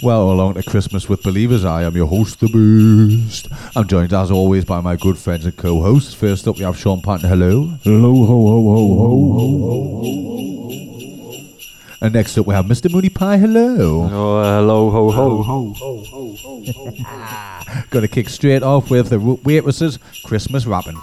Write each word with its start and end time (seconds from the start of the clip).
Well, 0.00 0.30
along 0.32 0.54
to 0.54 0.62
Christmas 0.62 1.08
with 1.08 1.22
Believers. 1.22 1.64
I 1.64 1.82
am 1.82 1.94
your 1.94 2.06
host, 2.06 2.40
The 2.40 2.48
Beast. 2.48 3.48
I'm 3.76 3.86
joined, 3.86 4.12
as 4.12 4.30
always, 4.30 4.64
by 4.64 4.80
my 4.80 4.96
good 4.96 5.18
friends 5.18 5.44
and 5.44 5.56
co 5.56 5.80
hosts. 5.80 6.14
First 6.14 6.48
up, 6.48 6.56
we 6.56 6.64
have 6.64 6.76
Sean 6.76 7.02
Panton. 7.02 7.28
Hello. 7.28 7.66
Hello, 7.82 8.12
ho, 8.14 8.26
ho, 8.26 8.62
ho, 8.62 8.94
ho, 8.94 9.32
ho, 9.32 9.58
ho. 9.58 10.42
And 12.00 12.14
next 12.14 12.36
up, 12.36 12.46
we 12.46 12.54
have 12.54 12.64
Mr. 12.64 12.90
Mooney 12.90 13.10
Pie. 13.10 13.36
Hello. 13.38 14.08
Oh, 14.10 14.38
uh, 14.38 14.58
hello, 14.60 14.90
ho, 14.90 15.10
ho, 15.10 15.42
ho, 15.42 15.72
ho, 15.72 16.04
ho, 16.04 16.62
ho. 16.64 17.84
Gonna 17.90 18.08
kick 18.08 18.28
straight 18.28 18.62
off 18.62 18.90
with 18.90 19.10
the 19.10 19.20
waitresses' 19.20 19.98
Christmas 20.24 20.66
wrapping. 20.66 20.96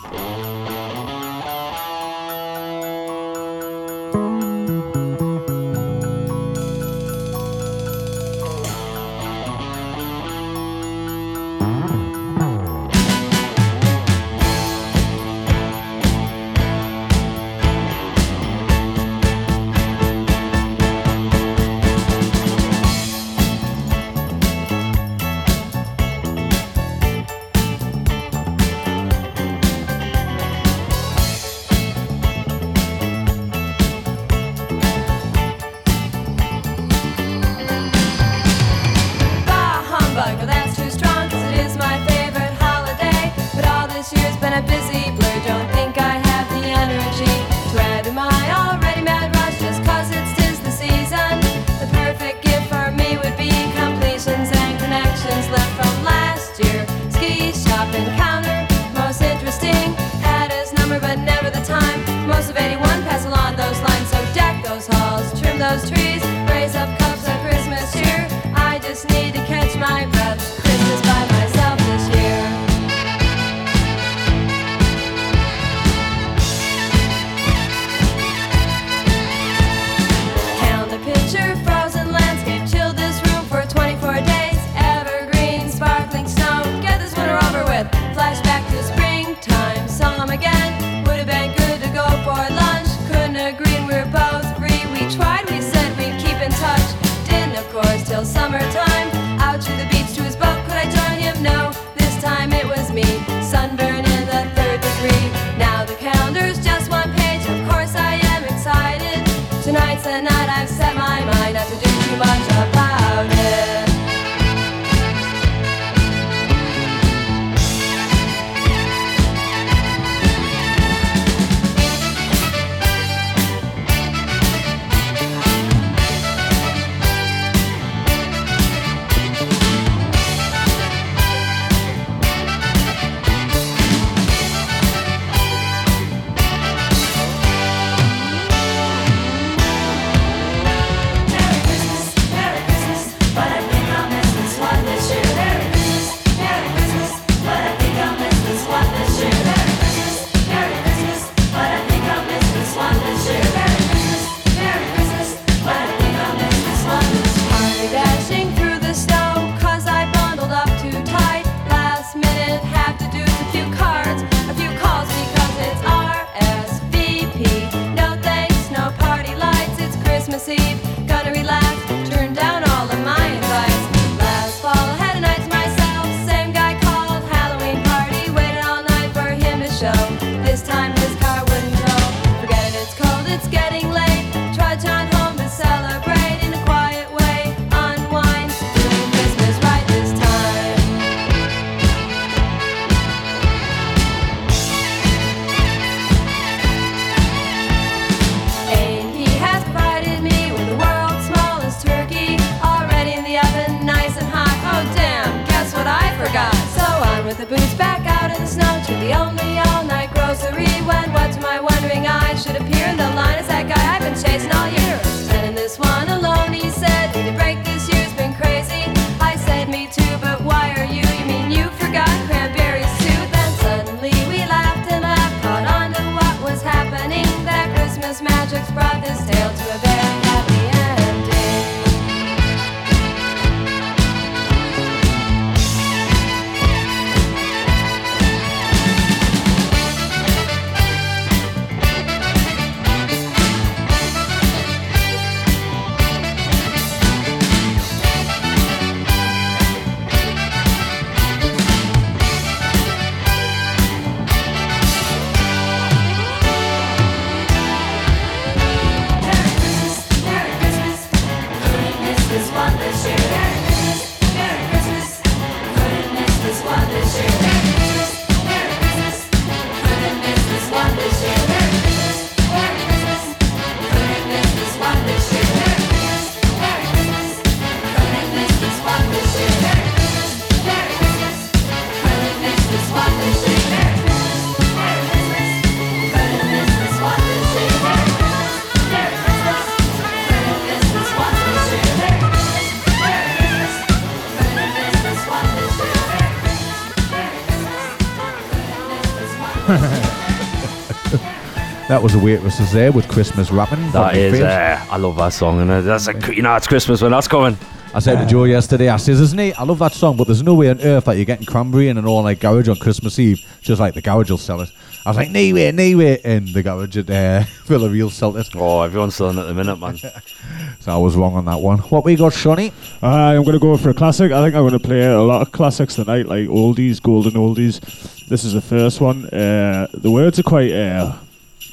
That 302.10 302.16
was 302.16 302.22
the 302.24 302.26
waitresses 302.26 302.72
there 302.72 302.92
with 302.92 303.08
Christmas 303.08 303.52
wrapping. 303.52 303.78
That 303.78 303.88
is, 303.88 303.94
That 303.94 304.00
my 304.02 304.14
is, 304.14 304.34
face. 304.34 304.42
uh, 304.42 304.94
I 304.94 304.98
love 304.98 305.16
that 305.18 305.30
song, 305.30 305.62
and 305.62 305.86
that's 305.86 306.08
a, 306.08 306.34
you 306.34 306.42
know, 306.42 306.56
it's 306.56 306.66
Christmas 306.66 307.04
when 307.04 307.12
that's 307.12 307.28
coming. 307.28 307.56
I 307.94 308.00
said 308.00 308.20
to 308.20 308.26
Joe 308.26 308.46
yesterday, 308.46 308.90
I 308.90 308.98
says, 308.98 309.22
isn't 309.22 309.38
he? 309.40 309.54
I 309.54 309.62
love 309.62 309.78
that 309.78 309.92
song, 309.94 310.18
but 310.18 310.26
there's 310.26 310.42
no 310.42 310.56
way 310.56 310.72
on 310.72 310.82
earth 310.82 311.06
that 311.06 311.18
you're 311.18 311.26
getting 311.26 311.46
cranberry 311.46 311.88
in 311.88 312.00
an 312.00 312.08
all 312.08 312.24
night 312.24 312.40
garage 312.40 312.68
on 312.68 312.78
Christmas 312.78 313.20
Eve, 313.20 313.40
just 313.62 313.80
like 313.80 313.94
the 313.94 314.02
garage 314.02 314.32
will 314.32 314.40
sell 314.40 314.62
it. 314.62 314.72
I 315.06 315.10
was 315.12 315.18
like, 315.18 315.30
no 315.30 315.54
way, 315.54 315.72
no 315.72 315.98
way. 316.00 316.20
And 316.24 316.48
the 316.48 316.64
garage 316.64 316.98
at 316.98 317.12
uh, 317.12 317.44
Villarreal 317.68 318.10
sold 318.10 318.38
it. 318.38 318.48
Oh, 318.56 318.82
everyone's 318.82 319.16
selling 319.16 319.38
it 319.38 319.42
at 319.42 319.48
the 319.48 319.54
minute, 319.54 319.76
man. 319.78 320.00
So 320.80 320.94
I 320.94 320.98
was 320.98 321.16
wrong 321.16 321.36
on 321.36 321.46
that 321.46 321.60
one. 321.60 321.78
What 321.80 322.06
we 322.06 322.16
got, 322.16 322.34
Shawnee? 322.34 322.72
Uh, 323.04 323.08
I'm 323.08 323.44
going 323.44 323.54
to 323.54 323.60
go 323.60 323.76
for 323.78 323.90
a 323.90 323.94
classic. 323.94 324.32
I 324.32 324.42
think 324.44 324.56
I'm 324.56 324.62
going 324.62 324.72
to 324.72 324.80
play 324.80 325.06
a 325.06 325.22
lot 325.22 325.42
of 325.44 325.52
classics 325.52 325.96
tonight, 325.96 326.26
like 326.26 326.48
oldies, 326.48 327.02
golden 327.02 327.34
oldies. 327.34 327.82
This 328.28 328.46
is 328.46 328.54
the 328.54 328.62
first 328.62 329.00
one. 329.02 329.26
Uh, 329.26 329.88
the 329.94 330.10
words 330.10 330.40
are 330.40 330.44
quite 330.44 330.72
uh, 330.72 331.16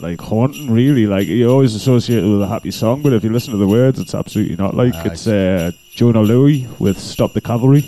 like 0.00 0.20
haunting, 0.20 0.70
really. 0.70 1.06
Like 1.06 1.26
you 1.26 1.50
always 1.50 1.74
associate 1.74 2.24
it 2.24 2.28
with 2.28 2.42
a 2.42 2.46
happy 2.46 2.70
song, 2.70 3.02
but 3.02 3.12
if 3.12 3.24
you 3.24 3.30
listen 3.30 3.52
to 3.52 3.58
the 3.58 3.66
words, 3.66 3.98
it's 3.98 4.14
absolutely 4.14 4.56
not 4.56 4.74
like. 4.74 4.92
Nice. 4.94 5.06
It's 5.06 5.26
uh, 5.26 5.72
Jona 5.90 6.20
Lewie 6.20 6.66
with 6.78 6.98
"Stop 6.98 7.32
the 7.32 7.40
Cavalry." 7.40 7.82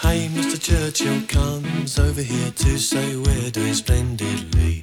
Hey, 0.00 0.28
Mr. 0.28 0.60
Churchill 0.60 1.20
comes 1.28 1.98
over 1.98 2.22
here 2.22 2.50
to 2.50 2.78
say 2.78 3.16
we're 3.16 3.50
doing 3.50 3.74
splendidly. 3.74 4.82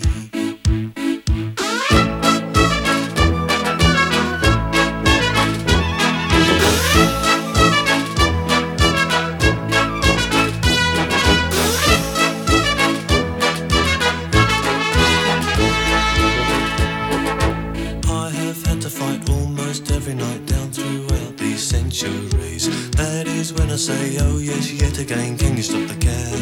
Tek 25.01 25.15
að 25.15 25.21
enginn 25.23 25.39
kengi 25.41 25.63
stótt 25.65 25.95
að 25.95 26.40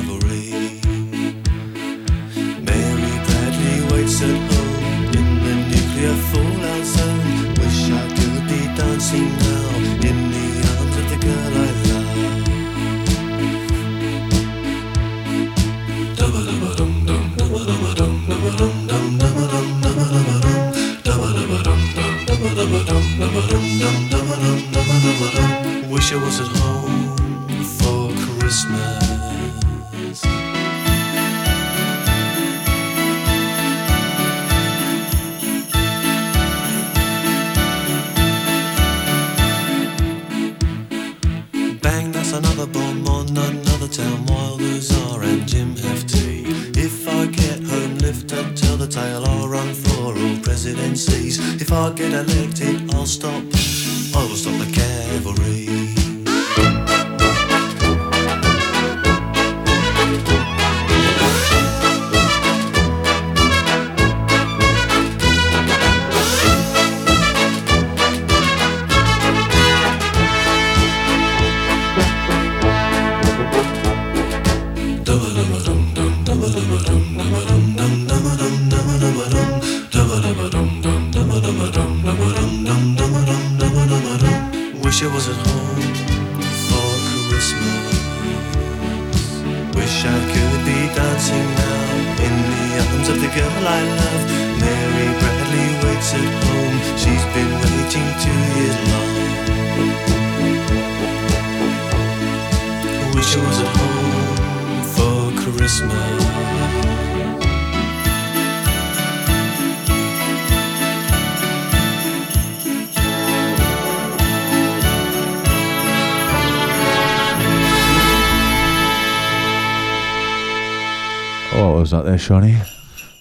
Shawnee? 122.19 122.57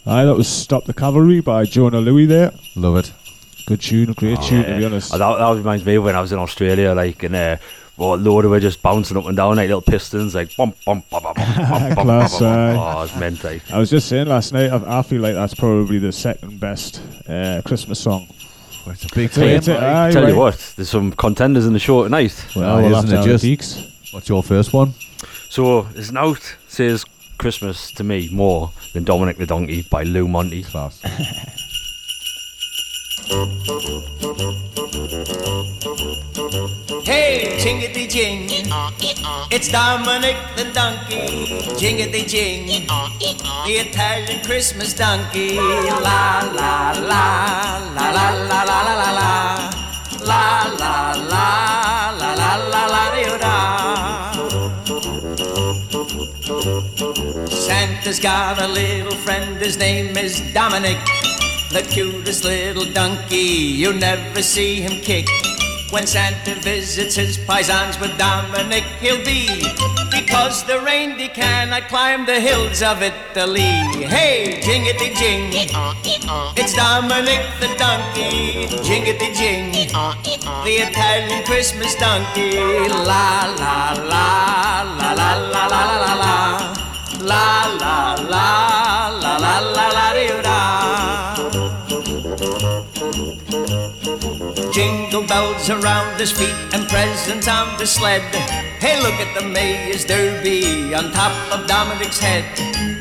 Aye, 0.07 0.25
that 0.25 0.35
was 0.35 0.49
"Stop 0.49 0.85
the 0.85 0.95
Cavalry" 0.95 1.41
by 1.41 1.65
Jona 1.65 1.99
Lewie. 2.01 2.27
There, 2.27 2.53
Love 2.77 2.97
it. 2.97 3.13
good 3.67 3.81
tune, 3.81 4.13
great 4.15 4.41
tune 4.43 4.65
to 4.65 4.79
be 4.79 4.85
honest. 4.85 5.13
Oh, 5.15 5.19
that, 5.19 5.39
that 5.39 5.57
reminds 5.57 5.85
me 5.85 5.97
of 5.97 6.05
when 6.05 6.15
I 6.17 6.21
was 6.21 6.33
in 6.33 6.39
Australia, 6.39 6.95
like, 6.95 7.23
and 7.23 7.35
uh, 7.35 7.57
well, 7.99 8.15
load 8.17 8.45
of 8.45 8.51
were 8.53 8.61
just 8.61 8.81
bouncing 8.81 9.17
up 9.17 9.27
and 9.27 9.37
down 9.37 9.57
like 9.57 9.67
little 9.67 9.83
pistons, 9.83 10.35
like 10.35 10.57
bump, 10.57 10.77
bump, 10.87 11.09
bump, 11.11 11.25
bump, 11.25 11.37
bump, 11.37 11.57
bump, 11.57 11.95
bump, 11.95 12.01
Class, 12.01 12.39
bump, 12.39 12.41
bump. 12.41 12.43
aye. 12.43 12.77
Oh, 12.99 13.03
it's 13.03 13.17
meant 13.17 13.45
like. 13.45 13.71
I 13.71 13.79
was 13.79 13.91
just 13.91 14.09
saying 14.09 14.29
last 14.29 14.53
night, 14.53 14.71
I, 14.71 14.99
I 15.01 15.03
feel 15.03 15.21
like 15.21 15.35
that's 15.35 15.55
probably 15.55 15.99
the 15.99 16.13
second 16.13 16.59
best 16.61 17.03
uh, 17.29 17.61
Christmas 17.67 18.01
song. 18.01 18.27
Oh, 18.87 18.93
it's 18.93 19.05
a 19.05 19.15
big 19.15 19.31
So 19.31 19.43
claim. 19.43 19.57
it's 19.57 19.69
a- 19.69 19.79
aye, 19.85 20.11
Tell 20.13 20.27
you 20.29 20.37
what, 20.37 20.73
there's 20.77 20.89
some 20.89 21.13
contenders 21.13 21.67
in 21.67 21.73
the 21.75 21.79
show 21.79 22.05
tonight. 22.05 22.47
Well, 22.57 22.77
Aye, 22.79 22.83
we'll 22.89 22.97
isn't 23.05 23.19
it 23.19 23.25
just- 23.25 23.45
peaks. 23.45 23.83
What's 24.13 24.29
your 24.31 24.43
first 24.43 24.73
one? 24.73 24.95
So 25.51 25.83
there's 25.83 26.09
an 26.11 26.17
out 26.17 26.57
says 26.69 27.05
Christmas 27.39 27.93
to 27.93 28.05
me 28.05 28.29
more 28.33 28.73
than 28.93 29.05
Dominic 29.05 29.37
the 29.39 29.47
Donkey 29.47 29.83
by 29.83 30.03
Lou 30.03 30.27
Monte. 30.27 30.65
Class. 30.65 31.01
Hey, 37.05 37.57
jingity 37.63 38.09
jing. 38.09 38.49
It's 39.51 39.71
Dominic 39.71 40.37
the 40.57 40.65
donkey. 40.75 41.47
Jingity 41.79 42.27
jing. 42.27 42.67
The 43.67 43.73
Italian 43.87 44.45
Christmas 44.45 44.95
donkey. 44.95 45.57
La 45.57 46.43
la 46.55 46.93
la 46.93 47.79
la 47.95 48.11
la 48.11 48.31
la 48.49 48.63
la 48.65 48.83
la 48.83 48.95
la 48.95 49.11
la. 49.13 49.71
La 50.27 50.65
la 50.79 51.13
la 51.13 52.11
la 52.19 52.35
la 52.35 52.55
la 52.67 52.87
la 52.87 53.39
da. 53.39 54.38
Santa's 58.09 58.23
got 58.23 58.63
a 58.63 58.67
little 58.69 59.15
friend, 59.19 59.59
his 59.59 59.77
name 59.77 60.17
is 60.17 60.41
Dominic. 60.55 60.97
The 61.71 61.87
cutest 61.91 62.43
little 62.43 62.91
donkey, 62.95 63.37
you'll 63.37 63.99
never 63.99 64.41
see 64.41 64.81
him 64.81 65.03
kick. 65.03 65.29
When 65.91 66.07
Santa 66.07 66.55
visits 66.63 67.17
his 67.17 67.37
paisans 67.37 68.01
with 68.01 68.17
Dominic, 68.17 68.85
he'll 69.03 69.23
be 69.27 69.47
because 70.11 70.65
the 70.65 70.81
reindeer 70.81 71.29
cannot 71.29 71.89
climb 71.89 72.25
the 72.25 72.41
hills 72.41 72.83
of 72.83 73.03
Italy. 73.03 73.77
Hey, 74.09 74.59
jingity 74.63 75.15
jing, 75.15 75.51
it's 76.57 76.73
Dominic 76.73 77.45
the 77.61 77.69
donkey. 77.77 78.69
Jingity 78.89 79.35
jing, 79.37 79.73
the 80.65 80.77
Italian 80.89 81.45
Christmas 81.45 81.95
donkey. 81.97 82.57
La 82.89 83.53
la 83.59 83.93
la 83.93 84.83
la 84.97 85.13
la 85.13 85.35
la 85.37 85.67
la 85.67 85.97
la 86.07 86.15
la. 86.15 86.88
La 87.29 87.67
la 87.79 88.15
la 88.15 88.49
la 89.21 89.37
la 89.37 89.59
la 89.61 89.87
la 89.97 90.13
dee. 90.15 90.33
Jingle 94.73 95.27
bells 95.27 95.69
around 95.69 96.19
his 96.19 96.33
feet 96.33 96.57
and 96.73 96.89
presents 96.89 97.47
on 97.47 97.77
the 97.77 97.87
sled. 97.87 98.23
Hey, 98.81 98.97
look 99.03 99.21
at 99.21 99.39
the 99.39 99.47
Mayor's 99.47 100.07
Derby 100.07 100.95
on 100.95 101.13
top 101.13 101.35
of 101.53 101.67
Dominic's 101.67 102.19
head. 102.19 102.45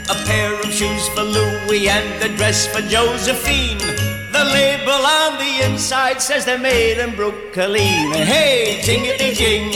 A 0.10 0.15
pair 0.25 0.53
of 0.60 0.74
shoes 0.74 1.07
for 1.15 1.24
Louis 1.24 1.88
and 1.88 2.22
a 2.22 2.27
dress 2.36 2.67
for 2.67 2.81
Josephine. 2.81 4.16
The 4.38 4.44
label 4.53 4.91
on 4.91 5.39
the 5.39 5.65
inside 5.65 6.22
says 6.22 6.46
they're 6.46 6.60
made 6.60 7.00
in 7.00 7.15
Brooklyn. 7.15 8.12
Hey, 8.13 8.79
jingity 8.84 9.34
jing, 9.34 9.72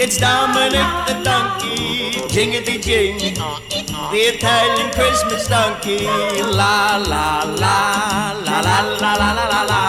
it's 0.00 0.16
Dominic 0.16 0.88
the 1.06 1.22
donkey. 1.22 2.12
Jingity 2.34 2.80
jing, 2.80 3.18
the 3.18 4.20
Italian 4.32 4.90
Christmas 4.92 5.46
donkey. 5.46 6.06
La 6.06 6.96
la 6.96 7.42
la 7.44 8.32
la 8.46 8.60
la 8.64 8.80
la 8.98 9.12
la 9.20 9.32
la 9.34 9.44
la 9.52 9.62
la. 9.72 9.82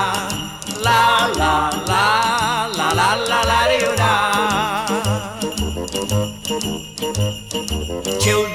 La 0.84 1.28
la 1.38 1.70
la 1.70 1.84
la 1.88 2.31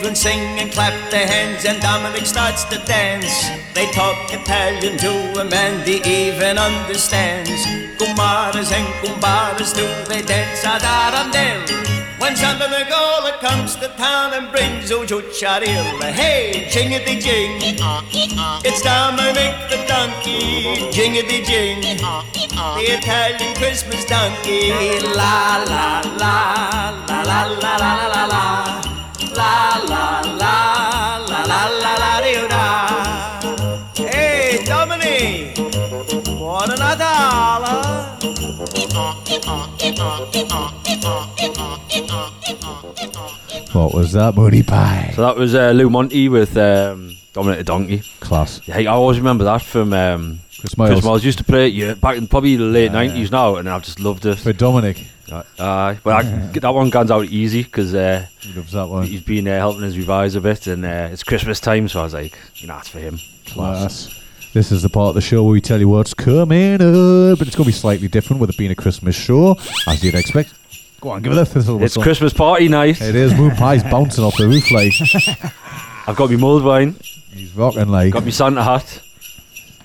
Children 0.06 0.22
sing 0.22 0.60
and 0.60 0.70
clap 0.70 1.10
their 1.10 1.26
hands, 1.26 1.64
and 1.64 1.82
Dominic 1.82 2.26
starts 2.26 2.62
to 2.66 2.78
dance. 2.86 3.50
They 3.74 3.90
talk 3.90 4.14
Italian 4.32 4.96
to 4.98 5.10
him, 5.34 5.52
and 5.52 5.82
he 5.82 5.96
even 5.96 6.58
understands. 6.58 7.50
Kumaras 7.98 8.70
and 8.70 8.86
kumbaras 9.02 9.74
do 9.74 9.82
they 10.08 10.22
dance 10.22 10.62
ad 10.64 10.82
arandel. 10.82 11.58
When 12.20 12.36
Santa 12.36 12.68
Nicola 12.70 13.36
comes 13.40 13.74
to 13.82 13.88
town 13.98 14.32
and 14.34 14.48
brings 14.52 14.92
Ujucharil, 14.92 16.00
hey, 16.12 16.68
jingity 16.70 17.20
jing, 17.20 17.58
it's 18.64 18.82
Dominic 18.82 19.54
the 19.70 19.84
donkey, 19.88 20.86
jingity 20.94 21.44
jing, 21.44 21.80
the 21.80 22.86
Italian 22.94 23.56
Christmas 23.56 24.04
donkey, 24.04 24.70
la 25.16 25.64
la 25.66 26.00
la 26.22 26.94
la 27.08 27.22
la 27.24 27.42
la 27.42 27.76
la 27.76 28.06
la 28.06 28.26
la 28.26 28.85
la. 29.36 29.66
La 29.76 29.76
la 29.80 30.22
la 30.40 31.26
la 31.28 31.40
la 31.50 31.60
la 31.82 31.92
la 32.02 32.20
dee 32.22 32.48
da. 32.48 32.64
Hey, 33.96 34.64
Dominic, 34.64 35.56
buona 36.24 36.74
Natale. 36.76 37.74
What 43.72 43.92
was 43.92 44.12
that, 44.12 44.34
Moody 44.34 44.62
Pie? 44.62 45.12
So 45.14 45.22
that 45.22 45.36
was 45.36 45.54
uh, 45.54 45.72
Lou 45.72 45.90
Monte 45.90 46.28
with 46.28 46.56
um, 46.56 47.14
Dominic 47.34 47.58
the 47.58 47.64
Donkey. 47.64 48.02
Class. 48.20 48.60
Yeah, 48.66 48.78
I 48.78 48.86
always 48.86 49.18
remember 49.18 49.44
that 49.44 49.60
from 49.62 49.92
um, 49.92 50.40
Chris 50.60 50.76
Miles. 50.78 50.90
Chris 50.92 51.04
Miles. 51.04 51.24
Used 51.24 51.38
to 51.38 51.44
play 51.44 51.68
it 51.68 51.74
yeah, 51.74 51.94
back 51.94 52.16
in 52.16 52.26
probably 52.28 52.56
the 52.56 52.64
late 52.64 52.90
Yeah, 52.92 53.04
90s 53.04 53.30
now, 53.30 53.56
and 53.56 53.68
I've 53.68 53.82
just 53.84 54.00
loved 54.00 54.24
it. 54.26 54.38
For 54.38 54.52
Dominic. 54.52 55.06
Uh, 55.30 55.42
well, 56.04 56.18
I, 56.18 56.22
that 56.60 56.70
one 56.74 56.88
guns 56.90 57.10
out 57.10 57.26
easy 57.26 57.62
because 57.64 57.94
uh, 57.94 58.26
He 58.40 58.52
loves 58.52 58.72
that 58.72 58.86
one. 58.88 59.04
he's 59.06 59.22
been 59.22 59.46
uh, 59.48 59.56
helping 59.58 59.82
us 59.84 59.96
revise 59.96 60.34
a 60.36 60.40
bit, 60.40 60.66
and 60.68 60.84
uh, 60.84 61.08
it's 61.10 61.22
Christmas 61.24 61.58
time, 61.60 61.88
so 61.88 62.00
I 62.00 62.04
was 62.04 62.14
like, 62.14 62.38
you 62.56 62.68
know, 62.68 62.78
it's 62.78 62.88
for 62.88 63.00
him. 63.00 63.18
Class. 63.46 64.08
This 64.54 64.72
is 64.72 64.82
the 64.82 64.88
part 64.88 65.10
of 65.10 65.14
the 65.16 65.20
show 65.20 65.42
where 65.42 65.52
we 65.52 65.60
tell 65.60 65.78
you 65.80 65.88
what's 65.88 66.14
coming 66.14 66.74
up, 66.74 67.38
but 67.38 67.46
it's 67.46 67.56
going 67.56 67.64
to 67.64 67.68
be 67.68 67.72
slightly 67.72 68.08
different 68.08 68.40
with 68.40 68.48
it 68.50 68.56
being 68.56 68.70
a 68.70 68.74
Christmas 68.76 69.14
show, 69.14 69.56
as 69.86 70.02
you'd 70.02 70.14
expect. 70.14 70.54
Go 71.00 71.10
on, 71.10 71.20
give 71.22 71.32
it 71.32 71.38
a 71.38 71.44
fizzle. 71.44 71.76
It's 71.76 71.82
whistle. 71.96 72.02
Christmas 72.04 72.32
party 72.32 72.68
night. 72.68 73.00
It 73.02 73.14
is. 73.14 73.34
Moon 73.34 73.50
Pie's 73.56 73.82
bouncing 73.82 74.24
off 74.24 74.34
the 74.38 74.46
roof 74.48 74.70
like 74.70 74.92
I've 76.08 76.16
got 76.16 76.30
my 76.30 76.36
mulled 76.36 76.64
wine, 76.64 76.94
he's 77.32 77.52
rocking 77.54 77.88
like. 77.88 78.12
got 78.14 78.24
my 78.24 78.30
Santa 78.30 78.62
hat. 78.62 79.02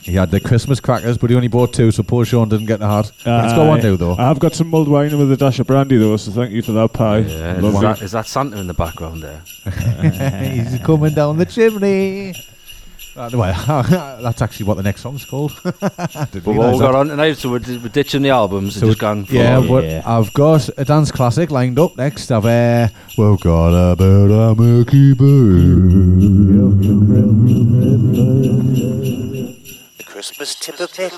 He 0.03 0.13
had 0.13 0.31
the 0.31 0.39
Christmas 0.39 0.79
crackers, 0.79 1.17
but 1.17 1.29
he 1.29 1.36
only 1.36 1.48
bought 1.48 1.74
two, 1.74 1.91
so 1.91 2.01
poor 2.03 2.25
Sean 2.25 2.50
didn't 2.50 2.65
get 2.65 2.79
the 2.79 2.88
hat. 2.88 3.12
But 3.24 3.46
it's 3.46 3.53
got 3.53 3.67
one 3.67 3.79
Aye. 3.79 3.84
now, 3.84 3.96
though. 3.96 4.15
I've 4.17 4.39
got 4.39 4.55
some 4.55 4.67
mulled 4.67 4.88
wine 4.88 5.15
with 5.17 5.31
a 5.31 5.38
dash 5.38 5.60
of 5.60 5.67
brandy 5.67 5.98
though, 5.98 6.17
so 6.17 6.31
thank 6.31 6.51
you 6.51 6.62
for 6.63 6.72
that 6.72 6.91
pie. 6.93 7.20
Yeah, 7.20 7.58
is, 7.63 7.79
that, 7.81 8.01
is 8.01 8.12
that 8.13 8.25
Santa 8.27 8.58
in 8.60 8.67
the 8.67 8.74
background 8.74 9.22
there? 9.22 9.41
he's 10.41 10.79
coming 10.79 11.13
down 11.13 11.38
the 11.38 11.46
chimney. 11.46 12.34
Uh, 13.15 13.29
well, 13.34 13.84
that's 14.24 14.41
actually 14.41 14.65
what 14.65 14.77
the 14.77 14.84
next 14.84 15.01
song's 15.01 15.25
called. 15.25 15.51
But 15.63 16.34
we've 16.46 16.58
all 16.60 16.79
got 16.79 16.96
on 16.96 17.10
tonight, 17.10 17.34
so 17.38 17.51
we're, 17.51 17.60
d- 17.60 17.77
we're 17.77 17.89
ditching 17.89 18.22
the 18.22 18.29
albums 18.29 18.75
So 18.75 18.81
and 18.81 18.89
just 18.91 19.00
gone. 19.00 19.25
full 19.25 19.36
Yeah, 19.36 19.60
Yeah. 19.60 20.01
I've 20.05 20.31
got 20.34 20.70
a 20.77 20.86
dance 20.86 21.12
classic 21.12 21.51
lined 21.51 21.77
up 21.77 21.98
next. 21.98 22.31
I've 22.31 22.46
uh, 22.46 22.88
we've 23.17 23.39
got 23.41 23.91
a 23.91 23.96
bit 23.98 24.31
of 24.31 24.58
Mickey 24.58 25.13
The 28.31 28.90
Christmas 30.21 30.53
tip 30.53 30.79
of 30.79 30.91
Mick. 30.91 31.17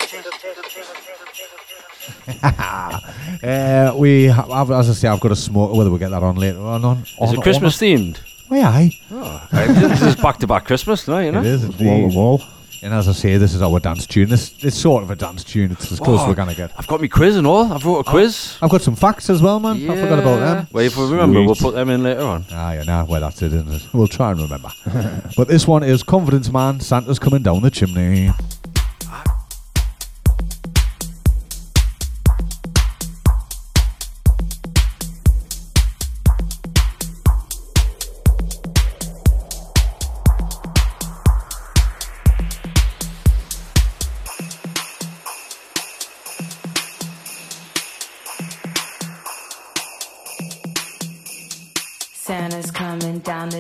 uh, 3.44 3.94
we 3.98 4.24
have, 4.24 4.72
as 4.72 4.90
I 4.90 4.94
say, 4.94 5.10
I've 5.10 5.20
got 5.20 5.34
a 5.34 5.36
smoker. 5.36 5.76
Whether 5.76 5.92
we 5.92 6.00
get 6.00 6.12
that 6.12 6.24
on 6.24 6.38
later 6.38 6.62
on. 6.62 6.86
on 6.86 7.00
Is 7.00 7.14
on- 7.20 7.36
it 7.36 7.42
Christmas 7.42 7.76
themed? 7.76 8.20
On, 8.50 8.58
aye, 8.60 8.98
Oh, 9.12 9.46
this 9.52 10.02
is 10.04 10.16
back 10.16 10.38
to 10.38 10.48
back 10.48 10.64
Christmas 10.64 11.04
tonight, 11.04 11.26
you 11.26 11.32
know? 11.34 11.42
it 11.42 11.46
is. 11.48 11.66
Wall 11.82 12.10
to 12.10 12.16
wall. 12.16 12.42
And 12.82 12.94
as 12.94 13.10
I 13.10 13.12
say, 13.12 13.36
this 13.36 13.54
is 13.54 13.62
our 13.62 13.78
dance 13.82 14.08
tune. 14.08 14.30
This 14.30 14.54
it's 14.64 14.78
sort 14.78 15.04
of 15.04 15.12
a 15.12 15.18
dance 15.18 15.44
tune. 15.44 15.72
It's 15.74 15.92
as 15.92 16.00
close 16.00 16.22
as 16.22 16.26
Oh, 16.26 16.30
we're 16.30 16.36
gonna 16.36 16.56
get. 16.56 16.72
I've 16.78 16.88
got 16.88 17.02
my 17.02 17.08
quiz 17.08 17.36
and 17.36 17.46
all. 17.46 17.74
I've 17.74 17.86
wrote 17.86 18.00
a 18.00 18.04
quiz. 18.10 18.58
I've 18.62 18.70
got 18.70 18.82
some 18.82 18.96
facts 18.96 19.30
as 19.30 19.42
well, 19.42 19.60
man. 19.60 19.90
I 19.90 19.96
forgot 20.02 20.20
about 20.20 20.40
them. 20.40 20.68
Well, 20.72 20.86
if 20.86 20.96
we 20.96 21.04
remember, 21.10 21.42
we'll 21.44 21.56
put 21.56 21.74
them 21.76 21.90
in 21.90 22.04
later 22.04 22.22
on. 22.22 22.46
Ah, 22.52 22.72
yeah, 22.72 22.84
nah, 22.84 23.04
well, 23.04 23.20
that's 23.20 23.42
it, 23.42 23.52
isn't 23.54 23.70
it? 23.70 23.88
We'll 23.94 24.08
try 24.08 24.32
and 24.32 24.42
remember. 24.42 24.70
but 25.38 25.50
this 25.50 25.68
one 25.68 25.84
is 25.84 26.04
Confidence 26.04 26.50
Man. 26.50 26.80
Santa's 26.80 27.20
coming 27.20 27.42
down 27.42 27.62
the 27.62 27.72
chimney. 27.72 28.32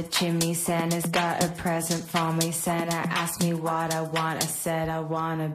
Chimney. 0.04 0.54
Santa's 0.54 1.06
got 1.06 1.44
a 1.44 1.50
present 1.50 2.04
for 2.04 2.34
me. 2.34 2.52
Santa 2.52 2.96
asked 2.96 3.42
me 3.42 3.54
what 3.54 3.94
I 3.94 4.02
want. 4.02 4.44
I 4.44 4.48
said 4.48 4.90
I 4.90 5.00
want 5.00 5.42
a 5.42 5.50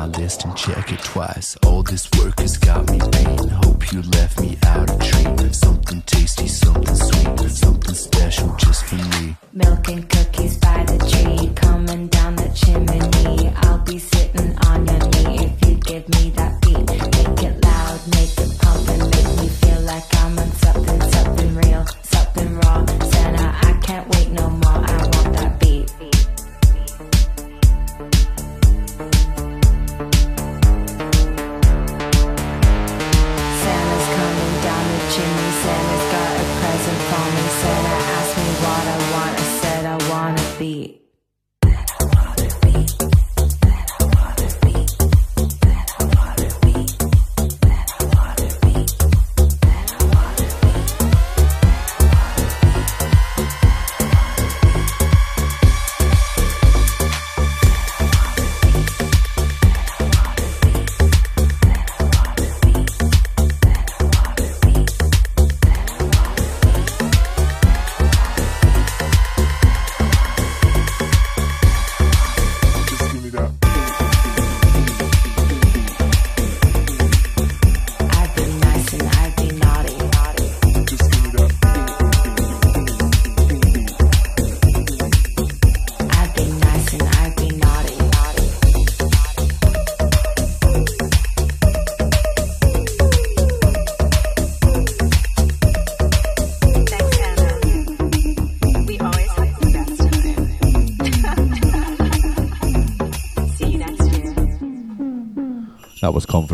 my 0.00 0.06
list 0.18 0.46
and 0.46 0.56
check 0.56 0.92
it 0.92 0.98
twice. 1.00 1.58
All 1.66 1.82
this 1.82 2.08
work 2.18 2.40
has 2.40 2.56
got 2.56 2.90
me 2.90 2.98
pain. 3.12 3.48
Hope 3.64 3.92
you 3.92 4.00
left 4.00 4.40
me 4.40 4.56
out 4.64 4.69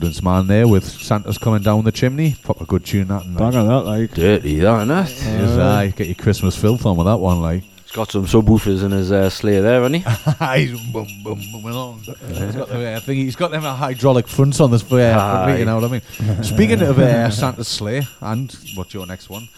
Confidence 0.07 0.23
Man 0.23 0.47
there 0.47 0.69
with 0.69 0.85
Santa's 0.85 1.37
coming 1.37 1.63
down 1.63 1.83
the 1.83 1.91
chimney. 1.91 2.37
Proper 2.45 2.65
good 2.65 2.85
tune 2.85 3.09
that. 3.09 3.25
And 3.25 3.37
Bang 3.37 3.57
on 3.57 3.67
that, 3.67 3.81
like. 3.81 4.13
Dirty, 4.13 4.61
that, 4.61 4.87
innit? 4.87 5.09
Is, 5.11 5.59
uh, 5.59 5.91
get 5.97 6.07
your 6.07 6.15
Christmas 6.15 6.57
filth 6.57 6.87
on 6.87 6.97
with 6.97 7.09
that 7.09 7.17
one, 7.17 7.43
like. 7.43 7.65
He's 7.83 7.91
got 7.91 8.13
some 8.13 8.25
subwoofers 8.25 8.85
in 8.85 8.93
his 8.93 9.11
uh, 9.11 9.29
sleigh 9.31 9.59
there, 9.59 9.83
hasn't 9.83 10.05
he? 10.05 10.65
he's 10.67 10.93
boom, 10.93 11.09
boom, 11.25 11.43
boom 11.51 11.65
along. 11.65 11.99
He's 12.03 12.55
got 12.55 12.69
the, 12.69 12.89
uh, 12.89 13.01
thing, 13.01 13.17
he's 13.17 13.35
got 13.35 13.51
them 13.51 13.65
uh, 13.65 13.75
hydraulic 13.75 14.29
fronts 14.29 14.61
on 14.61 14.71
this 14.71 14.83
for, 14.83 15.01
uh, 15.01 15.45
for 15.47 15.53
me, 15.53 15.59
you 15.59 15.65
know 15.65 15.81
what 15.81 15.91
I 15.91 16.29
mean? 16.29 16.45
Speaking 16.45 16.83
of 16.83 17.01
uh, 17.01 17.29
Santa's 17.31 17.67
sleigh, 17.67 18.07
and 18.21 18.57
what's 18.77 18.95
your 18.95 19.07
next 19.07 19.29
one? 19.29 19.49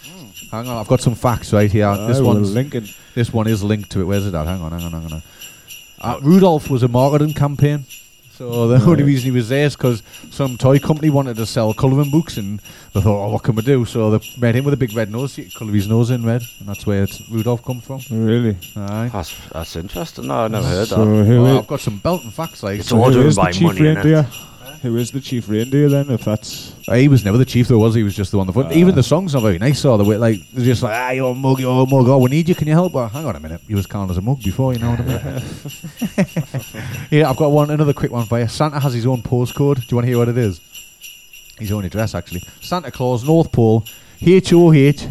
Hang 0.51 0.67
on, 0.67 0.79
I've 0.79 0.89
got 0.89 1.03
some 1.03 1.15
facts 1.15 1.53
right 1.53 1.71
here. 1.71 1.95
this 2.07 2.21
Aye, 2.21 2.23
one's 2.23 2.55
linking. 2.55 2.89
This 3.15 3.35
one 3.35 3.49
is 3.49 3.63
linked 3.63 3.91
to 3.91 4.01
it. 4.01 4.05
Where's 4.05 4.27
it 4.27 4.35
at? 4.35 4.47
Hang 4.47 4.63
on, 4.63 4.73
hang 4.73 4.95
on, 4.95 5.03
hang 5.03 5.13
on. 5.13 5.23
Uh, 6.01 6.19
Rudolph 6.23 6.71
was 6.71 6.83
a 6.83 6.89
marketing 6.89 7.35
campaign. 7.35 7.85
So 8.39 8.69
the 8.69 8.77
only 8.89 9.03
reason 9.03 9.25
he 9.25 9.31
was 9.33 9.49
there 9.49 9.67
is 9.67 9.75
because 9.75 10.01
some 10.31 10.57
toy 10.57 10.79
company 10.79 11.11
wanted 11.11 11.37
to 11.39 11.45
sell 11.45 11.75
colouring 11.75 12.13
books, 12.13 12.37
and 12.37 12.61
they 12.95 13.01
thought, 13.01 13.27
"Oh, 13.27 13.33
what 13.33 13.43
can 13.43 13.57
we 13.57 13.63
do?" 13.63 13.85
So 13.85 14.17
they 14.17 14.21
made 14.39 14.55
him 14.55 14.65
with 14.65 14.75
a 14.75 14.77
big 14.77 14.95
red 14.95 15.11
nose. 15.11 15.37
You 15.37 15.51
colour 15.51 15.73
his 15.73 15.89
nose 15.89 16.13
in 16.13 16.25
red, 16.25 16.43
and 16.61 16.69
that's 16.69 16.87
where 16.87 17.03
it's 17.03 17.21
Rudolph 17.29 17.65
come 17.65 17.81
from. 17.81 18.01
Really? 18.13 18.57
Aye. 18.77 19.11
That's, 19.13 19.35
that's 19.53 19.75
interesting. 19.75 20.29
No, 20.29 20.45
I 20.45 20.47
never 20.47 20.69
heard 20.69 20.87
So 20.87 21.05
that. 21.05 21.43
Well, 21.43 21.59
I've 21.59 21.67
got 21.67 21.81
some 21.81 21.99
belt 21.99 22.23
and 22.23 22.33
facts 22.33 22.63
like. 22.63 22.79
It's 22.79 22.91
so 22.91 22.99
all 22.99 23.07
who 23.07 23.15
driven 23.15 23.29
is 23.29 23.35
the 23.35 23.43
by 23.43 23.53
money, 23.61 23.81
innit? 23.81 24.27
Reindeer? 24.83 24.91
Who 24.91 24.97
is 24.97 25.11
the 25.11 25.21
chief 25.21 25.49
reindeer 25.49 25.89
then? 25.89 26.11
If 26.11 26.25
that's 26.25 26.73
Uh, 26.89 26.95
he 26.95 27.09
was 27.09 27.25
never 27.25 27.39
the 27.39 27.45
chief, 27.45 27.69
though, 27.69 27.79
was 27.79 27.95
he? 27.95 28.01
He 28.01 28.05
was 28.05 28.17
just 28.17 28.31
the 28.31 28.39
one. 28.39 28.47
The 28.47 28.53
front. 28.53 28.73
Even 28.73 28.95
the 28.95 29.03
song's 29.03 29.35
not 29.35 29.43
very 29.43 29.59
nice. 29.59 29.85
Or 29.85 29.99
the 29.99 30.05
way, 30.05 30.17
like 30.17 30.41
they're 30.53 30.65
just 30.65 30.83
like, 30.83 30.95
ah, 30.95 31.11
you're 31.11 31.31
a 31.31 31.35
mug, 31.35 31.61
you're 31.61 31.83
a 31.83 31.87
mug. 31.87 32.09
Oh, 32.09 32.19
we 32.19 32.31
need 32.31 32.49
you. 32.49 32.55
Can 32.55 32.69
you 32.69 32.75
help? 32.75 32.93
Well, 32.93 33.09
hang 33.09 33.27
on 33.27 33.37
a 33.37 33.41
minute. 33.41 33.61
You 33.67 33.77
was 33.77 33.87
calling 33.87 34.11
us 34.11 34.17
a 34.17 34.23
mug 34.23 34.43
before, 34.43 34.73
you 34.73 34.79
know 34.79 34.91
what 34.91 35.01
I 35.01 35.05
mean? 35.05 35.43
yeah, 37.11 37.29
I've 37.31 37.37
got 37.37 37.51
one. 37.51 37.71
Another 37.71 37.93
quick 37.93 38.11
one 38.11 38.27
for 38.27 38.39
you. 38.41 38.49
Santa 38.49 38.81
has 38.81 38.95
his 38.95 39.07
own 39.07 39.23
postcode. 39.23 39.77
Do 39.77 39.83
you 39.91 39.97
want 39.97 40.05
to 40.07 40.09
hear 40.09 40.19
what 40.19 40.29
it 40.29 40.39
is? 40.39 40.61
His 41.59 41.73
own 41.73 41.85
address, 41.85 42.15
actually. 42.15 42.43
Santa 42.61 42.91
Claus, 42.91 43.25
North 43.25 43.53
Pole, 43.53 43.85
H 44.21 44.53
O 44.53 44.73
H. 44.73 45.07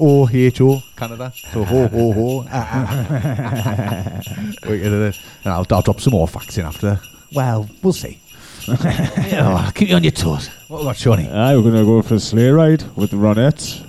O 0.00 0.28
H 0.32 0.60
O 0.60 0.80
Canada. 0.96 1.32
So 1.52 1.64
ho 1.64 1.88
ho 1.88 2.12
ho. 2.12 2.38
Wait, 4.68 4.82
and 4.82 5.14
I'll, 5.44 5.66
I'll 5.70 5.82
drop 5.82 6.00
some 6.00 6.12
more 6.12 6.28
facts 6.28 6.58
in 6.58 6.64
after. 6.64 7.00
Well, 7.34 7.68
we'll 7.82 7.92
see. 7.92 8.20
yeah, 8.82 9.70
keep 9.74 9.88
you 9.88 9.96
on 9.96 10.04
your 10.04 10.12
toes. 10.12 10.48
What 10.68 10.82
about 10.82 10.96
Shawnee? 10.96 11.28
Aye, 11.28 11.56
we're 11.56 11.62
gonna 11.62 11.84
go 11.84 12.02
for 12.02 12.14
a 12.16 12.20
sleigh 12.20 12.50
ride 12.50 12.84
with 12.96 13.10
the 13.10 13.16
Ronettes. 13.16 13.87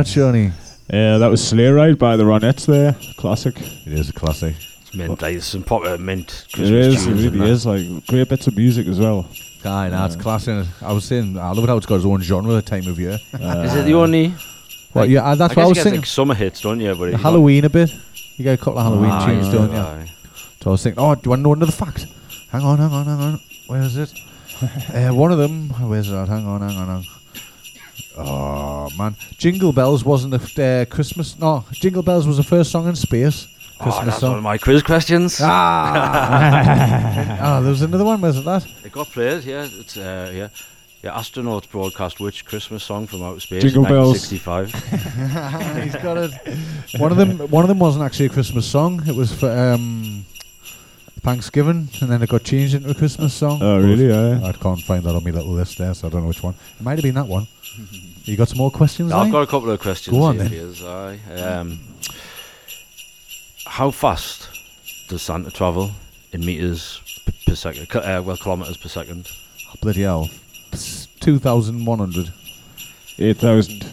That, 0.00 0.08
Shawnee? 0.08 0.52
Yeah, 0.90 1.18
that 1.18 1.28
was 1.28 1.46
Sleigh 1.46 1.68
Ride 1.68 1.98
by 1.98 2.16
the 2.16 2.24
Ronettes 2.24 2.66
there. 2.66 2.96
Classic. 3.16 3.54
It 3.60 3.92
is 3.92 4.08
a 4.08 4.12
classic. 4.12 4.56
It's 4.58 4.94
mint. 4.94 5.10
Like, 5.10 5.20
there's 5.20 5.44
some 5.44 5.62
proper 5.62 5.98
mint 5.98 6.46
It 6.48 6.54
Christmas 6.54 6.70
is, 6.70 7.06
it 7.06 7.10
tunes 7.10 7.24
in 7.24 7.32
really 7.34 7.50
is. 7.50 7.66
Like, 7.66 8.06
great 8.06 8.28
bits 8.28 8.46
of 8.46 8.56
music 8.56 8.86
as 8.86 8.98
well. 8.98 9.28
Aye, 9.64 9.90
nah, 9.90 10.06
it's 10.06 10.16
classic. 10.16 10.66
I 10.80 10.92
was 10.92 11.04
saying, 11.04 11.38
I 11.38 11.52
love 11.52 11.64
it 11.64 11.68
how 11.68 11.76
it's 11.76 11.86
got 11.86 11.96
its 11.96 12.06
own 12.06 12.22
genre 12.22 12.56
at 12.56 12.66
time 12.66 12.86
of 12.88 12.98
year. 12.98 13.18
Is 13.34 13.74
it 13.76 13.84
the 13.84 13.94
only? 13.94 14.34
well, 14.94 15.04
yeah, 15.04 15.22
uh, 15.22 15.34
that's 15.34 15.56
I 15.56 15.60
what 15.60 15.64
I 15.64 15.68
guess 15.68 15.68
was 15.68 15.68
you 15.68 15.74
get 15.74 15.82
thinking. 15.84 16.00
like 16.00 16.06
summer 16.06 16.34
hits, 16.34 16.60
don't 16.62 16.80
you? 16.80 16.94
But 16.94 17.14
Halloween 17.14 17.66
a 17.66 17.70
bit. 17.70 17.90
You 18.36 18.44
get 18.44 18.54
a 18.54 18.62
couple 18.62 18.78
of 18.78 18.84
Halloween 18.86 19.10
Aye, 19.10 19.26
tunes, 19.26 19.52
don't 19.52 19.70
you? 19.70 19.78
aye. 19.78 20.10
So 20.62 20.70
I 20.70 20.72
was 20.72 20.82
thinking, 20.82 21.02
oh, 21.02 21.14
do 21.14 21.20
you 21.24 21.30
want 21.30 21.40
to 21.40 21.42
know 21.42 21.52
another 21.52 21.72
fact? 21.72 22.06
Hang 22.50 22.62
on, 22.62 22.78
hang 22.78 22.90
on, 22.90 23.04
hang 23.04 23.20
on. 23.20 23.40
Where 23.66 23.82
is 23.82 23.96
it? 23.98 24.12
uh, 24.94 25.14
one 25.14 25.30
of 25.30 25.38
them. 25.38 25.68
Where's 25.88 26.08
that? 26.08 26.28
Hang 26.28 26.46
on, 26.46 26.62
hang 26.62 26.76
on, 26.76 26.86
hang 26.86 26.96
on. 26.96 27.04
Oh 28.16 28.69
man, 28.96 29.16
Jingle 29.38 29.72
Bells 29.72 30.04
wasn't 30.04 30.34
a 30.34 30.40
uh, 30.62 30.84
Christmas. 30.86 31.38
No, 31.38 31.64
Jingle 31.72 32.02
Bells 32.02 32.26
was 32.26 32.36
the 32.36 32.42
first 32.42 32.70
song 32.70 32.88
in 32.88 32.96
space. 32.96 33.46
Oh, 33.80 33.84
Christmas 33.84 34.06
that's 34.06 34.22
one 34.22 34.32
of 34.32 34.36
song. 34.36 34.42
my 34.42 34.58
quiz 34.58 34.82
questions. 34.82 35.38
Ah, 35.40 36.76
oh, 37.40 37.62
there 37.62 37.70
was 37.70 37.82
another 37.82 38.04
one. 38.04 38.20
Wasn't 38.20 38.44
that? 38.44 38.66
It 38.84 38.92
got 38.92 39.08
played, 39.08 39.44
yeah. 39.44 39.66
It's 39.70 39.96
uh, 39.96 40.30
yeah. 40.34 40.48
Yeah, 41.02 41.12
astronauts 41.12 41.66
broadcast 41.70 42.20
which 42.20 42.44
Christmas 42.44 42.84
song 42.84 43.06
from 43.06 43.22
outer 43.22 43.40
space? 43.40 43.62
Jingle 43.62 43.84
bells. 43.84 44.30
1965. 44.30 45.82
He's 45.84 45.96
got 45.96 46.18
it. 46.18 46.30
One 47.00 47.10
of 47.10 47.16
them. 47.16 47.38
One 47.50 47.64
of 47.64 47.68
them 47.68 47.78
wasn't 47.78 48.04
actually 48.04 48.26
a 48.26 48.28
Christmas 48.30 48.66
song. 48.66 49.02
It 49.08 49.14
was 49.14 49.32
for 49.32 49.50
um, 49.50 50.26
Thanksgiving, 51.20 51.88
and 52.02 52.10
then 52.10 52.22
it 52.22 52.28
got 52.28 52.42
changed 52.44 52.74
into 52.74 52.90
a 52.90 52.94
Christmas 52.94 53.32
song. 53.32 53.60
Oh, 53.62 53.80
really? 53.80 54.08
Yeah. 54.08 54.40
I 54.44 54.52
can't 54.52 54.80
find 54.82 55.02
that 55.04 55.14
on 55.14 55.24
my 55.24 55.30
little 55.30 55.52
list 55.52 55.78
there, 55.78 55.94
so 55.94 56.08
I 56.08 56.10
don't 56.10 56.20
know 56.20 56.28
which 56.28 56.42
one. 56.42 56.54
It 56.78 56.82
might 56.82 56.98
have 56.98 57.02
been 57.02 57.14
that 57.14 57.28
one. 57.28 57.46
You 58.24 58.36
got 58.36 58.48
some 58.48 58.58
more 58.58 58.70
questions? 58.70 59.12
I've 59.12 59.26
Lee? 59.26 59.32
got 59.32 59.42
a 59.42 59.46
couple 59.46 59.70
of 59.70 59.80
questions. 59.80 60.16
Go 60.16 60.22
on, 60.24 60.38
here 60.38 60.66
then. 60.66 61.18
for. 61.18 61.18
Um, 61.36 61.80
how 63.66 63.90
fast 63.90 64.48
does 65.08 65.22
Santa 65.22 65.50
travel 65.50 65.90
in 66.32 66.44
meters 66.44 67.00
per 67.46 67.54
second? 67.54 67.86
Uh, 67.94 68.22
well, 68.24 68.36
kilometers 68.36 68.76
per 68.76 68.88
second. 68.88 69.26
Oh, 69.68 69.74
bloody 69.82 70.02
hell. 70.02 70.28
Two 71.20 71.38
thousand 71.38 71.84
one 71.84 71.98
hundred. 71.98 72.32
8,000. 73.18 73.84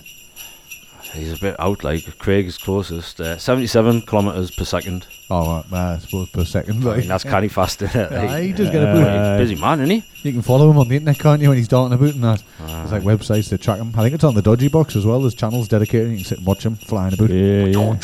He's 1.12 1.34
a 1.34 1.38
bit 1.38 1.60
out. 1.60 1.84
Like 1.84 2.18
Craig 2.18 2.46
is 2.46 2.58
closest. 2.58 3.20
Uh, 3.20 3.38
Seventy-seven 3.38 4.04
kilometers 4.04 4.52
per 4.52 4.64
second. 4.64 5.06
Oh, 5.30 5.56
right, 5.58 5.66
uh, 5.74 5.96
I 5.96 5.98
suppose 6.00 6.30
per 6.30 6.46
second. 6.46 6.84
I 6.84 6.88
Like. 6.88 6.98
mean, 7.00 7.08
that's 7.10 7.24
canny 7.26 7.50
fast. 7.50 7.82
Isn't 7.82 8.00
it? 8.00 8.12
Aye, 8.14 8.26
Like, 8.28 8.44
he 8.44 8.54
does 8.54 8.70
get 8.70 8.82
a 8.84 8.88
Uh, 8.88 8.94
boot. 9.38 9.44
busy 9.44 9.56
man, 9.56 9.82
isn't 9.82 9.90
he? 9.90 10.04
You 10.24 10.32
can 10.32 10.42
follow 10.42 10.72
him 10.72 10.78
on 10.80 10.88
the 10.88 10.96
internet, 10.96 11.20
can't 11.20 11.42
you, 11.42 11.50
when 11.50 11.58
he's 11.58 11.68
darting 11.68 11.94
about 11.94 12.14
and 12.14 12.24
that. 12.24 12.42
There's 12.66 12.92
like 12.94 13.04
websites 13.04 13.50
to 13.50 13.58
track 13.58 13.80
him. 13.80 13.92
I 13.98 14.04
think 14.04 14.16
it's 14.16 14.24
on 14.24 14.36
the 14.36 14.42
Dodgy 14.42 14.70
Box 14.70 14.96
as 14.96 15.06
well. 15.06 15.20
There's 15.20 15.36
channels 15.36 15.68
dedicated. 15.68 16.12
You 16.12 16.16
can 16.18 16.26
sit 16.26 16.38
and 16.38 16.48
watch 16.48 16.66
him 16.66 16.76
flying 16.76 17.14
about. 17.14 17.30
Yeah, 17.30 17.66
yeah. 17.66 17.98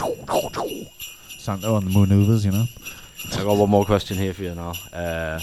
Santa 1.40 1.68
on 1.70 1.86
the 1.86 1.92
maneuvers, 1.92 2.44
you 2.46 2.52
know. 2.52 2.66
I 3.34 3.44
got 3.44 3.56
one 3.58 3.70
more 3.70 3.86
question 3.86 4.18
here 4.18 4.34
for 4.34 4.44
you 4.44 4.56
now. 4.56 4.74
Uh, 4.92 5.40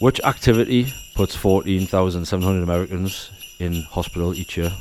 which 0.00 0.20
activity 0.24 0.92
puts 1.14 1.34
14,700 1.36 2.62
Americans 2.62 3.30
in 3.60 3.82
hospital 3.82 4.34
each 4.34 4.56
year? 4.56 4.72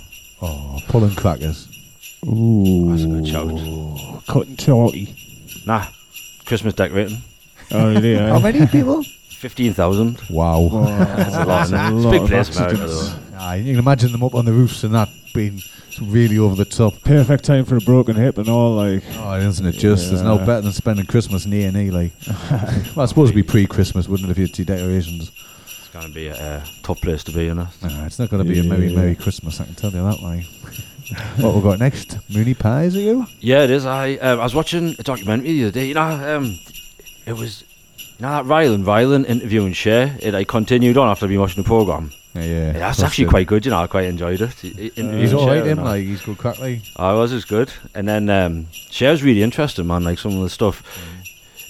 Oh, 0.42 0.80
pulling 0.88 1.16
crackers. 1.16 1.68
Ooh. 2.26 2.90
That's 2.90 3.04
a 3.04 3.08
good 3.08 3.28
shout. 3.28 4.26
Cutting 4.28 4.56
turkey. 4.58 5.16
Nah, 5.66 5.88
Christmas 6.46 6.74
decorating. 6.74 7.22
Oh, 7.72 7.94
really? 7.94 8.14
Yeah. 8.14 8.30
How 8.30 8.40
many 8.40 8.66
people? 8.68 9.04
15,000. 9.04 10.20
Wow. 10.30 10.70
That's 10.98 11.36
a 11.36 11.46
lot, 11.46 11.64
isn't? 11.64 11.80
It's 11.80 11.90
a 11.92 12.08
lot 12.08 12.12
big 12.12 12.22
of 12.24 12.28
place, 12.28 12.58
America, 12.58 12.78
though. 12.78 13.14
Aye, 13.38 13.56
you 13.58 13.74
can 13.74 13.80
imagine 13.80 14.12
them 14.12 14.24
up 14.24 14.34
on 14.34 14.46
the 14.46 14.54
roofs 14.54 14.84
and 14.84 14.94
that 14.96 15.10
being 15.34 15.62
really 16.02 16.38
over 16.38 16.56
the 16.56 16.66
top. 16.66 16.94
Perfect 17.04 17.44
time 17.44 17.66
for 17.66 17.78
a 17.78 17.82
broken 17.82 18.16
hip 18.16 18.38
and 18.38 18.50
all, 18.50 18.76
like. 18.76 19.04
Oh, 19.18 19.38
isn't 19.40 19.66
it 19.66 19.74
just? 19.74 20.10
There's 20.10 20.22
no 20.24 20.38
better 20.40 20.62
than 20.62 20.72
spending 20.72 21.06
Christmas 21.06 21.46
in 21.46 21.54
A&E, 21.54 21.92
like. 21.92 22.12
well, 22.96 23.02
I 23.02 23.06
suppose 23.06 23.30
it'd 23.30 23.36
be 23.36 23.44
pre-Christmas, 23.44 24.08
wouldn't 24.08 24.30
it, 24.30 24.32
if 24.32 24.38
you 24.38 24.46
had 24.48 24.58
your 24.58 24.66
decorations? 24.78 25.32
It's 25.68 25.90
going 25.90 26.08
to 26.08 26.14
be 26.14 26.28
a 26.28 26.36
uh, 26.36 26.66
tough 26.84 27.02
place 27.02 27.24
to 27.26 27.32
be 27.32 27.48
in. 27.48 27.60
it. 27.60 27.68
Nah, 27.82 28.06
it's 28.06 28.20
not 28.20 28.30
going 28.30 28.44
to 28.44 28.50
be 28.50 28.60
a 28.60 28.64
Merry, 28.64 28.88
Yeah. 28.88 28.98
Merry 28.98 29.16
Christmas, 29.16 29.60
I 29.60 29.66
can 29.66 29.76
tell 29.76 29.92
you 29.92 30.04
that, 30.04 30.22
like. 30.22 30.46
what 31.38 31.56
we 31.56 31.62
got 31.62 31.80
next? 31.80 32.18
Mooney 32.30 32.54
Pies, 32.54 32.96
are 32.96 33.00
you? 33.02 33.28
Yeah, 33.40 33.64
it 33.64 33.70
is. 33.70 33.86
I 33.86 34.14
um, 34.14 34.40
I 34.40 34.44
was 34.44 34.56
watching 34.56 34.96
a 34.98 35.04
documentary 35.04 35.54
the 35.54 35.64
other 35.66 35.72
day. 35.72 35.88
You 35.88 35.94
know, 35.94 36.02
um, 36.38 36.60
it 37.26 37.34
was 37.34 37.64
you 37.98 38.22
know 38.22 38.30
that 38.32 38.46
Rylan 38.46 38.84
Rylan 38.84 39.26
interviewing 39.26 39.74
Cher. 39.74 40.18
It 40.22 40.34
I 40.34 40.44
continued 40.44 40.98
on 40.98 41.08
after 41.10 41.26
I'd 41.26 41.30
been 41.30 41.40
watching 41.40 41.62
the 41.64 41.68
program. 41.68 42.12
Yeah, 42.34 42.44
yeah. 42.44 42.72
That's 42.74 43.02
actually 43.02 43.26
it. 43.26 43.30
quite 43.30 43.48
good. 43.48 43.66
You 43.66 43.72
know, 43.72 43.80
I 43.80 43.88
quite 43.88 44.06
enjoyed 44.06 44.42
it. 44.42 44.54
He 44.56 44.90
He's 44.90 45.34
alright, 45.34 45.60
and 45.60 45.80
him, 45.80 45.84
like, 45.84 46.04
he's 46.04 46.22
good 46.22 46.38
crack, 46.38 46.60
like. 46.60 46.82
I 46.98 47.14
was 47.14 47.32
as 47.32 47.46
good. 47.46 47.72
And 47.94 48.08
then 48.08 48.30
um, 48.30 48.68
Cher's 48.90 49.24
really 49.24 49.42
interesting, 49.42 49.88
man. 49.88 50.04
Like 50.04 50.20
some 50.20 50.36
of 50.36 50.42
the 50.44 50.50
stuff. 50.50 50.84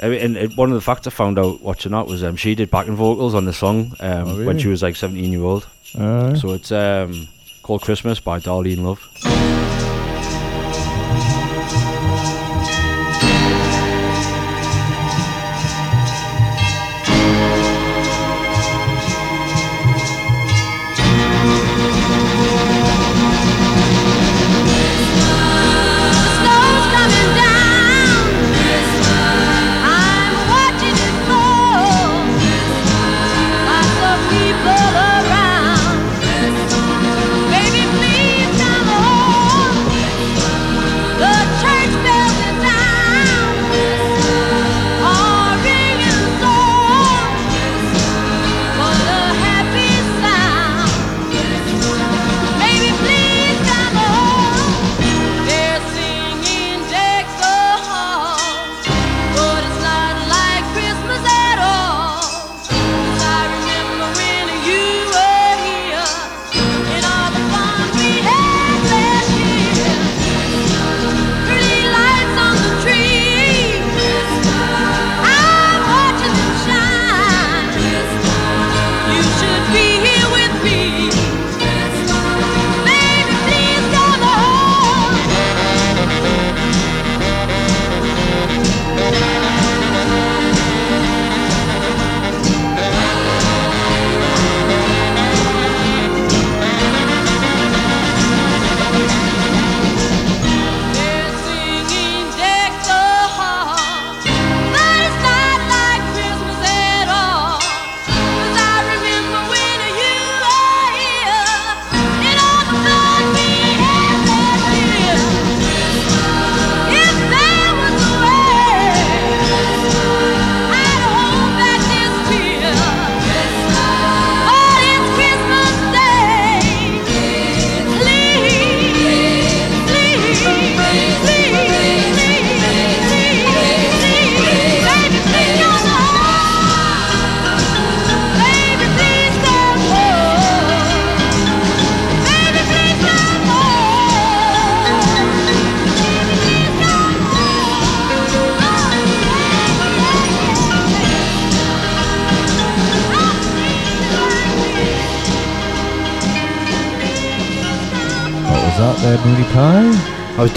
I 0.01 0.09
mean, 0.09 0.35
and, 0.37 0.57
one 0.57 0.69
of 0.69 0.75
the 0.75 0.81
facts 0.81 1.07
I 1.07 1.11
found 1.11 1.37
out 1.39 1.61
watching 1.61 1.91
that 1.91 2.07
was 2.07 2.23
um, 2.23 2.35
she 2.35 2.55
did 2.55 2.71
backing 2.71 2.95
vocals 2.95 3.33
on 3.35 3.45
the 3.45 3.53
song 3.53 3.93
um, 3.99 4.27
Oh, 4.27 4.45
when 4.45 4.57
she 4.57 4.67
was 4.67 4.81
like 4.81 4.95
17 4.95 5.31
year 5.31 5.43
old. 5.43 5.67
Uh, 5.97 6.35
So 6.35 6.53
it's 6.53 6.71
um, 6.71 7.27
called 7.65 7.81
Christmas 7.81 8.19
by 8.19 8.39
Darlene 8.39 8.83
Love. 8.83 9.64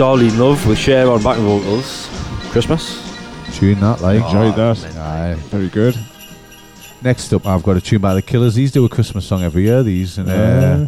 I 0.01 0.13
was 0.13 0.21
Darlene 0.21 0.39
Love 0.39 0.67
with 0.67 0.79
Cher 0.79 1.11
on 1.11 1.23
backing 1.23 1.45
vocals. 1.45 2.09
Christmas. 2.53 3.03
Tune 3.53 3.81
that, 3.81 4.01
like. 4.01 4.23
Enjoyed 4.23 4.55
that. 4.55 4.97
Aye. 4.97 5.35
Very 5.49 5.69
good. 5.69 5.99
Next 7.03 7.33
up, 7.33 7.47
I've 7.47 7.63
got 7.65 7.77
a 7.77 7.81
tune 7.81 8.01
by 8.01 8.15
the 8.15 8.23
Killers. 8.23 8.55
These 8.55 8.71
do 8.73 8.85
a 8.85 8.89
Christmas 8.89 9.27
song 9.27 9.43
every 9.43 9.65
year. 9.65 9.83
These 9.83 10.19
and 10.19 10.29
uh, 10.29 10.33
Uh, 10.33 10.87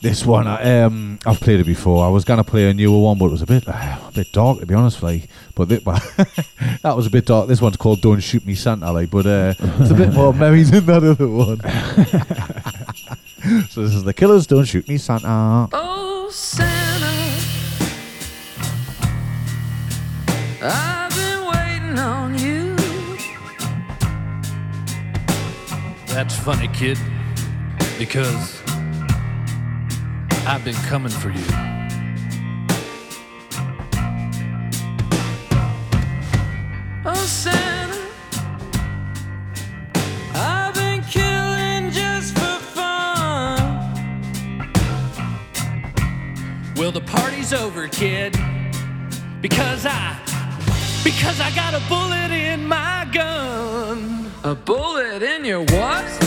this 0.00 0.24
one, 0.26 0.46
I, 0.46 0.82
um, 0.82 1.18
I've 1.26 1.40
played 1.40 1.58
it 1.60 1.66
before. 1.66 2.04
I 2.04 2.08
was 2.08 2.24
gonna 2.24 2.44
play 2.44 2.68
a 2.68 2.74
newer 2.74 3.00
one, 3.00 3.18
but 3.18 3.26
it 3.26 3.30
was 3.32 3.42
a 3.42 3.46
bit, 3.46 3.66
uh, 3.66 3.72
a 3.72 4.12
bit 4.14 4.30
dark 4.32 4.60
to 4.60 4.66
be 4.66 4.74
honest. 4.74 5.02
Like, 5.02 5.28
but 5.54 5.68
thi- 5.68 5.80
but 5.84 6.00
that 6.82 6.94
was 6.96 7.06
a 7.06 7.10
bit 7.10 7.24
dark. 7.26 7.48
This 7.48 7.60
one's 7.62 7.76
called 7.78 8.00
"Don't 8.02 8.20
Shoot 8.20 8.46
Me, 8.46 8.54
Santa." 8.54 8.92
Like, 8.92 9.10
but 9.10 9.26
uh, 9.26 9.54
it's 9.80 9.90
a 9.90 9.94
bit 9.94 10.12
more 10.12 10.32
merry 10.34 10.62
than 10.62 10.84
that 10.86 11.02
other 11.02 11.28
one. 11.28 11.60
so 13.70 13.82
this 13.82 13.94
is 13.94 14.04
the 14.04 14.12
Killers. 14.14 14.46
Don't 14.46 14.64
shoot 14.66 14.86
me, 14.88 14.98
Santa. 14.98 15.26
Oh, 15.26 15.68
Santa, 15.68 15.83
funny, 26.44 26.68
kid, 26.68 26.98
because 27.98 28.60
I've 30.46 30.62
been 30.62 30.74
coming 30.74 31.10
for 31.10 31.30
you. 31.30 31.42
Oh, 37.06 37.14
Santa, 37.14 37.98
I've 40.34 40.74
been 40.74 41.00
killing 41.04 41.90
just 41.90 42.34
for 42.34 42.58
fun. 42.74 43.94
Well, 46.76 46.92
the 46.92 47.00
party's 47.06 47.54
over, 47.54 47.88
kid, 47.88 48.36
because 49.40 49.86
I, 49.86 50.18
because 51.02 51.40
I 51.40 51.50
got 51.54 51.72
a 51.72 51.80
bullet 51.88 52.30
in 52.30 52.68
my 52.68 53.08
gun. 53.10 54.30
A 54.44 54.54
bullet 54.54 55.22
in 55.22 55.46
your 55.46 55.60
what? 55.60 56.23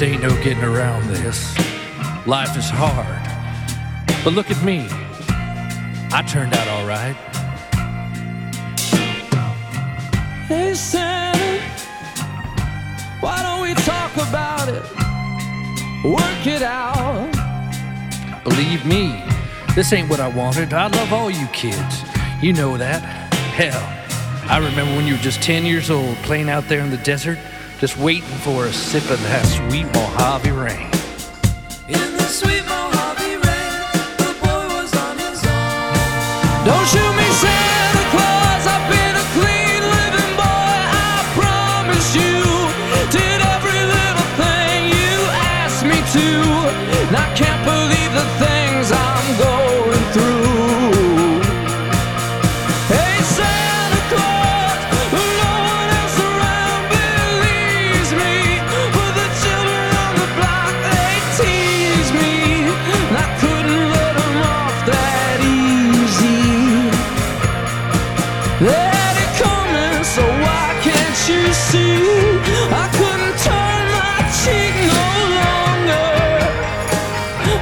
Just 0.00 0.12
ain't 0.12 0.22
no 0.22 0.42
getting 0.42 0.64
around 0.64 1.06
this. 1.08 1.54
Life 2.26 2.56
is 2.56 2.70
hard. 2.70 3.20
But 4.24 4.32
look 4.32 4.50
at 4.50 4.64
me. 4.64 4.86
I 6.10 6.22
turned 6.26 6.54
out 6.54 6.66
all 6.68 6.86
right. 6.86 7.14
Hey, 10.48 10.72
Santa, 10.72 11.60
why 13.20 13.42
don't 13.42 13.60
we 13.60 13.74
talk 13.74 14.14
about 14.16 14.68
it? 14.68 14.82
Work 16.02 16.46
it 16.46 16.62
out. 16.62 17.30
Believe 18.44 18.86
me, 18.86 19.22
this 19.74 19.92
ain't 19.92 20.08
what 20.08 20.20
I 20.20 20.28
wanted. 20.28 20.72
I 20.72 20.86
love 20.86 21.12
all 21.12 21.30
you 21.30 21.46
kids. 21.48 22.04
You 22.40 22.54
know 22.54 22.78
that. 22.78 23.02
Hell, 23.52 23.84
I 24.50 24.56
remember 24.56 24.96
when 24.96 25.06
you 25.06 25.16
were 25.16 25.22
just 25.22 25.42
10 25.42 25.66
years 25.66 25.90
old 25.90 26.16
playing 26.18 26.48
out 26.48 26.68
there 26.68 26.80
in 26.80 26.90
the 26.90 26.96
desert, 26.98 27.38
just 27.80 27.96
waiting 27.96 28.28
for 28.44 28.66
a 28.66 28.72
sip 28.72 29.08
of 29.10 29.18
that 29.22 29.42
sweet 29.46 29.86
Mojave 29.94 30.50
rain. 30.50 30.90
In 31.88 32.16
the 32.18 32.24
sweet 32.24 32.62
Mojave 32.68 33.36
rain, 33.36 33.88
the 34.18 34.36
boy 34.44 34.68
was 34.76 34.94
on 34.94 35.16
his 35.16 35.42
own. 35.46 36.66
Don't 36.66 36.86
shoot 36.86 37.16
me, 37.16 37.24
Santa 37.40 37.59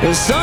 The 0.09 0.38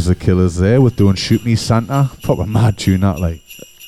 was 0.00 0.06
the 0.06 0.14
Killers 0.14 0.56
there 0.56 0.80
with 0.80 0.96
"Don't 0.96 1.16
Shoot 1.18 1.44
Me, 1.44 1.54
Santa." 1.54 2.10
Proper 2.22 2.46
mad 2.46 2.78
tune 2.78 3.00
that, 3.02 3.18
like. 3.20 3.42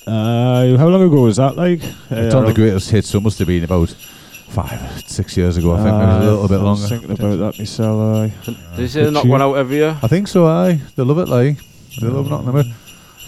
uh, 0.06 0.76
how 0.76 0.88
long 0.88 1.02
ago 1.02 1.22
was 1.22 1.36
that? 1.38 1.56
Like, 1.56 1.80
It's 2.10 2.34
on 2.34 2.44
the 2.44 2.52
greatest 2.52 2.90
hits, 2.90 3.08
so 3.08 3.16
it 3.18 3.22
must 3.22 3.38
have 3.38 3.48
been 3.48 3.64
about 3.64 3.88
five, 3.88 5.02
six 5.08 5.38
years 5.38 5.56
ago. 5.56 5.72
I 5.72 5.76
think 5.82 5.96
maybe 5.96 6.26
a 6.26 6.30
little 6.30 6.48
bit 6.48 6.60
Uh, 6.60 6.66
I 6.66 6.70
was 6.70 6.80
longer. 6.82 6.88
thinking 7.06 7.10
about 7.12 7.38
that 7.52 7.58
myself. 7.58 8.16
aye. 8.18 8.32
Did 8.76 8.78
you 8.82 8.88
say 8.88 9.04
they 9.04 9.10
knock 9.10 9.24
one 9.24 9.40
out 9.40 9.54
every 9.54 9.76
year? 9.76 9.96
I 10.02 10.06
think 10.08 10.28
so. 10.28 10.46
Aye, 10.46 10.80
they 10.96 11.02
love 11.02 11.16
it. 11.18 11.28
Like 11.28 11.56
they 11.98 12.08
love 12.08 12.28
knocking 12.28 12.46
them 12.46 12.56
out. 12.56 12.66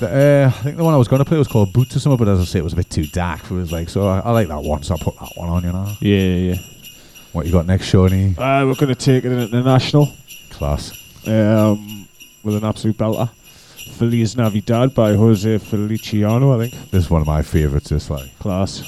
The, 0.00 0.08
uh, 0.44 0.48
I 0.48 0.62
think 0.62 0.76
the 0.76 0.84
one 0.84 0.92
I 0.92 0.98
was 0.98 1.08
going 1.08 1.20
to 1.20 1.24
play 1.24 1.38
was 1.38 1.48
called 1.48 1.72
Boots 1.72 1.96
or 1.96 2.00
something, 2.00 2.18
but 2.22 2.28
as 2.30 2.38
I 2.40 2.44
say, 2.44 2.58
it 2.58 2.64
was 2.64 2.74
a 2.74 2.76
bit 2.76 2.90
too 2.90 3.06
dark. 3.06 3.40
For 3.44 3.54
it 3.54 3.60
was 3.60 3.72
like 3.72 3.88
so. 3.88 4.06
I, 4.06 4.18
I 4.18 4.30
like 4.32 4.48
that 4.48 4.62
one, 4.62 4.82
so 4.82 4.94
I 4.94 4.98
put 4.98 5.18
that 5.20 5.30
one 5.36 5.48
on. 5.48 5.62
You 5.64 5.72
know. 5.72 5.90
Yeah, 6.00 6.52
yeah. 6.52 6.56
What 7.32 7.46
you 7.46 7.52
got 7.52 7.64
next, 7.66 7.86
Shawnee? 7.86 8.34
Uh, 8.36 8.66
we're 8.66 8.74
going 8.74 8.94
to 8.94 8.94
take 8.94 9.24
it 9.24 9.32
in 9.32 9.38
at 9.38 9.50
the 9.50 9.62
national 9.62 10.12
Class. 10.50 10.92
um, 11.26 12.03
with 12.44 12.56
an 12.56 12.64
absolute 12.64 12.96
belter. 12.96 13.28
Feliz 13.96 14.36
Navidad 14.36 14.94
by 14.94 15.14
Jose 15.14 15.58
Feliciano, 15.58 16.58
I 16.58 16.68
think. 16.68 16.90
This 16.90 17.04
is 17.04 17.10
one 17.10 17.20
of 17.20 17.26
my 17.26 17.42
favourites. 17.42 17.90
This 17.90 18.10
like 18.10 18.38
Class. 18.38 18.82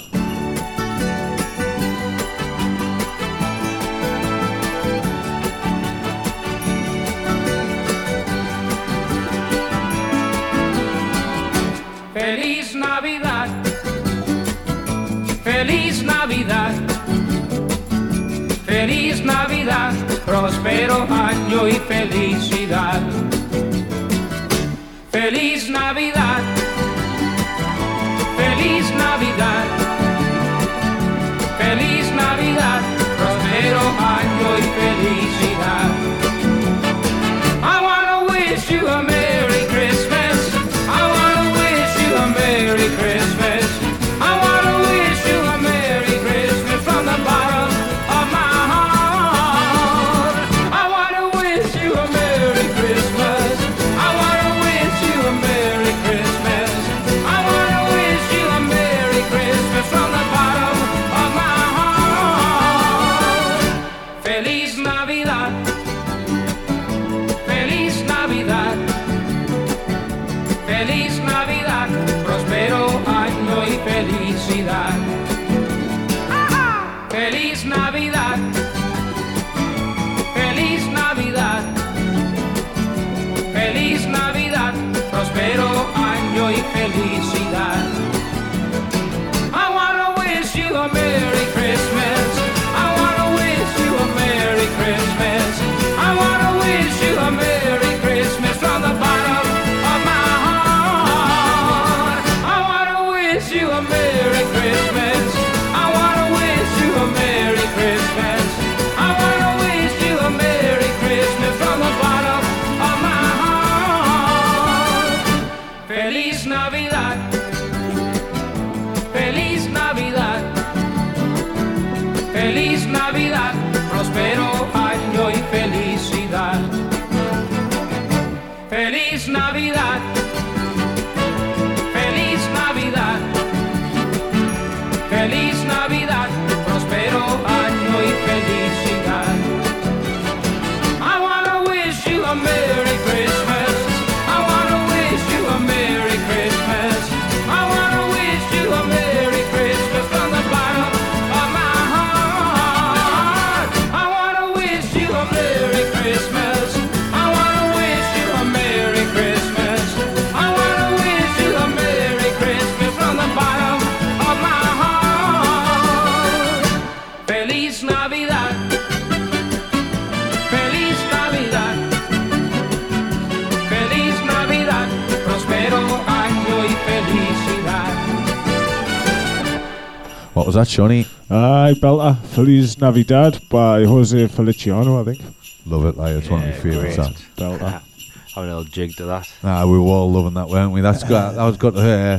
That, 180.57 180.69
Shawnee? 180.69 181.07
Aye, 181.31 181.75
belter. 181.81 182.17
Feliz 182.27 182.79
Navidad 182.81 183.41
by 183.49 183.85
Jose 183.85 184.27
Feliciano, 184.29 185.01
I 185.01 185.05
think. 185.05 185.21
Love 185.67 185.85
it. 185.87 185.97
Like 185.97 186.17
it's 186.17 186.29
one 186.29 186.41
of 186.43 186.47
my 186.49 186.53
Yeah, 186.55 186.61
favourites. 186.61 186.97
great. 186.97 187.17
That. 187.37 187.61
Belter. 187.61 187.83
Have 188.35 188.45
a 188.45 188.47
little 188.47 188.65
jig 188.65 188.95
to 188.97 189.05
that. 189.07 189.27
Nah, 189.43 189.65
we 189.67 189.79
were 189.79 189.85
all 189.87 190.11
loving 190.13 190.35
that, 190.35 190.49
weren't 190.49 190.73
we? 190.73 190.81
That's 190.83 191.03
got 191.05 191.33
that 191.37 191.45
was 191.45 191.57
got. 191.57 191.77
Uh, 191.77 192.19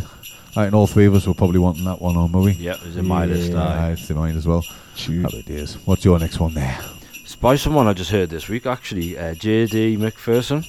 I 0.56 0.64
think 0.64 0.74
all 0.74 0.88
three 0.88 1.06
of 1.06 1.14
us 1.14 1.28
were 1.28 1.36
probably 1.36 1.60
wanting 1.60 1.86
that 1.86 2.02
one 2.02 2.18
on, 2.18 2.32
were 2.32 2.42
we? 2.42 2.54
Yeah, 2.54 2.74
it 2.76 2.84
was 2.84 2.98
in 2.98 3.06
my 3.08 3.26
list. 3.26 3.52
Yeah, 3.52 3.62
aye. 3.64 3.92
it's 3.92 4.10
in 4.10 4.18
mine 4.18 4.36
as 4.36 4.48
well. 4.48 4.64
Tune. 4.96 5.22
Happy 5.24 5.44
days. 5.44 5.76
What's 5.86 6.04
your 6.04 6.18
next 6.18 6.40
one 6.40 6.56
there? 6.56 6.80
It's 7.14 7.36
by 7.36 7.56
someone 7.56 7.88
I 7.88 7.94
just 7.94 8.10
heard 8.10 8.30
this 8.32 8.48
week 8.50 8.66
actually, 8.66 9.18
uh, 9.18 9.36
JD 9.36 9.98
McPherson. 10.00 10.66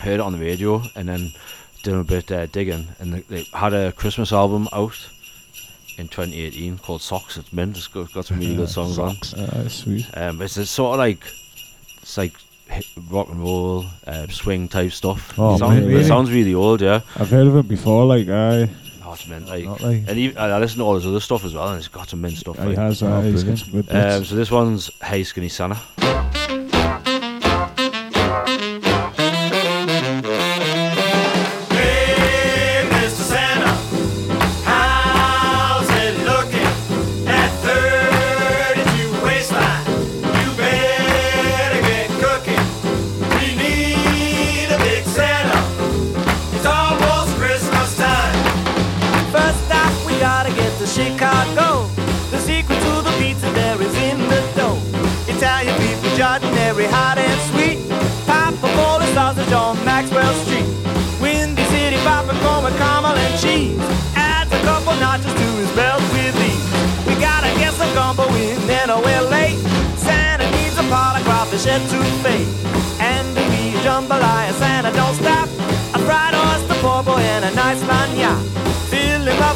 Heard 0.00 0.14
it 0.14 0.20
on 0.20 0.32
the 0.32 0.38
radio 0.38 0.82
and 0.96 1.08
then 1.08 1.32
doing 1.84 2.00
a 2.00 2.04
bit 2.04 2.32
uh, 2.32 2.46
digging, 2.46 2.88
and 2.98 3.14
they, 3.14 3.20
they 3.20 3.42
had 3.54 3.72
a 3.72 3.92
Christmas 3.92 4.32
album 4.32 4.68
out 4.72 4.96
in 5.98 6.08
2018 6.08 6.78
called 6.78 7.02
Socks. 7.02 7.36
It's 7.36 7.52
mint. 7.52 7.76
It's 7.76 7.86
got, 7.88 8.12
got 8.12 8.24
some 8.26 8.38
really 8.38 8.56
good 8.56 8.68
songs 8.68 8.98
on. 8.98 9.16
Aye, 9.36 9.68
sweet. 9.68 10.06
Um, 10.14 10.40
it's 10.42 10.56
a 10.56 10.66
sort 10.66 10.94
of 10.94 10.98
like 10.98 11.22
it's 12.00 12.16
like 12.18 12.32
rock 13.10 13.28
and 13.28 13.40
roll, 13.40 13.84
uh, 14.06 14.26
swing 14.28 14.68
type 14.68 14.92
stuff. 14.92 15.38
Oh, 15.38 15.54
it, 15.54 15.58
sounds, 15.58 15.80
really? 15.86 16.00
it 16.00 16.06
sounds 16.06 16.30
really 16.32 16.54
old, 16.54 16.80
yeah. 16.80 17.00
I've 17.16 17.30
heard 17.30 17.46
of 17.46 17.56
it 17.56 17.68
before, 17.68 18.04
like, 18.06 18.28
I. 18.28 18.68
Oh, 19.04 19.12
it's. 19.14 19.28
Like, 19.28 19.66
like- 19.82 20.04
and 20.08 20.16
even, 20.18 20.38
I 20.38 20.58
listen 20.58 20.78
to 20.78 20.84
all 20.84 20.94
his 20.94 21.06
other 21.06 21.20
stuff 21.20 21.44
as 21.44 21.52
well, 21.54 21.68
and 21.68 21.78
it's 21.78 21.88
got 21.88 22.08
some 22.08 22.22
mint 22.22 22.38
stuff. 22.38 22.58
He 22.58 22.64
Like. 22.68 22.78
has, 22.78 23.02
Oh. 23.02 23.20
He's 23.20 23.44
got 23.44 23.58
some 23.58 23.70
good 23.72 23.94
Um, 23.94 24.24
so 24.24 24.34
this 24.34 24.50
one's 24.50 24.90
Hey 25.02 25.22
Skinny 25.22 25.50
Santa. 25.50 25.78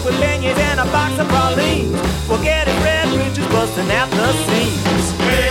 With 0.07 0.15
beignets 0.21 0.57
and 0.71 0.79
a 0.79 0.85
box 0.85 1.19
of 1.19 1.27
pralines. 1.27 1.91
We'll 2.29 2.43
get 2.43 2.69
his 2.69 2.77
red 2.85 3.09
bridges 3.13 3.47
busting 3.49 3.91
at 3.91 4.09
the 4.11 4.33
seams. 4.47 5.11
Hey, 5.19 5.46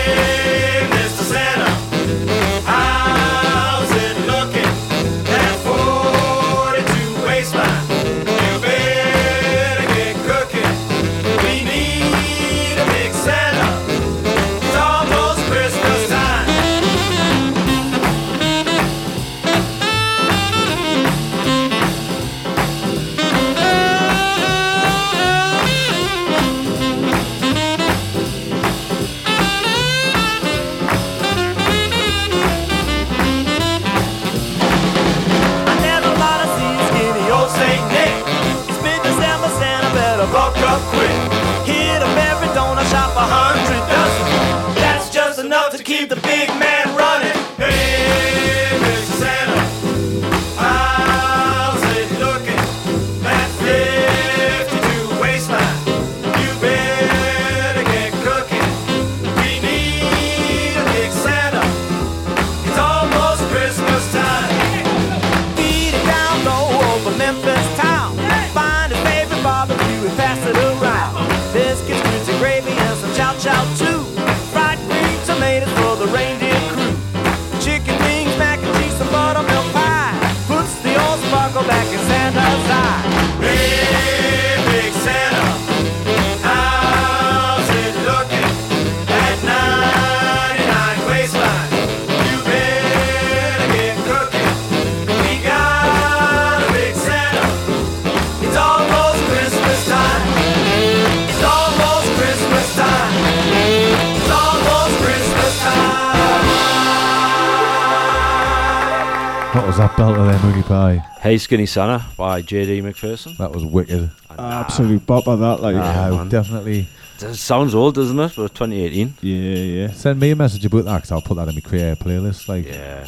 Hey 111.35 111.39
Skinny 111.39 111.65
Santa 111.65 112.01
by 112.15 112.41
JD 112.41 112.81
McPherson. 112.81 113.35
That 113.39 113.51
was 113.51 113.65
wicked. 113.65 114.09
Absolute 114.39 115.05
bop 115.05 115.27
of 115.27 115.39
that. 115.39 115.61
Like, 115.61 115.75
Ah, 115.75 116.11
man. 116.11 116.29
definitely. 116.29 116.87
It 117.19 117.35
sounds 117.35 117.75
old, 117.75 117.95
doesn't 117.95 118.17
it? 118.17 118.31
But 118.37 118.55
2018. 118.55 119.15
yeah, 119.19 119.33
yeah. 119.57 119.91
Send 119.91 120.17
me 120.17 120.31
a 120.31 120.35
message 120.37 120.63
about 120.65 120.85
that 120.85 121.01
'cause 121.01 121.11
I'll 121.11 121.21
put 121.21 121.35
that 121.35 121.49
in 121.49 121.55
my 121.55 121.59
creator 121.59 121.97
playlist. 121.97 122.47
Like, 122.47 122.65
Yeah. 122.67 123.05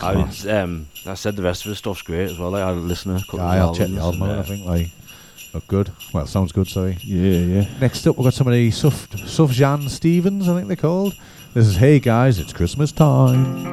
I, 0.00 0.14
mean, 0.16 0.24
Class. 0.24 0.46
um, 0.48 0.86
I 1.06 1.14
said 1.14 1.36
the 1.36 1.44
rest 1.44 1.64
of 1.64 1.68
his 1.68 1.78
stuff's 1.78 2.02
great 2.02 2.28
as 2.28 2.40
well. 2.40 2.50
Like, 2.50 2.64
I 2.64 2.68
had 2.70 2.76
a 2.76 2.80
listener. 2.80 3.14
a 3.14 3.20
couple 3.20 3.40
Aye, 3.42 3.58
of 3.58 3.62
I'll 3.68 3.74
check 3.76 3.88
the 3.90 3.98
album 4.00 4.22
out. 4.24 4.28
and, 4.30 4.36
I 4.36 4.40
uh, 4.40 4.42
think 4.42 4.66
like 4.66 4.90
look 5.54 5.68
good. 5.68 5.92
Well, 6.12 6.26
sounds 6.26 6.50
good. 6.50 6.66
Sorry. 6.66 6.98
Yeah, 7.04 7.38
yeah. 7.38 7.64
Next 7.80 8.04
up, 8.04 8.18
we've 8.18 8.24
got 8.24 8.34
somebody 8.34 8.72
Suf 8.72 9.08
Sufjan 9.10 9.88
Stevens. 9.88 10.48
I 10.48 10.56
think 10.56 10.66
they're 10.66 10.74
called. 10.76 11.14
This 11.54 11.68
is 11.68 11.76
Hey 11.76 12.00
guys, 12.00 12.40
it's 12.40 12.52
Christmas 12.52 12.90
time. 12.90 13.69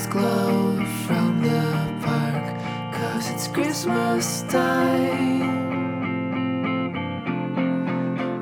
Lights 0.00 0.12
glow 0.12 0.84
from 1.06 1.42
the 1.42 2.06
park, 2.06 2.94
cause 2.94 3.30
it's 3.30 3.48
Christmas 3.48 4.42
time. 4.42 5.68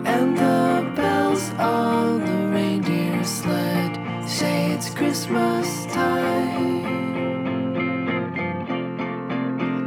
And 0.07 0.37
the 0.37 0.93
bells 0.95 1.51
on 1.59 2.21
the 2.25 2.55
reindeer 2.55 3.25
sled 3.25 3.99
say 4.29 4.73
it's 4.73 4.91
Christmas 4.91 5.87
time. 5.87 6.87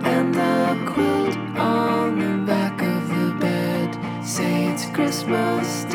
And 0.03 0.33
the 0.33 0.91
quilt 0.91 1.37
on 1.57 2.19
the 2.19 2.45
back 2.45 2.81
of 2.81 3.07
the 3.07 3.37
bed 3.39 4.25
say 4.25 4.65
it's 4.65 4.85
Christmas 4.87 5.83
time. 5.83 5.90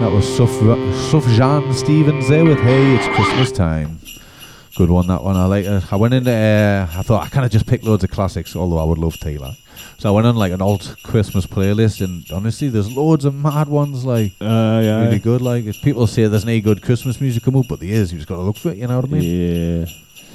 That 0.00 0.12
was 0.12 0.24
Suf- 0.36 0.50
Sufjan 1.10 1.74
Stevens 1.74 2.28
there 2.28 2.44
with 2.44 2.58
Hey, 2.60 2.94
It's 2.96 3.06
Christmas 3.16 3.50
Time. 3.50 3.98
Good 4.76 4.90
one, 4.90 5.08
that 5.08 5.24
one. 5.24 5.36
I 5.36 5.46
like 5.46 5.64
it. 5.64 5.92
I 5.92 5.96
went 5.96 6.14
in 6.14 6.22
there, 6.24 6.82
I 6.94 7.02
thought 7.02 7.26
I 7.26 7.28
kind 7.28 7.44
of 7.44 7.50
just 7.50 7.66
picked 7.66 7.82
loads 7.84 8.04
of 8.04 8.10
classics, 8.10 8.54
although 8.54 8.78
I 8.78 8.84
would 8.84 8.98
love 8.98 9.18
Taylor. 9.18 9.50
So 9.98 10.08
I 10.08 10.12
went 10.12 10.26
on 10.28 10.36
like 10.36 10.52
an 10.52 10.62
old 10.62 10.96
Christmas 11.02 11.46
playlist, 11.46 12.00
and 12.04 12.24
honestly, 12.32 12.68
there's 12.68 12.94
loads 12.96 13.24
of 13.24 13.34
mad 13.34 13.68
ones, 13.68 14.04
like 14.04 14.32
Uh, 14.40 14.80
yeah. 14.84 15.02
really 15.04 15.18
good. 15.18 15.40
Like 15.42 15.64
if 15.64 15.80
people 15.82 16.06
say 16.06 16.26
there's 16.28 16.44
no 16.44 16.60
good 16.60 16.80
Christmas 16.82 17.20
music 17.20 17.42
come 17.42 17.56
up, 17.56 17.66
but 17.68 17.80
there 17.80 17.88
is. 17.90 18.12
You 18.12 18.18
just 18.18 18.28
got 18.28 18.36
to 18.36 18.42
look 18.42 18.56
for 18.56 18.70
it. 18.70 18.76
You 18.78 18.86
know 18.86 19.00
what 19.00 19.06
I 19.10 19.12
mean? 19.12 19.22
Yeah. 19.22 19.86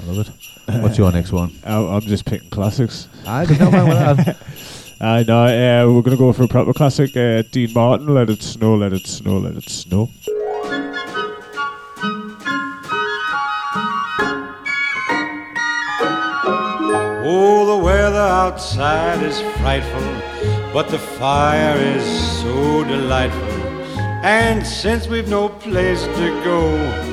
I 0.02 0.12
love 0.12 0.28
it. 0.28 0.82
What's 0.82 0.98
your 0.98 1.12
next 1.14 1.32
one? 1.32 1.52
I, 1.64 1.76
I'm 1.78 2.02
just 2.02 2.26
picking 2.26 2.50
classics. 2.50 3.08
I 3.26 3.46
don't 3.46 3.72
know. 3.72 4.16
I 5.04 5.24
know. 5.24 5.44
Uh, 5.44 5.94
we're 5.94 6.02
gonna 6.02 6.16
go 6.16 6.32
for 6.32 6.44
a 6.44 6.48
proper 6.48 6.72
classic. 6.72 7.18
Uh, 7.18 7.42
Dean 7.52 7.74
Martin, 7.74 8.08
"Let 8.08 8.30
It 8.30 8.42
Snow, 8.42 8.76
Let 8.76 8.94
It 8.94 9.06
Snow, 9.06 9.38
Let 9.38 9.56
It 9.56 9.70
Snow." 9.70 10.10
Oh, 17.26 17.66
the 17.66 17.84
weather 17.84 18.18
outside 18.18 19.22
is 19.24 19.42
frightful, 19.60 20.72
but 20.72 20.88
the 20.88 21.00
fire 21.00 21.76
is 21.78 22.06
so 22.42 22.86
delightful. 22.86 23.60
And 24.24 24.66
since 24.66 25.10
we've 25.10 25.28
no 25.28 25.50
place 25.50 26.02
to 26.04 26.42
go, 26.46 27.13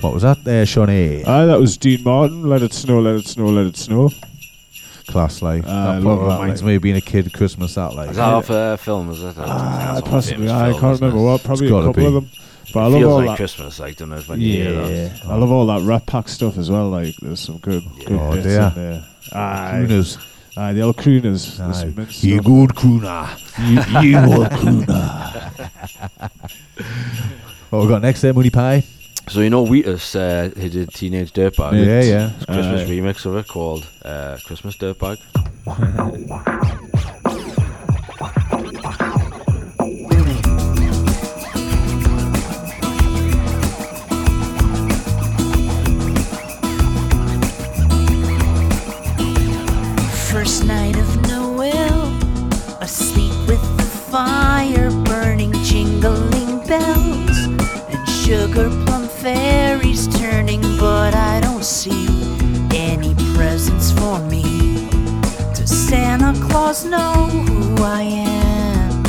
What 0.00 0.14
was 0.14 0.22
that 0.22 0.44
there, 0.44 0.64
Shawnee? 0.64 1.24
Ah, 1.26 1.46
that 1.46 1.58
was 1.58 1.76
Dean 1.76 2.04
Martin. 2.04 2.42
"Let 2.48 2.62
It 2.62 2.72
Snow, 2.72 3.00
Let 3.00 3.16
It 3.16 3.26
Snow, 3.26 3.46
Let 3.46 3.66
It 3.66 3.76
Snow." 3.76 4.10
Class, 5.08 5.42
like. 5.42 5.64
Ah, 5.66 5.92
I 5.92 5.94
that 5.96 6.02
love 6.02 6.02
probably 6.18 6.28
that, 6.28 6.40
reminds 6.40 6.62
like. 6.62 6.68
me 6.68 6.74
of 6.76 6.82
being 6.82 6.96
a 6.96 7.00
kid 7.00 7.32
Christmas, 7.32 7.74
that, 7.74 7.94
like. 7.94 8.10
Is 8.10 8.16
that 8.16 8.32
off 8.32 8.50
a 8.50 8.76
film? 8.76 9.10
Is 9.10 9.22
it? 9.22 9.34
Ah, 9.38 10.00
possibly. 10.04 10.48
I 10.50 10.72
can't 10.78 11.00
remember 11.00 11.22
what. 11.22 11.42
Probably 11.42 11.66
a 11.66 11.70
couple 11.70 11.92
be. 11.94 12.06
of 12.06 12.12
them. 12.14 12.30
But 12.74 12.80
I 12.80 12.82
love 12.84 12.92
feels 13.00 13.04
all 13.12 13.16
like 13.18 13.26
that. 13.28 13.36
Christmas, 13.38 13.80
like 13.80 13.96
don't 13.96 14.10
know 14.10 14.20
when 14.20 14.40
you 14.42 14.52
hear 14.62 14.72
Yeah, 14.74 15.08
that. 15.08 15.24
I 15.26 15.36
love 15.36 15.50
all 15.50 15.66
that 15.68 15.82
Rat 15.82 16.04
Pack 16.06 16.28
stuff 16.28 16.58
as 16.58 16.70
well. 16.70 16.90
Like, 16.90 17.16
there's 17.16 17.40
some 17.40 17.56
good, 17.58 17.82
good 18.04 18.12
Oh, 18.20 18.32
bits 18.34 18.46
dear. 18.46 18.60
in 18.60 18.74
there. 18.74 19.04
Aye, 19.32 19.84
Crooners. 19.88 20.18
aye, 20.58 20.72
the 20.74 20.82
old 20.82 20.96
crooners. 20.98 21.58
Aye. 21.58 22.06
You 22.20 22.42
good 22.42 22.70
crooner. 22.76 23.26
You, 23.58 24.10
you 24.10 24.18
old 24.18 24.48
crooner. 24.48 25.70
what 27.70 27.82
we 27.82 27.88
got 27.88 28.02
next 28.02 28.20
there, 28.20 28.34
Mooney 28.34 28.50
Pie? 28.50 28.84
So 29.30 29.40
you 29.40 29.50
know 29.50 29.62
Wheatus, 29.62 30.16
uh, 30.16 30.50
he 30.58 30.70
did 30.70 30.88
Teenage 30.94 31.32
Dirtbag. 31.32 31.72
Yeah, 31.74 32.02
yeah. 32.02 32.30
It's 32.34 32.42
a 32.44 32.46
Christmas 32.46 32.80
Aye. 32.82 32.92
remix 32.92 33.26
of 33.26 33.36
it 33.36 33.46
called 33.46 33.86
uh, 34.02 34.38
Christmas 34.44 34.76
Dirtbag. 34.76 35.18
First 50.30 50.64
night 50.64 50.96
of 50.96 51.28
Noel, 51.28 52.16
asleep 52.80 53.34
with 53.46 53.60
the 53.76 53.84
fire 54.10 54.90
burning, 55.04 55.52
jingling 55.64 56.66
bells, 56.66 57.38
and 57.90 58.08
sugar 58.08 58.70
plum 58.70 58.87
fairies 59.34 60.06
turning. 60.18 60.62
But 60.78 61.14
I 61.14 61.40
don't 61.40 61.64
see 61.64 62.08
any 62.72 63.14
presents 63.34 63.90
for 63.92 64.18
me. 64.32 64.42
Does 65.56 65.70
Santa 65.88 66.32
Claus 66.46 66.84
know 66.84 67.12
who 67.48 67.82
I 67.82 68.02
am? 68.02 69.02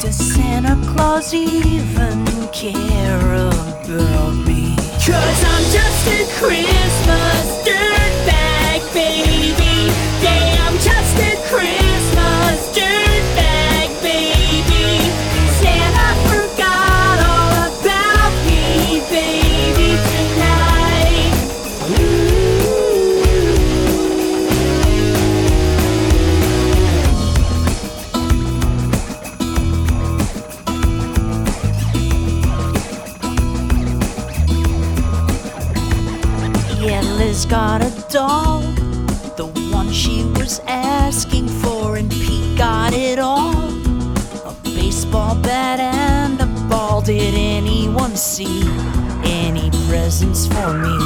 Does 0.00 0.18
Santa 0.34 0.76
Claus 0.90 1.32
even 1.32 2.26
care 2.52 3.34
about 3.46 4.34
me? 4.46 4.76
Cause 5.08 5.40
I'm 5.52 5.64
just 5.76 6.02
a 6.16 6.20
Christmas 6.38 7.46
dirtbag, 7.66 7.87
got 37.48 37.80
a 37.80 37.90
doll, 38.10 38.60
the 39.36 39.46
one 39.72 39.90
she 39.90 40.24
was 40.36 40.60
asking 40.66 41.48
for, 41.48 41.96
and 41.96 42.10
Pete 42.10 42.58
got 42.58 42.92
it 42.92 43.18
all. 43.18 43.54
A 44.44 44.54
baseball 44.62 45.34
bat 45.36 45.80
and 45.80 46.40
a 46.40 46.46
ball. 46.68 47.00
Did 47.00 47.34
anyone 47.34 48.16
see 48.16 48.62
any 49.24 49.70
presents 49.88 50.46
for 50.46 50.74
me? 50.74 50.98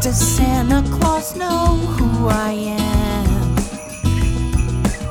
Does 0.00 0.16
Santa 0.16 0.82
Claus 0.96 1.34
know 1.34 1.76
who 1.96 2.28
I 2.28 2.52
am? 2.78 3.54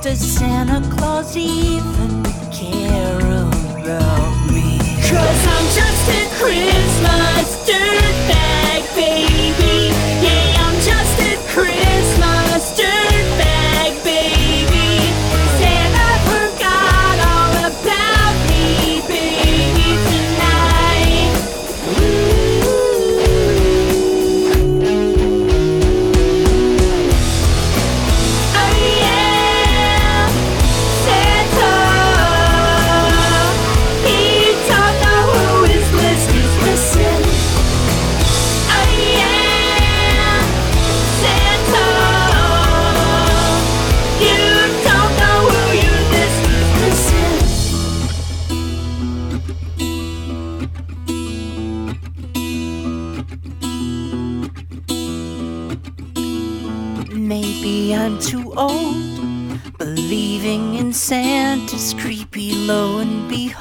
Does 0.01 0.19
Santa 0.19 0.81
Claus 0.95 1.35
even 1.35 2.23
care 2.51 3.19
about 3.19 4.51
me? 4.51 4.79
Cause 5.09 5.45
I'm 5.55 5.67
just 5.75 6.09
a 6.09 6.21
Christmas 6.39 7.67
dirtbag, 7.67 8.00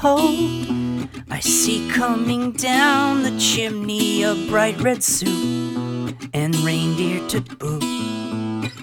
I 0.03 1.39
see 1.41 1.87
coming 1.91 2.53
down 2.53 3.21
the 3.21 3.37
chimney 3.37 4.23
a 4.23 4.33
bright 4.49 4.81
red 4.81 5.03
suit 5.03 6.15
and 6.33 6.55
reindeer 6.55 7.27
to 7.27 7.39
boot. 7.41 7.83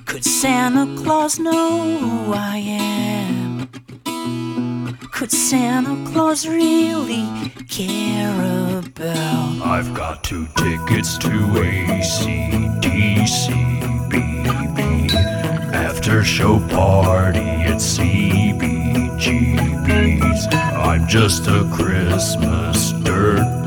Could 0.07 0.25
Santa 0.25 0.87
Claus 1.03 1.41
know 1.41 1.99
who 1.99 2.33
I 2.33 2.59
am? 2.59 3.69
Could 5.11 5.33
Santa 5.33 6.09
Claus 6.13 6.47
really 6.47 7.27
care 7.69 8.79
about? 8.79 9.61
I've 9.61 9.93
got 9.95 10.23
two 10.23 10.47
tickets 10.57 11.19
to 11.19 11.31
ACDC, 11.31 12.69
baby. 14.09 15.13
After 15.75 16.23
show 16.23 16.61
party 16.69 17.41
at 17.41 17.81
I'm 19.31 21.07
just 21.07 21.47
a 21.49 21.69
Christmas 21.71 22.93
dirtbag, 22.93 23.58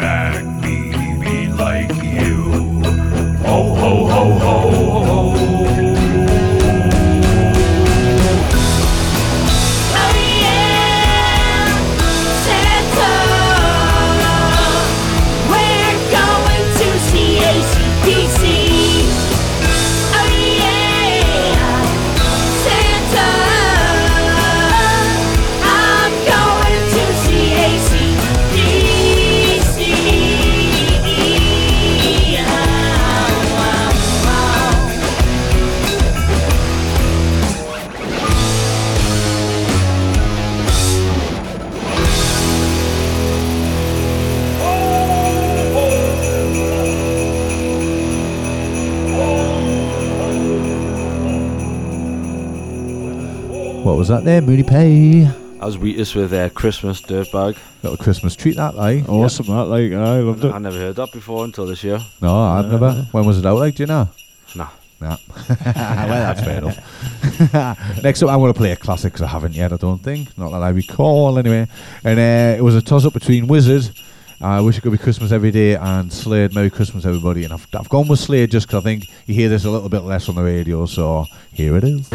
was 54.01 54.07
that 54.07 54.23
there, 54.23 54.41
Moody 54.41 54.63
Pay? 54.63 55.27
I 55.27 55.63
was 55.67 55.77
Wheatus 55.77 56.15
with 56.15 56.33
uh, 56.33 56.49
Christmas 56.49 57.03
Dirtbag. 57.03 57.55
Little 57.83 57.97
Christmas 57.97 58.35
treat, 58.35 58.55
that, 58.55 58.73
like. 58.73 59.07
Awesome, 59.07 59.45
that, 59.45 59.65
like, 59.65 59.91
I 59.91 60.21
loved 60.21 60.43
it. 60.43 60.51
I 60.51 60.57
never 60.57 60.75
heard 60.75 60.95
that 60.95 61.11
before 61.11 61.45
until 61.45 61.67
this 61.67 61.83
year. 61.83 61.99
No, 62.19 62.35
I've 62.35 62.65
never. 62.71 62.93
When 63.11 63.27
was 63.27 63.37
it 63.37 63.45
out, 63.45 63.59
like, 63.59 63.75
do 63.75 63.83
you 63.83 63.87
know? 63.87 64.09
Nah. 64.55 64.69
Nah. 64.99 65.17
well, 65.47 66.33
that's 66.33 66.41
fair 66.41 66.57
enough. 66.57 68.01
Next 68.03 68.23
up, 68.23 68.31
I'm 68.31 68.39
going 68.39 68.51
to 68.51 68.57
play 68.57 68.71
a 68.71 68.75
classic 68.75 69.13
'cause 69.13 69.21
I 69.21 69.27
haven't 69.27 69.53
yet, 69.53 69.71
I 69.71 69.77
don't 69.77 70.01
think. 70.01 70.35
Not 70.35 70.49
that 70.49 70.63
I 70.63 70.69
recall, 70.69 71.37
anyway. 71.37 71.67
And 72.03 72.17
uh, 72.19 72.57
it 72.57 72.63
was 72.63 72.73
a 72.75 72.81
toss 72.81 73.05
up 73.05 73.13
between 73.13 73.45
Wizzard, 73.45 73.95
I 74.41 74.61
Wish 74.61 74.79
It 74.79 74.81
Could 74.81 74.93
Be 74.93 74.97
Christmas 74.97 75.31
Every 75.31 75.51
Day, 75.51 75.75
and 75.75 76.11
Slade, 76.11 76.55
Merry 76.55 76.71
Christmas, 76.71 77.05
everybody. 77.05 77.43
And 77.43 77.53
I've, 77.53 77.67
I've 77.75 77.89
gone 77.89 78.07
with 78.07 78.19
Slade 78.19 78.49
just 78.49 78.67
'cause 78.67 78.79
I 78.79 78.83
think 78.83 79.05
you 79.27 79.35
hear 79.35 79.47
this 79.49 79.63
a 79.65 79.69
little 79.69 79.89
bit 79.89 80.01
less 80.01 80.27
on 80.27 80.33
the 80.33 80.41
radio, 80.43 80.87
so 80.87 81.27
here 81.53 81.77
it 81.77 81.83
is. 81.83 82.09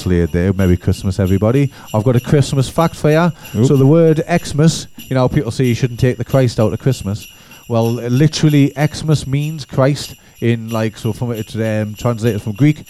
Slade 0.00 0.30
there. 0.32 0.52
Merry 0.54 0.76
Christmas, 0.76 1.18
everybody. 1.20 1.70
I've 1.94 2.04
got 2.04 2.16
a 2.16 2.20
Christmas 2.20 2.68
fact 2.68 2.96
for 2.96 3.10
you. 3.10 3.30
Oop. 3.54 3.66
So 3.66 3.76
the 3.76 3.86
word 3.86 4.22
Xmas, 4.44 4.86
you 4.96 5.14
know, 5.14 5.28
people 5.28 5.50
say 5.50 5.64
you 5.64 5.74
shouldn't 5.74 6.00
take 6.00 6.16
the 6.16 6.24
Christ 6.24 6.58
out 6.58 6.72
of 6.72 6.78
Christmas. 6.80 7.26
Well, 7.68 8.00
uh, 8.00 8.08
literally, 8.08 8.72
Xmas 8.76 9.26
means 9.26 9.64
Christ 9.64 10.14
in 10.40 10.70
like 10.70 10.96
so 10.96 11.12
from 11.12 11.32
it's 11.32 11.54
um, 11.54 11.94
translated 11.94 12.40
from 12.42 12.52
Greek, 12.52 12.84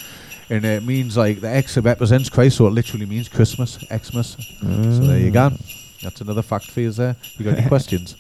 and 0.50 0.64
it 0.64 0.84
means 0.84 1.16
like 1.16 1.40
the 1.40 1.48
X 1.48 1.76
represents 1.78 2.28
Christ, 2.30 2.56
so 2.58 2.66
it 2.68 2.70
literally 2.70 3.06
means 3.06 3.28
Christmas, 3.28 3.76
Xmas. 3.92 4.36
So 4.61 4.66
there 5.00 5.18
you 5.18 5.30
go. 5.32 5.50
That's 6.02 6.20
another 6.20 6.42
fact 6.42 6.70
for 6.70 6.80
you 6.80 6.92
there. 6.92 7.16
You 7.36 7.44
got 7.44 7.58
any 7.58 7.68
questions? 7.74 8.16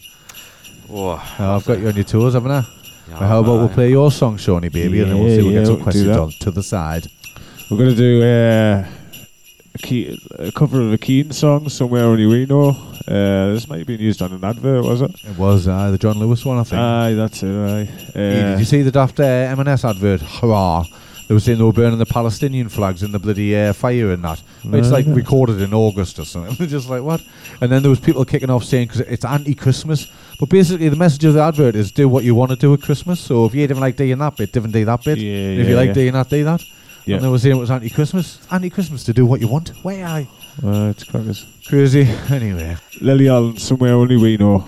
Oh, 0.90 1.12
I've 1.38 1.64
got 1.64 1.78
you 1.78 1.86
on 1.88 1.94
your 1.94 2.04
toes, 2.04 2.34
haven't 2.34 2.50
I? 2.50 2.66
Yeah, 3.08 3.18
well, 3.20 3.28
how 3.28 3.40
about 3.40 3.52
aye. 3.52 3.58
we'll 3.58 3.68
play 3.68 3.90
your 3.90 4.10
song, 4.10 4.36
Shawnee, 4.36 4.68
baby, 4.68 5.00
and 5.00 5.10
then 5.12 5.18
we'll 5.18 5.28
see 5.36 5.42
we'll 5.42 5.52
Yeah, 5.52 5.60
get 5.60 5.66
some 5.66 5.76
yeah, 5.78 5.82
questions 5.82 6.16
on 6.16 6.30
to 6.40 6.50
the 6.50 6.62
side. 6.62 7.06
We're 7.70 7.76
gonna 7.78 7.94
do 7.94 8.22
uh, 8.22 8.84
a, 9.74 9.78
key, 9.78 10.18
a 10.38 10.50
cover 10.52 10.80
of 10.80 10.92
a 10.92 10.98
Keane 10.98 11.30
song, 11.30 11.68
"Somewhere 11.68 12.04
Only 12.04 12.26
We 12.26 12.46
Know." 12.46 12.70
Uh, 13.06 13.52
this 13.54 13.68
might 13.68 13.78
have 13.78 13.86
been 13.86 14.00
used 14.00 14.20
on 14.22 14.32
an 14.32 14.42
advert, 14.44 14.84
was 14.84 15.02
it? 15.02 15.10
It 15.24 15.36
was 15.38 15.68
uh, 15.68 15.90
the 15.90 15.98
John 15.98 16.18
Lewis 16.18 16.44
one, 16.44 16.58
I 16.58 16.64
think. 16.64 16.80
Aye, 16.80 17.14
that's 17.14 17.42
it. 17.42 17.48
Aye. 17.48 17.88
Uh, 18.08 18.12
did 18.12 18.58
you 18.58 18.64
see 18.64 18.82
the 18.82 18.90
daft 18.90 19.18
uh, 19.20 19.24
M&S 19.24 19.84
advert? 19.84 20.20
Hurrah! 20.20 20.84
They 21.28 21.34
were 21.34 21.40
saying 21.40 21.58
they 21.58 21.64
were 21.64 21.72
burning 21.72 21.98
the 22.00 22.06
Palestinian 22.06 22.68
flags 22.68 23.04
in 23.04 23.12
the 23.12 23.20
bloody 23.20 23.54
uh, 23.56 23.72
fire 23.72 24.10
and 24.10 24.24
that. 24.24 24.42
It's 24.64 24.90
like 24.90 25.06
Uh. 25.06 25.12
recorded 25.12 25.60
in 25.62 25.72
August 25.72 26.18
or 26.18 26.24
something. 26.24 26.54
They're 26.58 26.66
just 26.66 26.88
like, 26.88 27.02
what? 27.02 27.22
And 27.60 27.70
then 27.70 27.82
there 27.82 27.90
was 27.90 28.00
people 28.00 28.24
kicking 28.24 28.50
off 28.50 28.64
saying 28.64 28.88
because 28.88 29.00
it's 29.02 29.24
anti-Christmas. 29.24 30.08
But 30.40 30.48
basically, 30.48 30.88
the 30.88 30.96
message 30.96 31.24
of 31.24 31.34
the 31.34 31.42
advert 31.42 31.76
is 31.76 31.92
do 31.92 32.08
what 32.08 32.24
you 32.24 32.34
want 32.34 32.50
to 32.50 32.56
do 32.56 32.74
at 32.74 32.82
Christmas. 32.82 33.20
So 33.20 33.44
if 33.44 33.54
you 33.54 33.64
didn't 33.66 33.80
like 33.80 33.96
doing 33.96 34.18
that 34.18 34.36
bit, 34.36 34.50
didn't 34.52 34.72
do 34.72 34.84
that 34.84 35.04
bit. 35.04 35.18
Yeah, 35.18 35.50
And 35.50 35.60
if 35.60 35.68
you 35.68 35.76
like 35.76 35.88
yeah. 35.88 35.92
doing 35.94 36.12
that, 36.14 36.28
do 36.28 36.42
that. 36.44 36.62
Yeah. 37.06 37.16
And 37.16 37.24
they 37.24 37.28
were 37.28 37.38
saying 37.38 37.56
it 37.56 37.60
was 37.60 37.70
anti-Christmas. 37.70 38.38
Anti-Christmas 38.50 39.04
to 39.04 39.12
do 39.12 39.26
what 39.26 39.40
you 39.40 39.48
want. 39.48 39.72
Why 39.82 40.02
I? 40.02 40.28
uh, 40.64 40.90
it's 40.90 41.04
crackers. 41.04 41.46
Crazy. 41.66 42.04
Anyway. 42.30 42.76
Lily 43.00 43.28
Allen, 43.28 43.56
"Somewhere 43.58 43.94
Only 43.94 44.16
We 44.16 44.36
Know." 44.36 44.64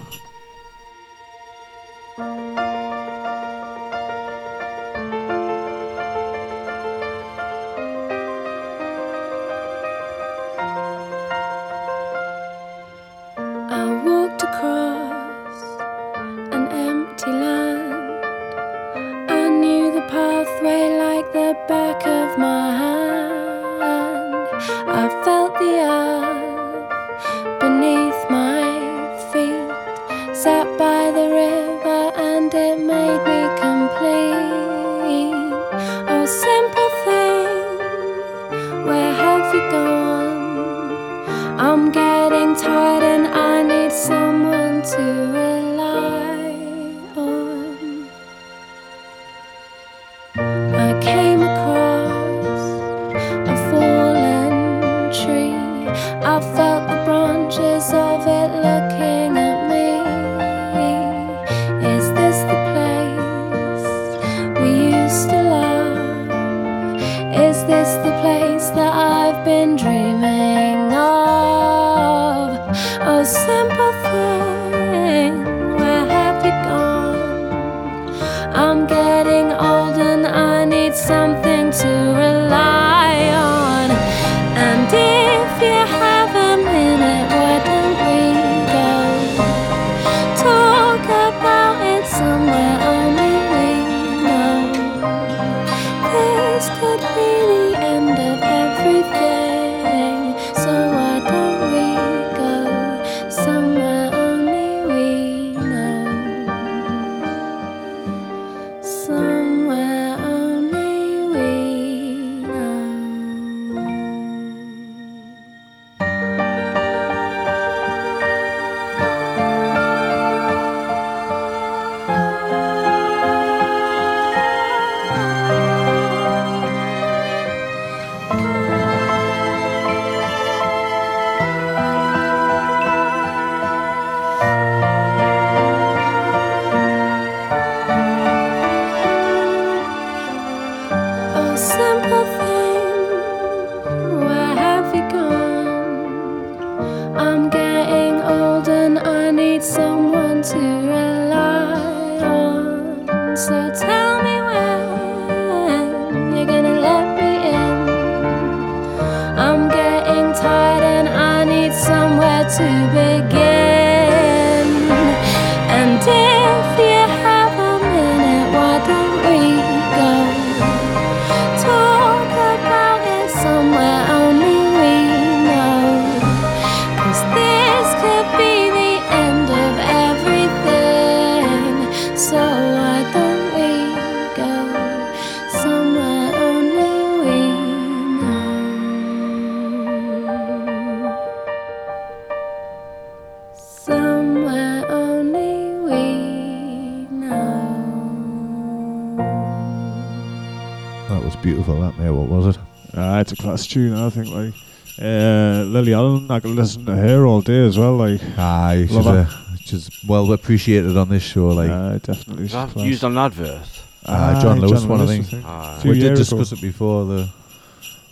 I 204.06 204.10
think. 204.10 204.28
Like 204.28 204.54
uh, 205.00 205.64
Lily 205.64 205.94
Allen, 205.94 206.30
I 206.30 206.40
can 206.40 206.54
listen 206.54 206.84
to 206.86 206.94
her 206.94 207.24
all 207.26 207.40
day 207.40 207.66
as 207.66 207.78
well. 207.78 207.96
Like, 207.96 208.20
Aye, 208.38 208.84
she's, 208.86 208.96
Love 208.96 209.04
her. 209.06 209.26
uh, 209.28 209.56
she's 209.64 209.90
well 210.06 210.30
appreciated 210.32 210.96
on 210.96 211.08
this 211.08 211.22
show. 211.22 211.48
Like, 211.48 211.70
uh, 211.70 211.98
definitely. 211.98 212.44
Is 212.44 212.52
that 212.52 212.76
used 212.76 213.02
on 213.04 213.12
an 213.12 213.18
advert? 213.18 213.62
uh, 214.04 214.42
John 214.42 214.58
Aye, 214.58 214.60
Lewis 214.60 214.84
one, 214.84 215.00
I 215.00 215.06
think. 215.06 215.32
Aye. 215.44 215.78
Few 215.82 215.90
we 215.92 215.98
did 215.98 216.04
years 216.04 216.18
discuss 216.18 216.52
ago. 216.52 216.58
it 216.58 216.62
before 216.62 217.04
the 217.06 217.28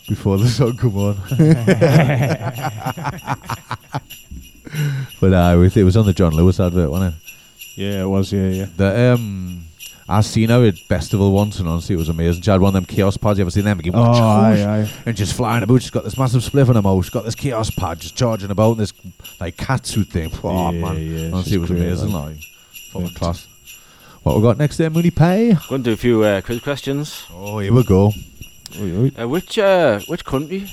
before 0.09 0.39
the 0.39 0.49
song 0.59 0.77
come 0.77 0.97
on. 0.97 1.17
but 5.21 5.33
uh, 5.33 5.69
it 5.75 5.85
was 5.85 5.97
on 5.97 6.07
the 6.07 6.13
John 6.13 6.33
Lewis 6.33 6.61
advert, 6.61 6.91
wasn't 6.91 7.15
it? 7.15 7.21
Yeah, 7.77 8.03
it 8.03 8.07
was. 8.07 8.33
Yeah, 8.33 8.49
yeah. 8.49 8.67
The 8.77 9.15
um, 9.15 9.63
I 10.11 10.21
seen 10.23 10.49
her 10.49 10.65
at 10.67 10.77
festival 10.79 11.33
once, 11.33 11.59
and 11.61 11.69
honestly, 11.69 11.95
it 11.95 11.99
was 11.99 12.09
amazing. 12.09 12.43
She 12.43 12.51
had 12.51 12.61
one 12.61 12.71
of 12.71 12.75
them 12.75 12.85
kiosk 12.85 13.21
pads. 13.21 13.39
You 13.39 13.45
ever 13.45 13.51
seen 13.51 13.65
them? 13.65 13.79
Give 13.79 13.95
Oh, 13.95 14.01
aye, 14.01 14.61
aye. 14.63 14.93
And 15.07 15.17
just 15.17 15.35
flying 15.35 15.63
about. 15.63 15.83
She's 15.83 15.91
got 15.91 16.05
this 16.05 16.19
massive 16.19 16.43
spliff 16.43 16.69
in 16.69 16.75
her 16.75 16.83
mouth. 16.83 17.05
She's 17.05 17.11
got 17.15 17.25
this 17.25 17.35
kiosk 17.35 17.77
pad, 17.77 18.01
just 18.01 18.17
charging 18.17 18.51
about 18.51 18.73
in 18.73 18.79
this 18.79 18.93
like 19.41 19.57
cat 19.57 19.87
suit 19.87 20.09
thing. 20.09 20.31
Oh 20.43 20.71
Yeah, 20.73 20.81
man, 20.81 20.97
yeah, 20.97 21.27
honestly, 21.33 21.43
she's 21.45 21.53
it 21.53 21.59
was 21.59 21.71
great, 21.71 21.83
amazing. 21.83 22.13
like. 22.13 22.25
Like, 22.37 22.39
fucking 22.93 23.15
class. 23.15 23.47
What 24.23 24.37
we 24.37 24.43
got 24.43 24.59
next 24.59 24.77
there, 24.77 24.91
Mooney 24.91 25.11
Pay? 25.13 25.57
Going 25.69 25.83
to 25.83 25.91
do 25.91 25.93
a 25.93 25.97
few 25.97 26.23
uh, 26.25 26.41
quiz 26.43 26.61
questions. 26.61 27.25
Oh, 27.33 27.59
here 27.61 27.73
we 27.73 27.85
go. 27.85 28.13
Uh, 28.79 29.29
which 29.29 29.59
uh, 29.59 30.01
which 30.09 30.25
country, 30.25 30.71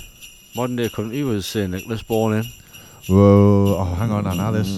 modern 0.56 0.76
day 0.76 0.90
country, 0.90 1.24
was 1.24 1.46
Saint 1.46 1.72
Nicholas 1.72 2.02
born 2.02 2.34
in? 2.34 2.44
Whoa! 3.08 3.78
Oh, 3.80 3.84
hang 3.96 4.12
on, 4.12 4.28
I 4.28 4.36
know 4.36 4.52
this. 4.52 4.78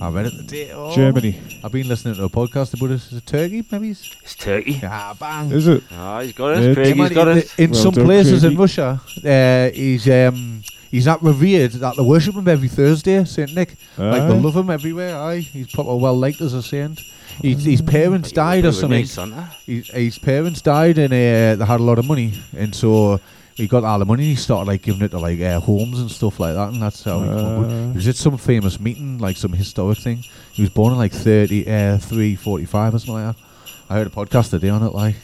I 0.00 0.08
read 0.10 0.26
it 0.26 0.36
today. 0.36 0.70
Oh. 0.72 0.94
Germany. 0.94 1.40
I've 1.64 1.72
been 1.72 1.88
listening 1.88 2.14
to 2.14 2.24
a 2.24 2.28
podcast 2.28 2.74
about 2.74 2.88
this. 2.90 3.06
it. 3.06 3.12
Is 3.12 3.18
it 3.18 3.26
Turkey? 3.26 3.64
Maybe. 3.72 3.90
It's, 3.90 4.14
It's 4.22 4.34
Turkey. 4.36 4.80
ah, 4.84 5.16
bang. 5.18 5.50
Is 5.50 5.66
it? 5.66 5.82
Ah, 5.90 6.20
he's 6.20 6.32
got 6.34 6.56
it. 6.58 6.62
Yeah, 6.68 6.74
Craig, 6.74 6.96
Yeah, 6.96 7.06
he's 7.08 7.14
got 7.16 7.28
in- 7.28 7.38
it. 7.38 7.54
In 7.58 7.70
Well 7.72 7.82
some 7.82 7.94
done, 7.94 8.04
places 8.04 8.44
in 8.44 8.50
Craigie. 8.56 8.60
Russia, 8.60 9.00
uh, 9.26 9.74
he's 9.74 10.08
um, 10.08 10.62
he's 10.90 11.06
that 11.06 11.20
revered 11.22 11.72
that 11.72 11.96
they 11.96 12.02
worship 12.02 12.36
him 12.36 12.46
every 12.46 12.68
Thursday, 12.68 13.24
Saint 13.24 13.54
Nick. 13.54 13.74
Like 13.98 14.28
they 14.28 14.38
love 14.40 14.54
him 14.56 14.70
everywhere. 14.70 15.16
Aye, 15.16 15.40
he's 15.40 15.72
proper 15.72 15.96
well 15.96 16.16
liked 16.16 16.40
as 16.42 16.54
a 16.54 16.62
saint. 16.62 17.00
His, 17.42 17.64
his 17.64 17.82
parents 17.82 18.30
died 18.30 18.64
or 18.64 18.70
something. 18.70 19.04
His, 19.66 19.88
his 19.88 20.18
parents 20.20 20.62
died 20.62 20.98
and 20.98 21.12
uh, 21.12 21.56
they 21.58 21.64
had 21.66 21.80
a 21.80 21.82
lot 21.82 21.98
of 21.98 22.04
money, 22.06 22.40
and 22.56 22.72
so 22.72 23.18
he 23.56 23.66
got 23.68 23.84
all 23.84 23.98
the 23.98 24.04
money. 24.04 24.24
and 24.24 24.30
He 24.30 24.36
started 24.36 24.68
like 24.68 24.82
giving 24.82 25.02
it 25.02 25.10
to 25.10 25.18
like 25.18 25.40
uh, 25.40 25.60
homes 25.60 26.00
and 26.00 26.10
stuff 26.10 26.40
like 26.40 26.54
that, 26.54 26.70
and 26.72 26.82
that's 26.82 27.02
how 27.04 27.20
he, 27.20 27.28
Uh. 27.28 27.88
he 27.90 27.96
was 27.96 28.08
at 28.08 28.16
some 28.16 28.36
famous 28.36 28.80
meeting, 28.80 29.18
like 29.18 29.36
some 29.36 29.52
historic 29.52 29.98
thing. 29.98 30.24
He 30.52 30.62
was 30.62 30.70
born 30.70 30.92
in 30.92 30.98
like 30.98 31.12
30, 31.12 31.62
uh, 31.66 31.98
345 31.98 32.94
or 32.94 32.98
something 32.98 33.14
like 33.14 33.36
that. 33.36 33.42
I 33.90 33.94
heard 33.94 34.06
a 34.06 34.10
podcast 34.10 34.50
today 34.50 34.70
on 34.70 34.82
it, 34.82 34.92
like 34.94 35.16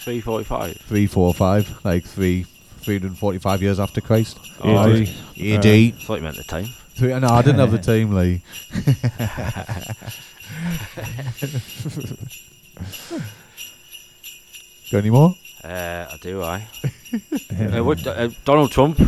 Three 0.00 0.20
forty-five. 0.20 0.76
three, 0.86 1.06
four, 1.08 1.34
five, 1.34 1.68
like 1.84 2.04
three, 2.04 2.44
three 2.82 2.98
hundred 2.98 3.18
forty-five 3.18 3.60
years 3.62 3.80
after 3.80 4.00
Christ. 4.00 4.38
Oh, 4.62 4.78
AD. 4.78 5.08
AD. 5.40 5.66
Uh, 5.66 5.90
Thought 6.04 6.16
you 6.16 6.22
meant 6.22 6.36
the 6.36 6.44
time. 6.44 6.66
Three, 6.94 7.08
no, 7.18 7.26
I 7.28 7.42
didn't 7.42 7.58
have 7.58 7.72
the 7.72 7.78
time, 7.92 8.12
like. 8.12 8.42
Got 14.92 14.98
any 14.98 15.10
more? 15.10 15.34
Uh, 15.66 16.06
I 16.12 16.16
do. 16.18 16.42
I. 16.42 16.66
uh, 17.76 17.82
what, 17.84 18.06
uh, 18.06 18.28
Donald 18.44 18.70
Trump. 18.70 19.00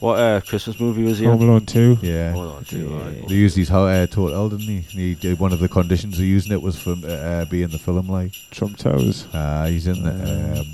What 0.00 0.18
uh, 0.18 0.40
Christmas 0.40 0.80
movie 0.80 1.04
was 1.04 1.20
he 1.20 1.26
Home 1.26 1.42
in? 1.42 1.48
Alone 1.48 1.66
2. 1.66 1.98
Yeah. 2.02 2.32
Hold 2.32 2.56
on, 2.56 2.64
too, 2.64 3.00
aye. 3.04 3.24
They 3.28 3.34
used 3.34 3.56
his 3.56 3.68
ho- 3.68 3.86
uh, 3.86 4.06
total, 4.08 4.48
didn't 4.48 4.66
he? 4.66 4.80
he 4.80 5.14
did, 5.14 5.38
one 5.38 5.52
of 5.52 5.60
the 5.60 5.68
conditions 5.68 6.18
of 6.18 6.24
using 6.24 6.50
it 6.50 6.60
was 6.60 6.76
for 6.76 6.94
him 6.94 7.04
uh, 7.06 7.44
be 7.44 7.62
in 7.62 7.70
the 7.70 7.78
film, 7.78 8.08
like. 8.08 8.32
Trump 8.50 8.78
Towers. 8.78 9.26
Uh, 9.32 9.66
he's 9.66 9.86
in 9.86 10.02
the 10.02 10.58
um, 10.60 10.66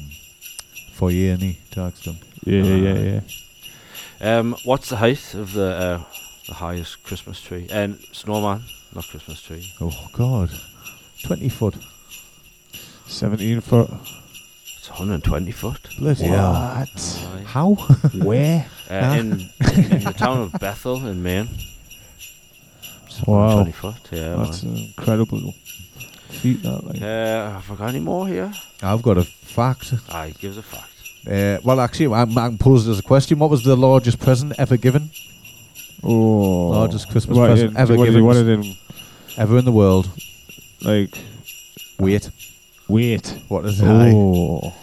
foyer, 0.94 1.32
and 1.32 1.42
he 1.42 1.58
talks 1.72 2.00
to 2.00 2.12
him. 2.12 2.18
Yeah, 2.44 2.62
yeah, 2.62 3.20
yeah. 4.20 4.38
Um, 4.38 4.56
what's 4.64 4.88
the 4.88 4.96
height 4.96 5.34
of 5.34 5.52
the 5.52 5.74
uh, 5.74 6.04
the 6.46 6.54
highest 6.54 7.02
Christmas 7.02 7.38
tree? 7.38 7.66
And 7.70 7.98
snowman, 8.12 8.62
not 8.94 9.06
Christmas 9.08 9.42
tree. 9.42 9.70
Oh, 9.78 10.08
God. 10.14 10.50
20 11.24 11.48
foot. 11.50 11.74
17 13.06 13.60
foot. 13.60 13.90
It's 14.88 14.98
120 14.98 15.50
foot. 15.52 15.80
Bloody 15.98 16.24
hell. 16.24 16.52
Aye. 16.56 16.86
How? 17.44 17.74
Where? 18.14 18.66
Uh, 18.88 19.04
Huh? 19.04 19.14
in, 19.20 19.32
in 19.32 20.04
the 20.04 20.14
town 20.16 20.38
of 20.40 20.52
Bethel 20.58 21.06
in 21.06 21.22
Maine. 21.22 21.48
It's 23.06 23.20
Wow. 23.26 23.56
120 23.64 23.72
foot. 23.72 24.08
Yeah. 24.10 24.36
That's 24.36 24.62
man. 24.62 24.72
an 24.76 24.78
incredible 24.96 25.52
feat, 26.30 26.62
that. 26.62 26.84
Like. 26.86 27.02
Uh, 27.02 27.50
have 27.60 27.70
I 27.70 27.74
got 27.74 27.88
any 27.90 28.00
more 28.00 28.26
here? 28.26 28.50
I've 28.82 29.02
got 29.02 29.18
a 29.18 29.24
fact. 29.24 29.92
Aye, 30.10 30.32
give 30.38 30.52
us 30.52 30.58
a 30.58 30.62
fact. 30.62 30.90
Uh, 31.26 31.58
well, 31.64 31.80
actually, 31.80 32.06
I, 32.14 32.22
I 32.22 32.48
can 32.48 32.56
pose 32.56 32.88
it 32.88 32.92
as 32.92 32.98
a 32.98 33.02
question. 33.02 33.38
What 33.38 33.50
was 33.50 33.64
the 33.64 33.76
largest 33.76 34.18
present 34.20 34.54
ever 34.58 34.78
given? 34.78 35.10
Oh. 36.02 36.68
Largest 36.70 37.10
Christmas 37.10 37.36
What, 37.36 37.48
present 37.50 37.72
in- 37.72 37.76
ever 37.76 37.94
what 37.94 38.04
did 38.06 38.12
given. 38.12 38.20
you 38.20 38.26
want 38.26 38.38
it 38.38 38.48
in? 38.48 38.76
Ever 39.36 39.58
in 39.58 39.66
the 39.66 39.72
world. 39.72 40.08
Like. 40.80 41.18
Wait. 41.98 42.30
Weight. 42.88 43.36
What 43.48 43.66
is 43.66 43.80
it? 43.80 43.86
Oh. 43.86 44.74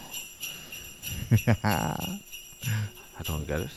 I 1.64 3.22
don't 3.24 3.46
get 3.46 3.60
it. 3.60 3.70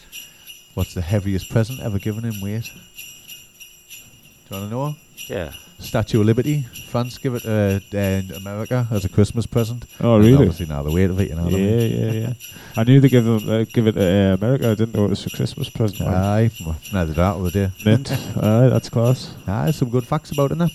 What's 0.76 0.94
the 0.94 1.02
heaviest 1.02 1.50
present 1.50 1.80
ever 1.82 1.98
given 2.00 2.26
in 2.26 2.40
weight? 2.42 2.64
Do 2.64 4.56
you 4.56 4.62
want 4.62 4.70
to 4.70 4.76
know? 4.76 4.96
Yeah. 5.28 5.52
Statue 5.80 6.20
of 6.22 6.26
Liberty. 6.28 6.66
France 6.90 7.18
give 7.18 7.36
it 7.36 7.46
uh, 7.46 7.80
in 7.98 8.32
America 8.34 8.88
as 8.92 9.06
a 9.06 9.10
Christmas 9.10 9.46
present. 9.46 9.86
Oh, 10.02 10.16
And 10.16 10.26
really? 10.26 10.36
Obviously, 10.48 10.66
now 10.68 10.84
the 10.84 10.92
weight 10.92 11.10
of 11.10 11.20
it, 11.20 11.30
you 11.30 11.36
know. 11.36 11.44
what 11.46 11.54
I 11.54 11.58
Yeah, 11.58 11.78
mean? 11.78 12.04
yeah, 12.04 12.12
yeah. 12.28 12.34
I 12.76 12.84
knew 12.84 13.00
they 13.00 13.10
give 13.10 13.26
them 13.26 13.50
uh, 13.50 13.64
give 13.74 13.88
it 13.88 13.94
to 13.94 14.02
uh, 14.02 14.34
America. 14.36 14.72
I 14.72 14.76
didn't 14.76 14.94
know 14.96 15.06
it 15.06 15.10
was 15.10 15.26
a 15.26 15.30
Christmas 15.30 15.70
present. 15.70 16.02
Aye, 16.02 16.52
well, 16.66 16.76
neither 16.94 17.14
did 17.14 17.20
I 17.22 17.38
the 17.40 17.52
day. 17.52 17.72
Mint. 17.86 18.12
Aye, 18.12 18.70
that's 18.70 18.90
class. 18.90 19.34
Aye, 19.48 19.72
some 19.72 19.90
good 19.90 20.06
facts 20.06 20.32
about 20.32 20.52
it 20.52 20.58
now. 20.58 20.70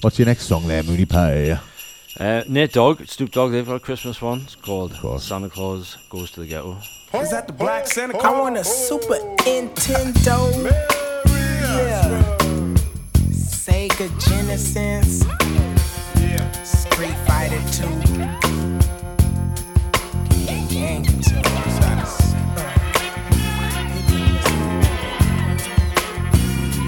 What's 0.00 0.18
your 0.18 0.26
next 0.26 0.44
song 0.46 0.66
there, 0.66 0.82
Mooney 0.82 1.04
Pie? 1.06 1.60
Uh, 2.20 2.44
Nate 2.48 2.72
Dogg, 2.74 3.06
Snoop 3.06 3.30
Dogg, 3.30 3.50
they've 3.50 3.64
got 3.66 3.76
a 3.76 3.80
Christmas 3.80 4.20
one. 4.20 4.42
It's 4.42 4.54
called 4.54 4.92
Santa 5.22 5.48
Claus 5.48 5.96
Goes 6.10 6.30
to 6.32 6.40
the 6.40 6.46
Ghetto. 6.46 6.76
Is 7.14 7.30
that 7.30 7.46
the 7.46 7.54
black 7.54 7.86
Santa 7.86 8.12
Claus? 8.12 8.24
I 8.26 8.38
want 8.38 8.58
a 8.58 8.64
Super 8.64 9.14
Nintendo. 9.38 10.70
Yeah. 11.64 12.22
Sega 13.30 14.10
Genesis. 14.28 15.24
Yeah. 16.20 16.52
Street 16.62 17.16
Fighter 17.26 17.62
2. 17.72 17.88
Game 20.68 21.04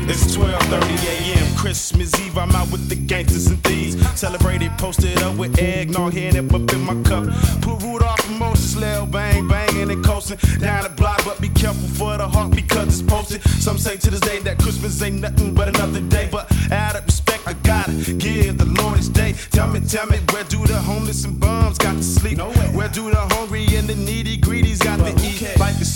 It's 0.08 0.36
12:30 0.36 1.06
a.m. 1.08 1.41
Christmas 1.62 2.12
Eve. 2.20 2.36
I'm 2.36 2.50
out 2.56 2.72
with 2.72 2.88
the 2.88 2.96
gangsters 2.96 3.46
and 3.46 3.62
thieves. 3.62 3.94
Celebrated, 4.18 4.72
posted 4.78 5.16
up 5.22 5.36
with 5.36 5.56
eggnog, 5.60 6.12
head 6.12 6.34
it 6.34 6.52
up 6.52 6.72
in 6.72 6.80
my 6.80 7.00
cup. 7.08 7.22
Put 7.62 7.80
Rudolph 7.84 8.28
and 8.28 8.36
Moses, 8.40 8.74
Lil 8.74 9.06
Bang, 9.06 9.46
banging 9.46 9.88
and 9.92 10.04
coasting 10.04 10.38
down 10.58 10.82
the 10.82 10.88
block. 10.88 11.24
But 11.24 11.40
be 11.40 11.48
careful 11.50 11.86
for 11.86 12.16
the 12.16 12.26
heart 12.26 12.50
because 12.50 12.88
it's 12.88 13.08
posted. 13.08 13.42
Some 13.62 13.78
say 13.78 13.96
to 13.96 14.10
this 14.10 14.18
day 14.18 14.40
that 14.40 14.58
Christmas 14.58 15.00
ain't 15.02 15.20
nothing 15.20 15.54
but 15.54 15.68
another 15.68 16.00
day. 16.00 16.28
But 16.32 16.50
out 16.72 16.96
of 16.96 17.04
respect, 17.04 17.46
I 17.46 17.52
gotta 17.52 17.92
give 18.14 18.58
the 18.58 18.64
Lord 18.82 18.96
his 18.96 19.08
day. 19.08 19.34
Tell 19.52 19.68
me, 19.68 19.78
tell 19.78 20.06
me, 20.06 20.18
where 20.32 20.42
do 20.42 20.66
the 20.66 20.78
homeless 20.78 21.24
and 21.24 21.38
bums 21.38 21.78
got 21.78 21.94
to 21.94 22.02
sleep? 22.02 22.38
Where 22.74 22.88
do 22.88 23.08
the 23.08 23.24
hungry 23.36 23.66
and 23.76 23.86
the 23.86 23.94
needy 23.94 24.36
greedies 24.36 24.80
got 24.80 24.91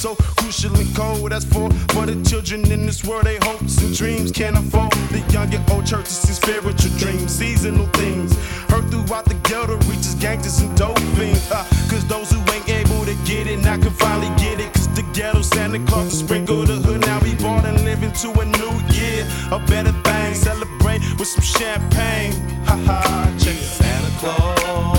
so 0.06 0.14
crucial 0.36 0.74
and 0.76 0.94
cold. 0.94 1.32
That's 1.32 1.44
for 1.44 1.68
for 1.94 2.06
the 2.06 2.16
children 2.22 2.60
in 2.70 2.86
this 2.86 3.04
world. 3.04 3.24
They 3.24 3.38
hopes 3.42 3.82
and 3.82 3.92
dreams 3.96 4.30
can't 4.30 4.56
afford 4.56 4.92
the 5.10 5.20
young 5.32 5.52
and 5.52 5.68
old 5.70 5.84
churches 5.84 6.22
and 6.28 6.36
spiritual 6.42 6.92
dreams, 6.98 7.32
seasonal 7.32 7.86
things. 8.00 8.30
Heard 8.70 8.86
throughout 8.90 9.24
the 9.24 9.34
ghetto 9.48 9.76
reaches 9.90 10.14
gangsters 10.14 10.60
and 10.60 10.70
dope 10.76 10.98
fiends. 11.16 11.50
Uh, 11.50 11.64
Cause 11.90 12.04
those 12.06 12.30
who 12.30 12.38
ain't 12.54 12.68
able 12.68 13.04
to 13.04 13.16
get 13.24 13.48
it 13.48 13.58
now 13.58 13.78
can 13.78 13.90
finally 13.90 14.30
get 14.38 14.60
it. 14.60 14.72
Cause 14.74 14.88
the 14.94 15.04
ghetto 15.12 15.42
Santa 15.42 15.80
Claus 15.86 16.12
sprinkle 16.20 16.62
the 16.64 16.76
hood. 16.86 17.00
Now 17.00 17.18
we 17.20 17.34
born 17.34 17.64
and 17.64 17.82
living 17.84 18.12
to 18.22 18.28
a 18.42 18.44
new 18.60 18.74
year. 18.94 19.26
A 19.50 19.58
better 19.66 19.94
thing. 20.06 20.34
Celebrate 20.34 21.00
with 21.18 21.28
some 21.28 21.46
champagne. 21.56 22.32
Ha 22.68 22.76
ha. 22.86 23.34
Check. 23.38 23.58
Santa 23.78 24.10
Claus. 24.20 24.95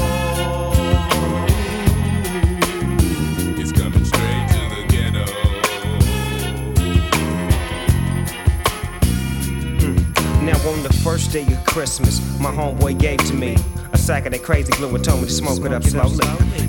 Now 10.57 10.71
on 10.71 10.81
the 10.81 10.93
first 11.03 11.31
day 11.31 11.43
of 11.43 11.65
Christmas, 11.65 12.19
my 12.39 12.51
homeboy 12.51 12.99
gave 12.99 13.19
to 13.25 13.33
me 13.33 13.55
a 13.93 13.97
sack 13.97 14.25
of 14.25 14.31
that 14.31 14.41
crazy 14.41 14.71
glue 14.73 14.93
and 14.95 15.03
told 15.03 15.21
me 15.21 15.27
to 15.27 15.33
smoke 15.33 15.63
it 15.63 15.71
up 15.71 15.83
slowly. 15.83 16.17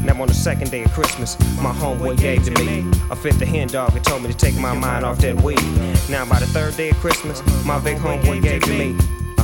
Now 0.04 0.20
on 0.20 0.28
the 0.28 0.34
second 0.34 0.70
day 0.70 0.84
of 0.84 0.92
Christmas, 0.92 1.38
my 1.56 1.72
homeboy 1.72 2.18
gave 2.18 2.44
to 2.44 2.50
me 2.62 2.84
a 3.10 3.16
fifth 3.16 3.40
of 3.40 3.48
hen 3.48 3.68
dog 3.68 3.96
and 3.96 4.04
told 4.04 4.22
me 4.22 4.28
to 4.28 4.36
take 4.36 4.56
my 4.56 4.74
mind 4.74 5.06
off 5.06 5.18
that 5.20 5.40
weed. 5.40 5.62
Now 6.10 6.28
by 6.28 6.38
the 6.38 6.46
third 6.46 6.76
day 6.76 6.90
of 6.90 6.96
Christmas, 6.96 7.40
my 7.64 7.76
uh-huh. 7.76 7.80
big 7.80 7.96
homeboy 7.96 8.42
gave 8.42 8.62
to 8.64 8.70
me 8.70 9.17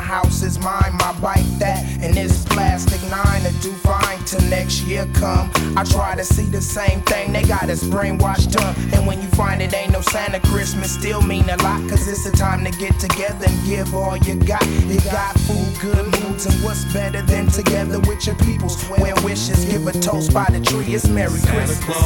my 0.00 0.06
house 0.06 0.42
is 0.42 0.58
mine, 0.58 0.94
my 0.94 1.12
bike 1.20 1.50
that, 1.58 1.84
and 2.00 2.14
this 2.14 2.46
plastic 2.46 3.02
nine 3.10 3.42
to 3.42 3.52
do 3.60 3.70
fine 3.70 4.18
till 4.24 4.40
next 4.48 4.82
year 4.84 5.06
come. 5.12 5.50
I 5.76 5.84
try 5.84 6.16
to 6.16 6.24
see 6.24 6.44
the 6.46 6.62
same 6.62 7.02
thing, 7.02 7.32
they 7.34 7.42
got 7.42 7.68
us 7.68 7.84
brainwashed 7.84 8.56
up. 8.56 8.74
And 8.94 9.06
when 9.06 9.20
you 9.20 9.28
find 9.28 9.60
it 9.60 9.74
ain't 9.74 9.92
no 9.92 10.00
Santa 10.00 10.40
Christmas, 10.48 10.90
still 10.90 11.20
mean 11.20 11.44
a 11.50 11.56
lot, 11.58 11.86
cause 11.90 12.08
it's 12.08 12.24
the 12.24 12.34
time 12.34 12.64
to 12.64 12.70
get 12.78 12.98
together 12.98 13.44
and 13.46 13.66
give 13.66 13.94
all 13.94 14.16
you 14.16 14.36
got. 14.36 14.66
You 14.86 15.00
got 15.12 15.38
food, 15.40 15.68
good 15.82 16.06
moods, 16.22 16.46
and 16.46 16.54
what's 16.64 16.90
better 16.94 17.20
than 17.20 17.48
together 17.48 18.00
with 18.00 18.26
your 18.26 18.36
peoples? 18.36 18.82
Where 18.88 19.14
wishes, 19.22 19.66
give 19.66 19.86
a 19.86 19.92
toast 19.92 20.32
by 20.32 20.46
the 20.46 20.60
tree, 20.60 20.94
it's 20.94 21.08
Merry 21.08 21.40
Christmas. 21.40 21.98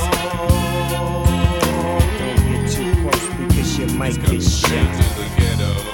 Don't 2.18 2.40
get 2.48 2.72
too 2.72 2.92
close 3.02 3.26
because 3.38 3.78
you 3.78 3.86
might 3.96 4.20
get 4.26 4.42
shot. 4.42 5.93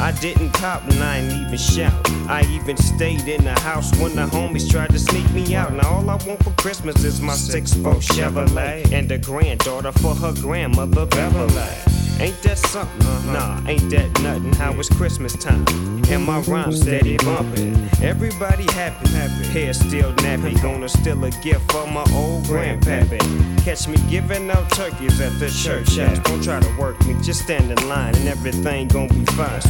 I 0.00 0.12
didn't 0.12 0.52
cop 0.52 0.82
and 0.88 1.04
I 1.04 1.18
ain't 1.18 1.32
even 1.32 1.58
shout. 1.58 1.92
I 2.26 2.42
even 2.52 2.78
stayed 2.78 3.28
in 3.28 3.44
the 3.44 3.52
house 3.60 3.94
when 4.00 4.16
the 4.16 4.22
homies 4.22 4.70
tried 4.70 4.90
to 4.92 4.98
sneak 4.98 5.30
me 5.32 5.54
out. 5.54 5.74
Now 5.74 5.90
all 5.90 6.08
I 6.08 6.16
want 6.24 6.42
for 6.42 6.52
Christmas 6.52 7.04
is 7.04 7.20
my 7.20 7.34
six 7.34 7.74
four 7.74 7.96
Chevrolet 7.96 8.90
and 8.92 9.12
a 9.12 9.18
granddaughter 9.18 9.92
for 9.92 10.14
her 10.14 10.32
grandmother 10.40 11.04
Beverly. 11.04 12.09
Ain't 12.20 12.42
that 12.42 12.58
something? 12.58 13.06
Uh-huh. 13.06 13.32
Nah, 13.32 13.68
ain't 13.68 13.88
that 13.90 14.20
nothing. 14.20 14.52
How 14.52 14.78
it's 14.78 14.90
Christmas 14.90 15.32
time 15.32 15.64
and 16.10 16.22
my 16.24 16.40
rhyme 16.40 16.72
steady 16.72 17.16
bumping. 17.18 17.74
Everybody 18.02 18.64
happy, 18.72 19.08
happy. 19.10 19.46
Hair 19.48 19.72
still 19.72 20.12
nappy. 20.16 20.60
Gonna 20.60 20.88
steal 20.88 21.24
a 21.24 21.30
gift 21.42 21.72
from 21.72 21.94
my 21.94 22.04
old 22.12 22.44
grandpappy. 22.44 23.64
Catch 23.64 23.88
me 23.88 23.96
giving 24.10 24.50
out 24.50 24.68
turkeys 24.70 25.18
at 25.20 25.38
the 25.38 25.48
church 25.48 25.96
house. 25.96 26.18
Don't 26.20 26.42
try 26.42 26.60
to 26.60 26.76
work 26.78 26.98
me, 27.06 27.16
just 27.22 27.42
stand 27.44 27.70
in 27.70 27.88
line 27.88 28.14
and 28.16 28.28
everything 28.28 28.88
gon' 28.88 29.08
be 29.08 29.24
fine. 29.32 29.60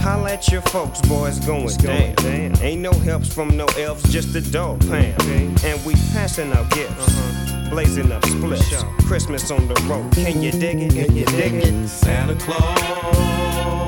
Holla 0.00 0.32
at 0.32 0.48
your 0.48 0.62
folks, 0.62 1.00
boys, 1.02 1.38
going 1.40 1.76
down. 1.76 2.62
Ain't 2.62 2.80
no 2.80 2.92
helps 2.92 3.32
from 3.32 3.56
no 3.56 3.66
elves, 3.76 4.10
just 4.10 4.34
a 4.34 4.40
dog 4.40 4.80
pound. 4.88 5.20
And 5.64 5.84
we 5.84 5.92
passing 6.12 6.52
out 6.52 6.70
gifts, 6.70 7.08
uh-huh. 7.08 7.57
Blazing 7.68 8.12
up 8.12 8.24
splits. 8.24 8.82
Christmas 9.06 9.50
on 9.50 9.66
the 9.68 9.74
road, 9.88 10.12
can 10.12 10.42
you 10.42 10.50
dig 10.52 10.82
it? 10.82 10.92
Can 10.92 11.16
you 11.16 11.24
dig 11.26 11.54
it? 11.54 11.88
Santa 11.88 12.34
Claus 12.34 13.87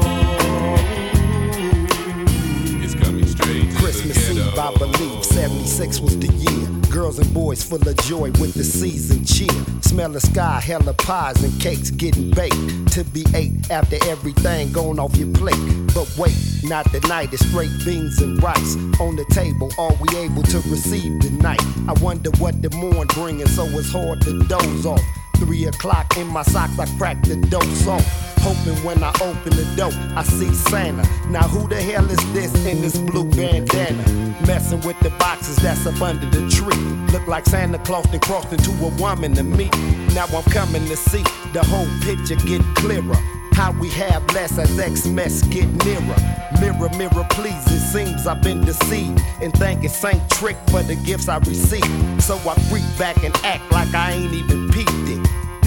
Christmas 4.50 4.58
the 4.58 4.58
Eve, 4.58 4.58
I 4.58 4.78
believe, 4.78 5.24
76 5.24 6.00
was 6.00 6.18
the 6.18 6.32
year. 6.32 6.90
Girls 6.90 7.18
and 7.18 7.32
boys 7.32 7.62
full 7.62 7.86
of 7.86 7.96
joy 7.98 8.30
with 8.40 8.54
the 8.54 8.64
season 8.64 9.24
cheer. 9.24 9.48
Smell 9.80 10.10
the 10.10 10.20
sky, 10.20 10.60
hella 10.60 10.94
pies 10.94 11.42
and 11.42 11.60
cakes 11.60 11.90
getting 11.90 12.30
baked 12.30 12.92
to 12.92 13.04
be 13.04 13.24
ate 13.34 13.70
after 13.70 13.96
everything 14.06 14.72
gone 14.72 14.98
off 14.98 15.16
your 15.16 15.32
plate. 15.34 15.60
But 15.94 16.12
wait, 16.18 16.36
not 16.64 16.90
tonight, 16.90 17.32
it's 17.32 17.46
straight 17.46 17.70
beans 17.84 18.20
and 18.20 18.42
rice. 18.42 18.76
On 19.00 19.16
the 19.16 19.24
table, 19.30 19.70
are 19.78 19.94
we 20.00 20.18
able 20.18 20.42
to 20.44 20.58
receive 20.68 21.20
tonight? 21.20 21.62
I 21.88 21.92
wonder 22.00 22.30
what 22.38 22.60
the 22.62 22.70
morn 22.70 23.06
bringing, 23.08 23.46
so 23.46 23.64
it's 23.66 23.92
hard 23.92 24.20
to 24.22 24.42
doze 24.44 24.86
off. 24.86 25.00
Three 25.40 25.64
o'clock 25.64 26.18
in 26.18 26.26
my 26.26 26.42
socks, 26.42 26.78
I 26.78 26.84
crack 26.98 27.22
the 27.22 27.34
dose 27.34 27.86
off. 27.86 28.04
Hoping 28.40 28.76
when 28.84 29.02
I 29.02 29.08
open 29.22 29.56
the 29.56 29.64
door, 29.74 29.90
I 30.14 30.22
see 30.22 30.52
Santa. 30.52 31.02
Now 31.30 31.48
who 31.48 31.66
the 31.66 31.80
hell 31.80 32.04
is 32.10 32.32
this 32.34 32.54
in 32.66 32.82
this 32.82 32.98
blue 32.98 33.24
bandana? 33.24 34.02
Messing 34.46 34.82
with 34.82 35.00
the 35.00 35.08
boxes 35.18 35.56
that's 35.56 35.86
up 35.86 36.00
under 36.02 36.26
the 36.26 36.46
tree. 36.50 36.76
Look 37.10 37.26
like 37.26 37.46
Santa 37.46 37.78
Claus 37.78 38.04
then 38.10 38.20
crossed 38.20 38.52
into 38.52 38.70
a 38.84 38.88
woman 39.00 39.34
to 39.34 39.42
me. 39.42 39.70
Now 40.14 40.26
I'm 40.26 40.44
coming 40.52 40.84
to 40.86 40.96
see 40.96 41.22
the 41.54 41.64
whole 41.64 41.88
picture 42.02 42.36
get 42.46 42.62
clearer. 42.76 43.16
How 43.54 43.72
we 43.72 43.88
have 43.90 44.22
less 44.32 44.58
as 44.58 44.70
Xmas 44.70 45.42
get 45.44 45.68
nearer. 45.84 46.16
Mirror, 46.60 46.90
mirror, 46.96 47.26
please. 47.30 47.66
It 47.66 47.80
seems 47.80 48.26
I've 48.26 48.42
been 48.42 48.64
deceived 48.64 49.20
and 49.42 49.52
thanking 49.54 49.88
Saint 49.88 50.30
Trick 50.30 50.56
for 50.70 50.82
the 50.82 50.96
gifts 50.96 51.28
I 51.28 51.38
received. 51.38 52.22
So 52.22 52.36
I 52.36 52.54
creep 52.68 52.84
back 52.98 53.22
and 53.24 53.34
act 53.44 53.70
like 53.72 53.92
I 53.94 54.12
ain't 54.12 54.32
even 54.34 54.70
peeped 54.70 54.90
it. 54.90 54.99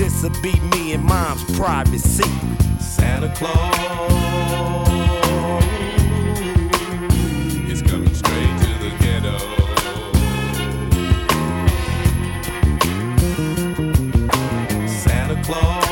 This'll 0.04 0.32
be 0.41 0.60
me 0.76 0.91
and 0.91 1.01
mom's 1.01 1.45
private 1.56 1.97
secret. 1.97 2.62
Santa 2.82 3.34
Claus 3.38 3.74
is 7.72 7.82
coming 7.82 8.14
straight 8.14 8.58
to 8.60 8.68
the 8.84 8.91
ghetto. 8.99 9.38
Santa 14.89 15.41
Claus 15.41 15.83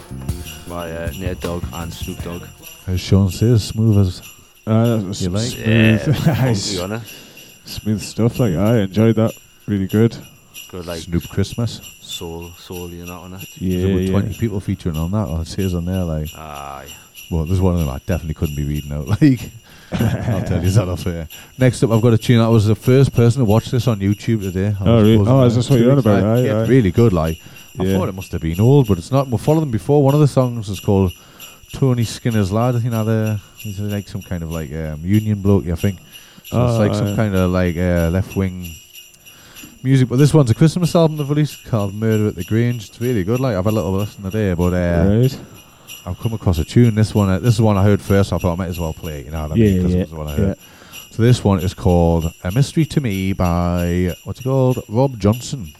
by 0.68 0.90
uh, 0.90 1.10
Nate 1.18 1.40
Dogg 1.40 1.64
and 1.72 1.92
Snoop 1.92 2.18
Dogg. 2.22 2.42
As 2.86 3.00
Sean 3.00 3.30
says, 3.30 3.64
smooth 3.64 3.98
as 3.98 4.22
Uh, 4.66 4.96
that 4.98 5.06
was 5.06 5.22
you 5.22 5.30
like. 5.30 5.56
Yeah, 5.58 5.98
Smooth. 5.98 6.64
to 6.64 6.72
be 6.76 6.80
honest. 6.82 7.14
Smooth 7.68 8.00
stuff. 8.02 8.38
Like 8.38 8.54
I 8.54 8.80
enjoyed 8.80 9.16
that. 9.16 9.32
Really 9.66 9.86
good. 9.86 10.16
Good 10.70 10.86
like 10.86 11.00
Snoop 11.00 11.28
Christmas. 11.28 11.80
soul, 12.00 12.50
soul, 12.58 12.90
you 12.90 13.04
know, 13.06 13.20
on 13.20 13.34
it. 13.34 13.46
Yeah, 13.60 13.82
There's 13.86 14.08
about 14.10 14.22
yeah. 14.24 14.28
20 14.28 14.38
people 14.38 14.60
featuring 14.60 14.96
on 14.96 15.10
that. 15.12 15.28
Or 15.28 15.42
it 15.42 15.46
says 15.46 15.74
on 15.74 15.84
there, 15.84 16.04
like, 16.04 16.28
Aye. 16.36 16.88
well, 17.30 17.44
there's 17.44 17.60
one 17.60 17.74
of 17.74 17.80
them 17.80 17.88
I 17.88 17.98
definitely 18.06 18.34
couldn't 18.34 18.56
be 18.56 18.64
reading 18.64 18.92
out. 18.92 19.06
Like, 19.20 19.50
I'll 19.92 20.42
tell 20.44 20.62
you 20.62 20.70
that 20.70 20.88
off 20.88 21.02
here. 21.04 21.28
Next 21.58 21.82
up, 21.82 21.90
I've 21.90 22.00
got 22.02 22.12
a 22.12 22.18
tune. 22.18 22.40
I 22.40 22.48
was 22.48 22.66
the 22.66 22.74
first 22.74 23.12
person 23.12 23.40
to 23.40 23.44
watch 23.44 23.66
this 23.70 23.86
on 23.86 24.00
YouTube 24.00 24.40
today. 24.40 24.74
I 24.80 24.84
Oh, 24.88 24.96
was 24.96 25.04
really? 25.08 25.24
Oh, 25.28 25.42
is 25.44 25.56
this 25.56 25.68
what 25.70 25.78
you're 25.80 25.92
on 25.92 25.98
about? 25.98 26.22
back. 26.22 26.24
Aye, 26.24 26.44
Yeah, 26.46 26.58
aye. 26.60 26.66
really 26.66 26.90
good. 26.90 27.12
Like, 27.12 27.38
I 27.78 27.84
Yeah. 27.84 27.96
thought 27.98 28.08
it 28.08 28.14
must 28.14 28.32
have 28.32 28.40
been 28.40 28.60
old, 28.60 28.88
but 28.88 28.98
it's 28.98 29.10
not. 29.12 29.28
We 29.28 29.38
followed 29.38 29.60
them 29.60 29.70
before. 29.70 30.02
One 30.02 30.14
of 30.14 30.20
the 30.20 30.28
songs 30.28 30.68
is 30.68 30.80
called 30.80 31.12
Tony 31.72 32.04
Skinner's 32.04 32.50
Lad. 32.52 32.82
You 32.82 32.90
know, 32.90 33.04
the 33.04 33.40
he's 33.56 33.78
like 33.80 34.08
some 34.08 34.22
kind 34.22 34.42
of 34.42 34.50
like 34.50 34.72
um, 34.72 35.00
union 35.04 35.40
bloke. 35.40 35.66
I 35.68 35.74
think. 35.74 35.98
So 36.44 36.64
it's 36.64 36.74
Oh, 36.74 36.78
like 36.78 36.94
some 36.94 37.08
yeah. 37.08 37.16
kind 37.16 37.34
of 37.34 37.50
like 37.50 37.76
uh, 37.76 38.10
left 38.12 38.34
wing 38.36 38.74
music. 39.82 40.08
But 40.08 40.16
this 40.16 40.34
one's 40.34 40.50
a 40.50 40.54
Christmas 40.54 40.94
album 40.94 41.16
they've 41.16 41.28
released 41.28 41.64
called 41.64 41.94
Murder 41.94 42.26
at 42.28 42.34
the 42.34 42.44
Grange. 42.44 42.88
It's 42.88 43.00
really 43.00 43.24
good. 43.24 43.40
Like 43.40 43.56
I've 43.56 43.64
had 43.64 43.72
a 43.72 43.76
little 43.76 43.92
listen 43.92 44.22
today, 44.24 44.54
but 44.54 44.72
uh, 44.74 45.08
Right. 45.08 45.38
I've 46.04 46.18
come 46.18 46.32
across 46.32 46.58
a 46.58 46.64
tune. 46.64 46.94
This 46.94 47.14
one, 47.14 47.28
uh, 47.28 47.38
this 47.38 47.54
is 47.54 47.60
one 47.60 47.76
I 47.76 47.84
heard 47.84 48.00
first. 48.02 48.32
I 48.32 48.38
thought 48.38 48.54
I 48.54 48.56
might 48.56 48.68
as 48.68 48.80
well 48.80 48.92
play 48.92 49.20
it. 49.20 49.26
You 49.26 49.32
know 49.32 49.42
what 49.42 49.52
I 49.52 49.54
mean? 49.54 49.64
Yeah, 49.64 49.70
it 49.70 49.90
yeah, 49.90 49.98
was 50.00 50.10
the 50.10 50.16
one 50.16 50.28
I 50.28 50.34
heard. 50.36 50.56
yeah. 50.58 51.08
So 51.10 51.22
this 51.22 51.44
one 51.44 51.60
is 51.60 51.74
called 51.74 52.32
"A 52.42 52.50
Mystery 52.50 52.84
to 52.86 53.00
Me" 53.00 53.32
by 53.32 54.14
what's 54.24 54.40
it 54.40 54.44
called? 54.44 54.82
Rob 54.88 55.18
Johnson. 55.18 55.72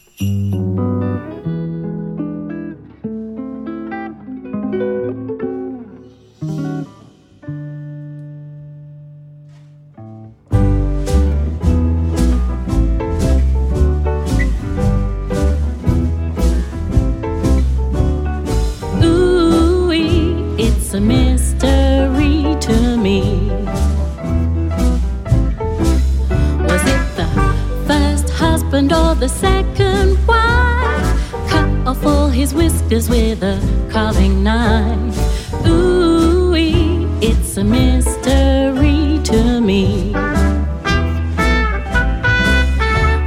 The 29.23 29.29
second 29.29 30.19
husband 30.27 31.01
cut 31.49 31.71
off 31.87 32.05
all 32.05 32.27
his 32.27 32.53
whiskers 32.53 33.09
with 33.09 33.41
a 33.45 33.57
carving 33.89 34.43
knife. 34.43 35.17
Ooh, 35.65 36.53
it's 37.21 37.57
a 37.57 37.63
mystery 37.63 39.21
to 39.23 39.61
me. 39.61 40.11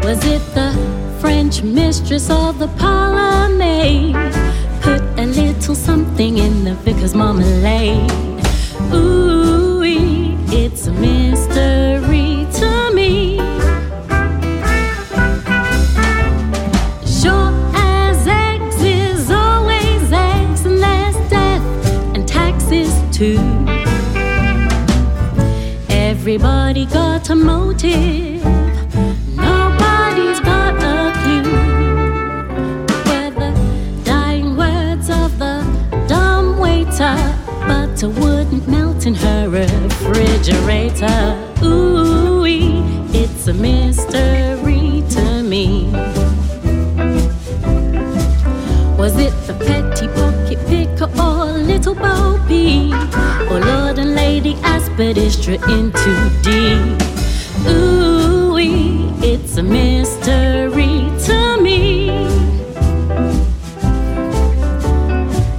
Was 0.03 0.19
it 0.25 0.43
the 0.53 0.69
French 1.21 1.63
mistress 1.63 2.29
or 2.29 2.51
the 2.51 2.67
parlourmaid? 2.77 4.15
Put 4.81 5.01
a 5.17 5.25
little 5.25 5.75
something 5.75 6.39
in 6.39 6.65
the 6.65 6.73
vicar's 6.73 7.15
marmalade. 7.15 8.11
Ooh, 8.93 9.81
it's 9.81 10.87
a 10.87 10.91
mystery 10.91 11.24
too. 23.15 23.39
Everybody 25.87 26.85
got 26.85 27.29
a 27.29 27.35
motive. 27.35 28.43
Nobody's 29.37 30.41
got 30.41 30.75
a 30.83 31.13
clue. 31.21 31.49
Were 33.07 33.31
the 33.39 33.51
dying 34.03 34.57
words 34.57 35.09
of 35.09 35.39
the 35.39 35.63
dumb 36.09 36.59
waiter, 36.59 37.15
butter 37.69 38.09
wouldn't 38.09 38.67
melt 38.67 39.05
in 39.05 39.15
her 39.15 39.47
refrigerator. 39.47 41.19
Ooh, 41.63 42.43
it's 42.43 43.47
a 43.47 43.53
mystery 43.53 45.03
to 45.15 45.41
me. 45.41 45.89
Was 48.97 49.15
it 49.17 49.33
the 49.47 49.53
petty 49.53 49.94
pocket 50.45 50.67
picker 50.67 51.09
or 51.21 51.45
little 51.57 51.95
Bo 51.95 52.39
Peep? 52.47 52.93
Or 53.49 53.59
Lord 53.59 53.97
and 53.97 54.15
Lady 54.15 54.53
Aspidistra 54.55 55.55
in 55.69 55.91
too 55.91 56.29
deep? 56.43 57.01
Ooh, 57.67 58.55
it's 59.23 59.57
a 59.57 59.63
mystery 59.63 61.09
to 61.25 61.61
me. 61.61 62.07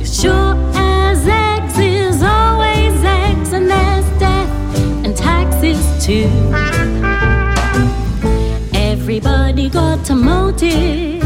Sure 0.04 0.54
as 0.74 1.26
is 1.78 2.22
always 2.22 2.94
and 3.52 3.68
death 4.20 5.04
and 5.04 5.16
taxes 5.16 6.04
too. 6.04 6.30
Everybody 8.72 9.68
got 9.68 10.08
a 10.10 10.14
motive. 10.14 11.25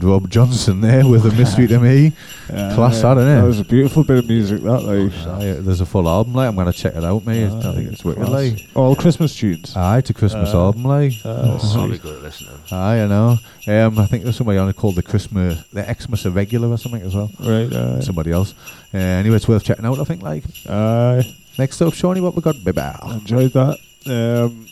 Named 0.00 0.10
Rob 0.10 0.30
Johnson 0.30 0.80
there 0.80 1.06
with 1.06 1.24
a 1.26 1.30
mystery 1.32 1.66
to 1.68 1.78
me. 1.78 2.12
Yeah, 2.48 2.74
Class, 2.74 3.02
yeah. 3.02 3.14
that, 3.14 3.20
innit? 3.20 3.40
That 3.40 3.46
was 3.46 3.60
a 3.60 3.64
beautiful 3.64 4.04
bit 4.04 4.18
of 4.18 4.28
music. 4.28 4.62
That 4.62 4.80
like, 4.82 5.12
Aye, 5.40 5.60
there's 5.60 5.80
a 5.80 5.86
full 5.86 6.08
album, 6.08 6.34
like 6.34 6.48
I'm 6.48 6.56
gonna 6.56 6.72
check 6.72 6.94
it 6.96 7.04
out, 7.04 7.24
mate. 7.26 7.46
I 7.50 7.74
think 7.74 7.92
it's 7.92 8.04
wicked, 8.04 8.24
class. 8.24 8.30
like. 8.52 8.66
all 8.74 8.96
Christmas 8.96 9.34
tunes. 9.36 9.76
Aye, 9.76 9.98
it's 9.98 10.10
a 10.10 10.14
Christmas 10.14 10.50
Uh, 10.54 10.58
album, 10.66 10.84
like. 10.84 11.12
uh, 11.24 11.58
Solid 11.58 12.00
good 12.02 12.16
to 12.16 12.22
listen 12.22 12.46
to. 12.46 12.74
Aye, 12.74 13.02
I 13.02 13.06
know. 13.06 13.38
Um, 13.68 13.98
I 13.98 14.06
think 14.06 14.24
there's 14.24 14.36
somebody 14.36 14.58
on 14.58 14.68
it 14.68 14.76
called 14.76 14.96
the 14.96 15.02
Christmas, 15.02 15.62
the 15.72 15.82
Xmas 15.98 16.24
Irregular 16.24 16.68
or 16.68 16.78
something 16.78 17.02
as 17.02 17.14
well. 17.14 17.30
Right, 17.40 17.72
aye. 17.72 18.00
Somebody 18.00 18.32
else. 18.32 18.54
Uh, 18.94 18.98
anyway, 18.98 19.36
it's 19.36 19.48
worth 19.48 19.64
checking 19.64 19.84
out. 19.84 19.98
I 20.00 20.04
think. 20.04 20.22
Like. 20.22 20.44
Aye. 20.68 21.36
Next 21.58 21.80
up, 21.82 21.92
Shawnee, 21.92 22.20
what 22.20 22.34
we 22.34 22.42
got? 22.42 22.54
Bibba. 22.56 23.12
enjoyed 23.20 23.52
that. 23.52 23.76
Um, 24.06 24.66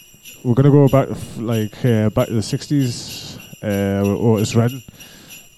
we're 0.44 0.55
gonna 0.55 0.70
go 0.70 0.88
back, 0.88 1.10
f- 1.10 1.36
like 1.38 1.84
uh, 1.84 2.09
back 2.10 2.28
to 2.28 2.34
the 2.34 2.40
'60s. 2.40 3.36
Uh, 3.60 4.00
with 4.09 4.20
Otis 4.20 4.55
Redding, 4.55 4.82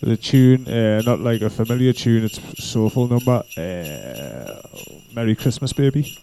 the 0.00 0.16
tune, 0.16 0.66
uh, 0.66 1.02
not 1.02 1.20
like 1.20 1.42
a 1.42 1.50
familiar 1.50 1.92
tune. 1.92 2.24
It's 2.24 2.38
a 2.38 2.62
soulful 2.62 3.08
number. 3.08 3.42
Uh, 3.56 4.60
Merry 5.14 5.34
Christmas, 5.34 5.72
baby. 5.72 6.16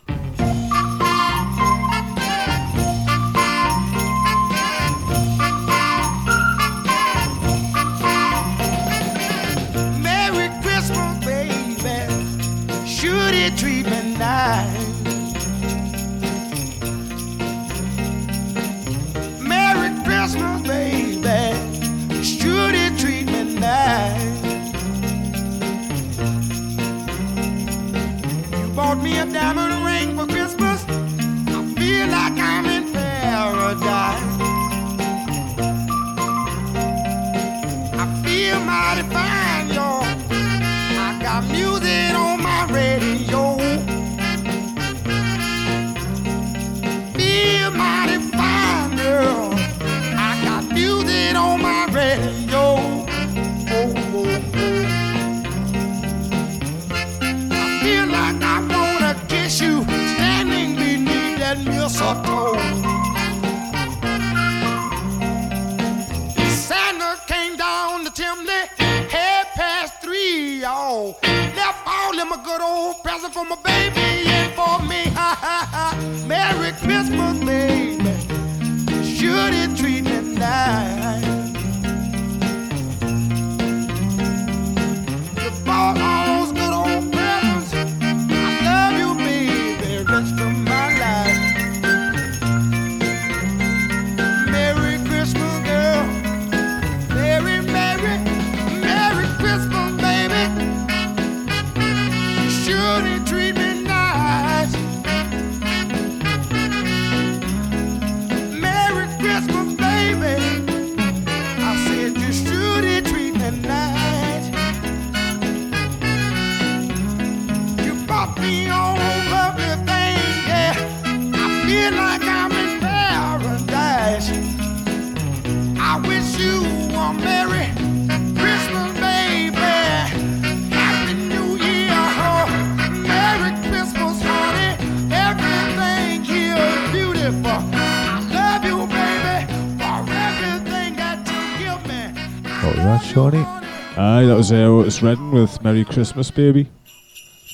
Was 144.52 144.54
uh, 144.54 144.66
Otis 144.66 145.02
Redding 145.04 145.32
with 145.32 145.62
Merry 145.62 145.84
Christmas, 145.84 146.32
baby. 146.32 146.70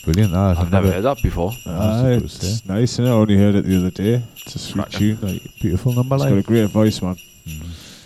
Brilliant. 0.04 0.32
That. 0.32 0.58
I've 0.60 0.72
never 0.72 0.92
heard 0.92 1.02
that 1.04 1.18
before. 1.24 1.52
Aye, 1.66 2.20
it's 2.24 2.66
nice, 2.68 3.00
and 3.00 3.08
I 3.08 3.12
only 3.12 3.36
heard 3.36 3.56
it 3.56 3.66
the 3.66 3.78
other 3.78 3.90
day. 3.90 4.24
It's 4.38 4.56
a 4.56 4.60
sweet 4.60 4.92
tune, 4.92 5.18
like 5.22 5.42
Beautiful 5.60 5.94
number, 5.94 6.16
It's 6.16 6.24
like. 6.24 6.32
got 6.34 6.40
a 6.40 6.44
great 6.44 6.70
voice, 6.70 7.02
man. 7.02 7.16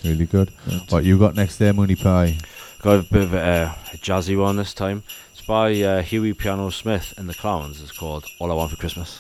Really 0.05 0.25
good. 0.25 0.51
What 0.89 1.03
you 1.03 1.19
got 1.19 1.35
next 1.35 1.57
there, 1.57 1.73
Mooney 1.73 1.95
Pie? 1.95 2.37
Got 2.81 2.99
a 2.99 3.03
bit 3.11 3.23
of 3.23 3.33
a, 3.33 3.75
a 3.93 3.97
jazzy 3.97 4.39
one 4.39 4.55
this 4.55 4.73
time. 4.73 5.03
It's 5.33 5.45
by 5.45 5.81
uh, 5.81 6.01
Huey 6.01 6.33
Piano 6.33 6.69
Smith 6.69 7.13
and 7.17 7.27
the 7.27 7.33
Clowns. 7.33 7.81
It's 7.81 7.91
called 7.91 8.25
All 8.39 8.51
I 8.51 8.55
Want 8.55 8.71
for 8.71 8.77
Christmas. 8.77 9.19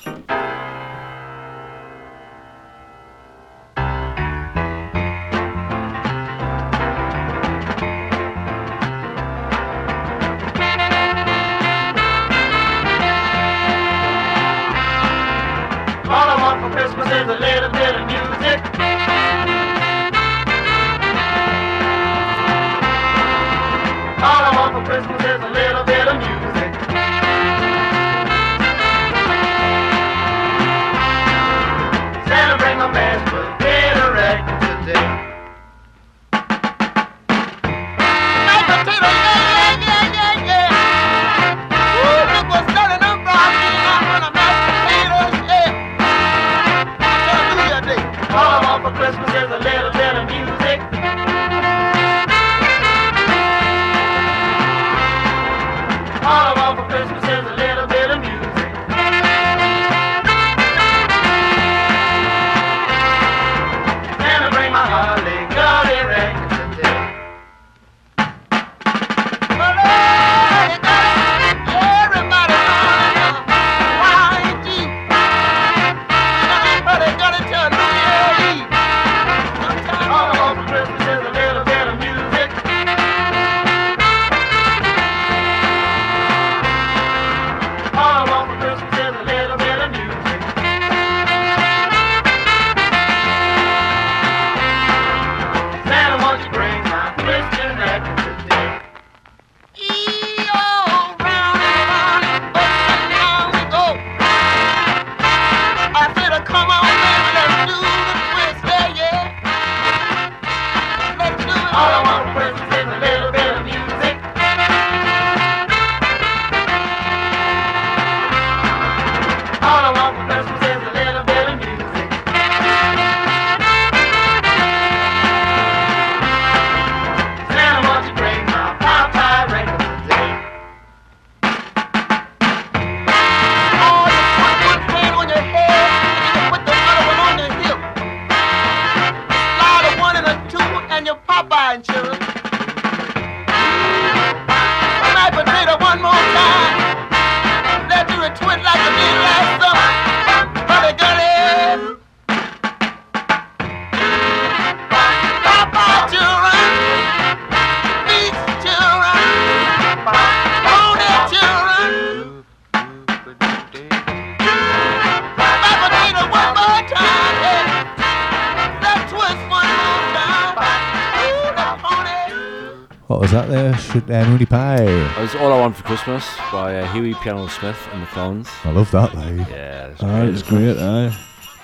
Was 173.93 174.03
that 174.03 174.25
uh, 174.27 174.29
Mooney 174.29 174.45
Pie. 174.45 174.85
That 174.85 175.19
was 175.21 175.35
All 175.35 175.51
I 175.53 175.59
Want 175.59 175.75
for 175.75 175.83
Christmas 175.83 176.25
by 176.51 176.75
uh, 176.79 176.91
Huey 176.93 177.13
Piano 177.15 177.47
Smith 177.47 177.77
and 177.91 178.01
the 178.03 178.07
Clowns. 178.07 178.47
I 178.63 178.71
love 178.71 178.89
that, 178.91 179.13
like. 179.15 179.47
Yeah, 179.49 179.87
it's 179.87 180.03
Aye, 180.03 180.25
it's 180.25 180.41
isn't 180.41 180.49
great, 180.49 180.77
aye. 180.77 181.07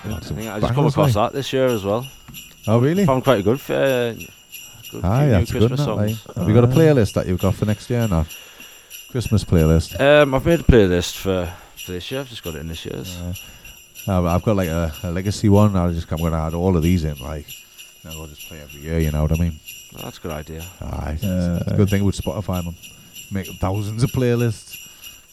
I, 0.06 0.18
think 0.20 0.48
I 0.50 0.60
just 0.60 0.74
come 0.74 0.86
across 0.86 1.14
like. 1.16 1.32
that 1.32 1.36
this 1.36 1.52
year 1.52 1.66
as 1.66 1.84
well. 1.84 2.06
Oh, 2.66 2.78
really? 2.80 3.02
I 3.02 3.06
Found 3.06 3.24
quite 3.24 3.40
a 3.40 3.42
good, 3.42 3.60
uh, 3.70 4.12
good 4.14 5.04
Aye, 5.04 5.22
few 5.24 5.30
that's 5.30 5.52
new 5.52 5.60
good. 5.60 5.68
Christmas 5.68 5.86
That, 5.86 5.94
like. 5.94 6.16
songs. 6.16 6.36
Have 6.36 6.48
you 6.48 6.54
got 6.54 6.64
a 6.64 6.68
playlist 6.68 7.12
that 7.14 7.26
you've 7.26 7.40
got 7.40 7.54
for 7.54 7.64
next 7.66 7.88
year 7.90 8.06
now? 8.08 8.26
Christmas 9.10 9.44
playlist. 9.44 9.98
Um, 10.00 10.34
I've 10.34 10.44
made 10.46 10.60
a 10.60 10.64
playlist 10.64 11.16
for, 11.16 11.52
for 11.84 11.92
this 11.92 12.10
year. 12.10 12.20
I've 12.20 12.28
just 12.28 12.42
got 12.42 12.54
it 12.54 12.58
in 12.60 12.68
this 12.68 12.84
year's. 12.84 13.16
Um, 14.06 14.26
I've 14.26 14.42
got 14.42 14.56
like 14.56 14.68
a, 14.68 14.92
a 15.04 15.10
legacy 15.10 15.48
one. 15.48 15.74
I 15.76 15.90
just 15.92 16.10
I'm 16.12 16.18
going 16.18 16.32
to 16.32 16.38
add 16.38 16.54
all 16.54 16.76
of 16.76 16.82
these 16.82 17.04
in, 17.04 17.16
like, 17.18 17.46
and 18.02 18.12
I'll 18.12 18.26
just 18.26 18.46
play 18.48 18.60
every 18.60 18.80
year. 18.80 18.98
You 18.98 19.10
know 19.10 19.22
what 19.22 19.32
I 19.32 19.36
mean? 19.36 19.58
That's 20.02 20.18
a 20.18 20.20
good 20.20 20.32
idea. 20.32 20.62
Aye, 20.80 21.12
it's, 21.14 21.24
Uh, 21.24 21.62
a 21.66 21.76
good 21.76 21.88
thing 21.90 22.04
with 22.04 22.16
Spotify, 22.20 22.64
man. 22.64 22.74
make 23.30 23.46
thousands 23.60 24.02
of 24.02 24.10
playlists. 24.12 24.76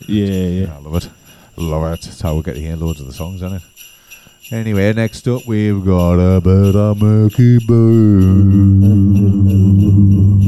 Yeah, 0.08 0.26
yeah. 0.66 0.74
I 0.76 0.80
love 0.80 0.96
it. 1.04 1.10
Love 1.58 1.94
it. 1.94 2.02
That's 2.02 2.22
how 2.22 2.36
we 2.36 2.42
get 2.44 2.56
to 2.56 2.62
hear 2.62 2.76
loads 2.76 3.00
of 3.02 3.08
the 3.08 3.14
songs, 3.14 3.42
isn't 3.42 3.54
it? 3.58 3.62
Anyway, 4.52 4.92
next 4.94 5.28
up 5.28 5.46
we've 5.48 5.84
got 5.86 6.16
a 6.16 6.42
bit 6.42 6.76
of 6.76 7.02
Milky 7.02 7.58
Boo. 7.60 8.22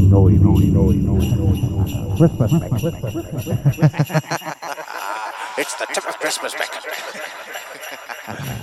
No, 0.10 0.28
no, 0.28 0.54
no, 0.58 0.90
no, 0.92 1.16
no. 1.16 2.18
Christmas, 2.18 2.52
It's 5.58 5.76
the 5.76 5.86
tip 5.94 6.08
of 6.10 6.20
Christmas, 6.20 6.54
Mick. 6.56 6.72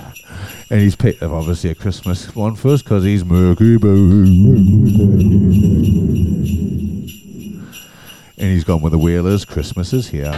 And 0.71 0.79
he's 0.79 0.95
picked 0.95 1.21
up 1.21 1.33
obviously 1.33 1.69
a 1.69 1.75
Christmas 1.75 2.33
one 2.33 2.55
first 2.55 2.85
because 2.85 3.03
he's 3.03 3.25
Milky 3.25 3.75
Boo. 3.75 4.23
And 8.37 8.49
he's 8.49 8.63
gone 8.63 8.81
with 8.81 8.93
the 8.93 8.97
Wheelers. 8.97 9.43
Christmas 9.43 9.91
is 9.91 10.07
here. 10.07 10.31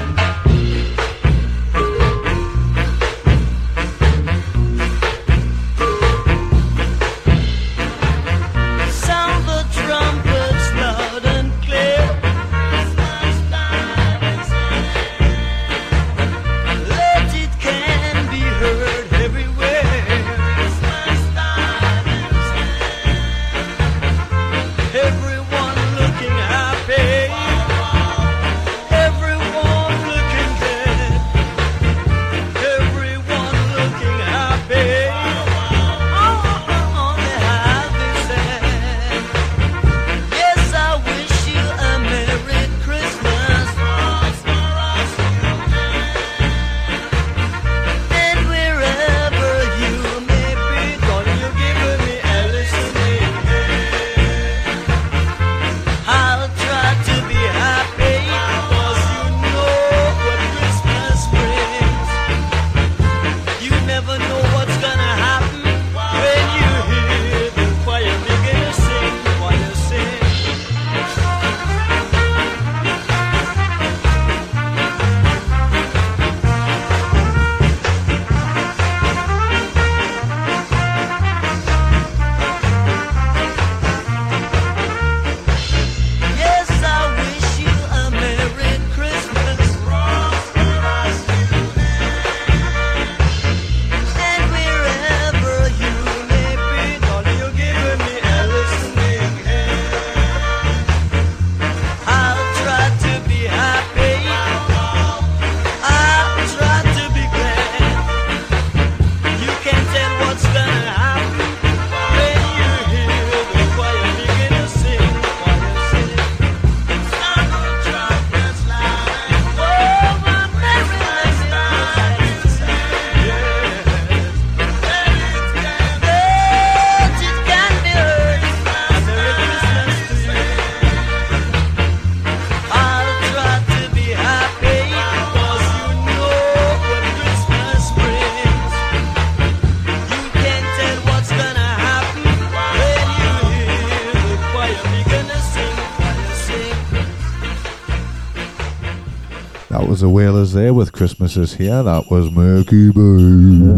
There 150.64 150.74
with 150.74 150.94
Christmas 150.94 151.36
is 151.36 151.54
here. 151.56 151.84
That 151.84 152.10
was 152.10 152.32
Milky 152.32 152.90
Boo. 152.90 153.76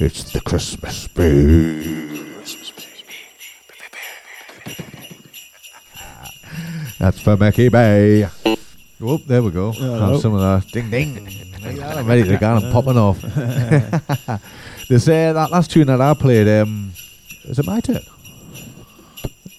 It's 0.00 0.32
the 0.32 0.40
Christmas 0.40 1.06
Boo. 1.06 2.34
That's 6.98 7.20
for 7.20 7.36
Mickey 7.36 7.68
Bay. 7.68 8.28
Whoop, 8.98 9.24
there 9.26 9.40
we 9.40 9.52
go. 9.52 9.70
Hello. 9.70 10.12
Have 10.12 10.20
some 10.20 10.34
of 10.34 10.40
that. 10.40 10.72
Ding 10.72 10.90
ding. 10.90 11.28
I'm 11.80 12.04
ready 12.08 12.24
to 12.24 12.36
go. 12.36 12.56
I'm 12.56 12.72
popping 12.72 12.98
off. 12.98 13.20
they 14.88 14.96
uh, 14.96 15.32
that 15.34 15.50
last 15.52 15.70
tune 15.70 15.86
that 15.86 16.00
I 16.00 16.14
played, 16.14 16.48
um, 16.48 16.92
is 17.44 17.60
it 17.60 17.66
my 17.66 17.78
turn? 17.78 18.00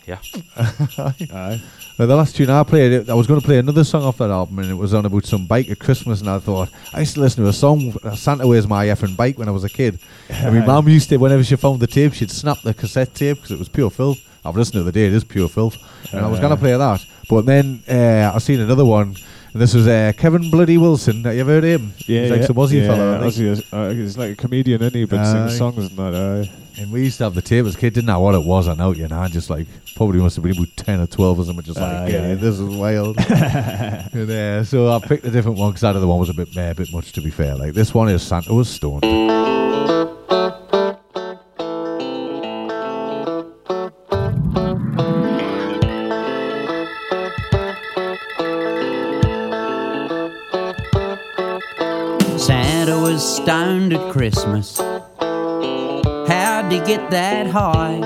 Yeah. 0.10 0.18
Aye. 1.34 1.62
The 1.98 2.16
last 2.16 2.36
tune 2.36 2.50
I 2.50 2.64
played, 2.64 3.10
I 3.10 3.14
was 3.14 3.28
going 3.28 3.42
to 3.42 3.46
play 3.46 3.60
another 3.60 3.84
song 3.84 4.04
off 4.04 4.18
that 4.18 4.30
album, 4.30 4.60
and 4.60 4.72
it 4.72 4.74
was 4.74 4.94
on 4.94 5.06
about 5.06 5.26
some 5.26 5.46
bike 5.46 5.70
at 5.70 5.80
Christmas, 5.80 6.22
and 6.22 6.30
I 6.30 6.40
thought 6.40 6.70
I 6.94 7.02
used 7.02 7.14
to 7.16 7.20
listen 7.20 7.44
to 7.44 7.50
a 7.50 7.54
song. 7.54 7.92
Santa 8.16 8.48
Wears 8.48 8.68
My 8.68 8.86
effing 8.86 9.16
bike 9.18 9.38
when 9.38 9.48
I 9.48 9.52
was 9.52 9.64
a 9.66 9.70
kid. 9.70 10.00
And 10.30 10.58
my 10.58 10.66
mum 10.66 10.88
used 10.88 11.10
to, 11.10 11.18
whenever 11.18 11.44
she 11.44 11.56
found 11.58 11.80
the 11.82 11.88
tape, 11.88 12.14
she'd 12.14 12.32
snap 12.32 12.58
the 12.64 12.74
cassette 12.74 13.14
tape 13.14 13.38
because 13.38 13.52
it 13.52 13.60
was 13.60 13.70
pure 13.70 13.90
filth. 13.90 14.18
I've 14.46 14.56
listened 14.56 14.76
to 14.80 14.84
the 14.84 14.92
day; 14.92 15.06
it 15.08 15.14
is 15.14 15.24
pure 15.24 15.50
filth. 15.50 15.76
And 16.14 16.26
I 16.26 16.30
was 16.30 16.40
going 16.40 16.56
to 16.56 16.58
play 16.58 16.76
that, 16.76 17.06
but 17.30 17.46
then 17.46 17.84
uh, 17.88 18.32
I 18.34 18.38
seen 18.40 18.62
another 18.62 18.86
one. 18.86 19.16
And 19.54 19.62
this 19.62 19.74
was 19.74 19.88
uh, 19.88 20.14
Kevin 20.16 20.50
Bloody 20.52 20.78
Wilson. 20.78 21.24
Have 21.24 21.34
you 21.34 21.42
ever 21.42 21.52
heard 21.52 21.66
of 21.66 21.82
him? 21.82 21.94
Yeah, 22.08 22.22
he's 22.22 22.32
like 22.32 22.42
yeah, 22.42 22.48
some 22.48 22.56
Aussie 22.56 22.82
yeah, 22.82 22.88
fella. 22.88 23.20
Aussie 23.28 23.48
is- 23.48 23.74
uh, 23.74 23.90
he's 23.90 24.18
like 24.18 24.32
a 24.32 24.36
comedian, 24.36 24.82
isn't 24.82 24.96
he? 24.96 25.06
But 25.06 25.26
sings 25.26 25.58
songs 25.58 25.78
and 25.90 25.98
that. 25.98 26.14
Aye. 26.16 26.52
And 26.80 26.94
we 26.94 27.04
used 27.04 27.18
to 27.18 27.26
have 27.26 27.36
the 27.36 27.42
tape 27.42 27.66
as 27.66 27.76
kids. 27.76 27.96
Didn't 27.96 28.08
know 28.08 28.22
what 28.22 28.36
it 28.36 28.44
was. 28.46 28.70
I 28.70 28.74
know, 28.74 28.92
you 28.92 29.06
know. 29.10 29.20
I 29.20 29.28
just 29.28 29.50
like 29.50 29.68
probably 29.98 30.20
must 30.20 30.38
have 30.38 30.44
been 30.44 30.54
about 30.56 30.70
ten 30.78 31.02
or 31.02 31.08
twelve 31.08 31.38
or 31.38 31.44
something. 31.44 31.66
Just 31.66 31.78
like, 31.78 31.92
Aye, 31.92 32.08
yeah, 32.08 32.32
aye. 32.32 32.36
this 32.36 32.58
is 32.58 32.62
wild. 32.62 33.18
and, 34.14 34.32
uh, 34.32 34.64
so 34.64 34.90
I 34.90 35.00
picked 35.00 35.26
a 35.26 35.30
different 35.32 35.58
one 35.58 35.72
because 35.72 35.82
that 35.82 35.98
other 35.98 36.08
one 36.08 36.20
was 36.20 36.30
a 36.30 36.34
bit, 36.34 36.48
uh, 36.56 36.62
a 36.62 36.74
bit 36.76 36.94
much 36.94 37.12
to 37.14 37.22
be 37.22 37.32
fair. 37.32 37.56
Like 37.56 37.74
this 37.74 37.94
one 37.94 38.08
is 38.08 38.24
Santa 38.24 38.54
was 38.54 38.70
stoned. 38.70 39.04
Santa 52.38 52.98
was 53.02 53.36
stoned 53.36 53.94
at 53.94 54.12
Christmas. 54.14 54.80
How'd 56.70 56.86
get 56.86 57.10
that 57.10 57.48
high? 57.48 58.00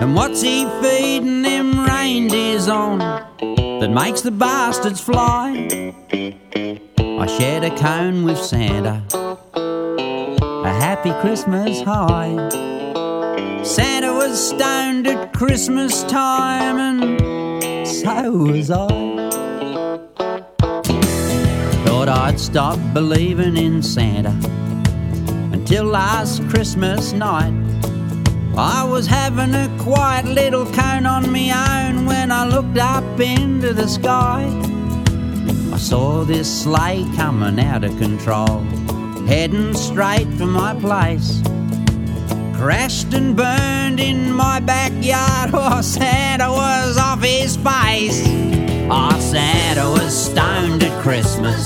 And 0.00 0.14
what's 0.14 0.42
he 0.42 0.64
feeding 0.80 1.42
them 1.42 1.84
reindeers 1.84 2.68
on 2.68 2.98
that 3.00 3.90
makes 3.90 4.20
the 4.20 4.30
bastards 4.30 5.00
fly? 5.00 5.68
I 6.12 7.26
shared 7.26 7.64
a 7.64 7.76
cone 7.76 8.22
with 8.22 8.38
Santa. 8.38 9.02
A 9.56 10.72
happy 10.72 11.10
Christmas 11.20 11.82
high. 11.82 12.48
Santa 13.64 14.12
was 14.12 14.50
stoned 14.50 15.08
at 15.08 15.32
Christmas 15.32 16.04
time, 16.04 16.78
and 16.78 17.88
so 17.88 18.30
was 18.30 18.70
I. 18.70 18.86
Thought 21.86 22.08
I'd 22.08 22.38
stop 22.38 22.78
believing 22.94 23.56
in 23.56 23.82
Santa 23.82 24.30
until 25.62 25.84
last 25.84 26.42
Christmas 26.48 27.12
night. 27.12 27.54
I 28.56 28.82
was 28.82 29.06
having 29.06 29.54
a 29.54 29.70
quiet 29.78 30.24
little 30.24 30.66
cone 30.66 31.06
on 31.06 31.30
me 31.30 31.52
own 31.52 32.04
when 32.04 32.32
I 32.32 32.44
looked 32.44 32.78
up 32.78 33.20
into 33.20 33.72
the 33.72 33.86
sky. 33.86 34.42
I 35.72 35.76
saw 35.76 36.24
this 36.24 36.62
sleigh 36.62 37.06
coming 37.14 37.60
out 37.60 37.84
of 37.84 37.96
control, 37.96 38.58
heading 39.28 39.72
straight 39.74 40.26
for 40.34 40.46
my 40.46 40.74
place. 40.80 41.40
Crashed 42.56 43.14
and 43.14 43.36
burned 43.36 44.00
in 44.00 44.32
my 44.32 44.58
backyard. 44.58 45.50
Oh, 45.54 45.80
Santa 45.80 46.50
was 46.50 46.98
off 46.98 47.22
his 47.22 47.56
face. 47.56 48.20
Oh, 48.90 49.16
Santa 49.20 49.88
was 49.90 50.12
stoned 50.12 50.82
at 50.82 51.02
Christmas. 51.02 51.64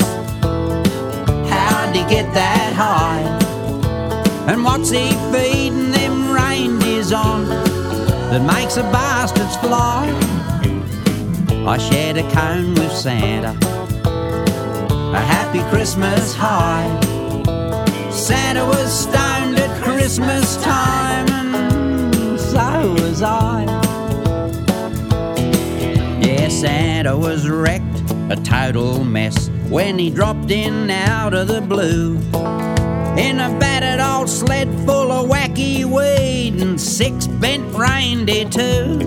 How'd 1.50 1.96
he 1.96 2.02
get 2.14 2.32
that 2.34 2.74
high? 2.74 3.45
And 4.48 4.62
what's 4.62 4.90
he 4.90 5.10
feeding 5.32 5.90
them 5.90 6.30
reindeers 6.30 7.12
on 7.12 7.48
that 7.48 8.42
makes 8.46 8.76
the 8.76 8.82
bastards 8.82 9.56
fly? 9.56 10.06
I 11.66 11.78
shared 11.78 12.16
a 12.16 12.30
cone 12.30 12.74
with 12.74 12.92
Santa, 12.92 13.50
a 14.06 15.20
happy 15.20 15.62
Christmas 15.68 16.32
high. 16.32 16.86
Santa 18.12 18.64
was 18.64 18.96
stoned 18.96 19.58
at 19.58 19.82
Christmas 19.82 20.56
time, 20.62 21.26
and 21.28 22.40
so 22.40 22.92
was 23.02 23.22
I. 23.22 23.64
Yeah, 26.22 26.48
Santa 26.48 27.16
was 27.16 27.48
wrecked, 27.48 28.00
a 28.30 28.36
total 28.44 29.02
mess, 29.02 29.48
when 29.68 29.98
he 29.98 30.08
dropped 30.08 30.52
in 30.52 30.88
out 30.88 31.34
of 31.34 31.48
the 31.48 31.60
blue. 31.60 32.20
In 33.18 33.40
a 33.40 33.48
battered 33.58 33.98
old 33.98 34.28
sled 34.28 34.68
full 34.84 35.10
of 35.10 35.30
wacky 35.30 35.84
weed 35.86 36.60
and 36.60 36.78
six 36.78 37.26
bent 37.26 37.74
reindeer 37.74 38.44
too. 38.48 38.98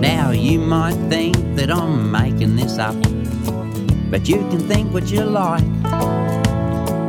Now 0.00 0.32
you 0.32 0.58
might 0.58 0.96
think 1.08 1.36
that 1.54 1.70
I'm 1.70 2.10
making 2.10 2.56
this 2.56 2.78
up, 2.78 3.00
but 4.10 4.28
you 4.28 4.38
can 4.50 4.58
think 4.66 4.92
what 4.92 5.08
you 5.08 5.22
like. 5.22 5.62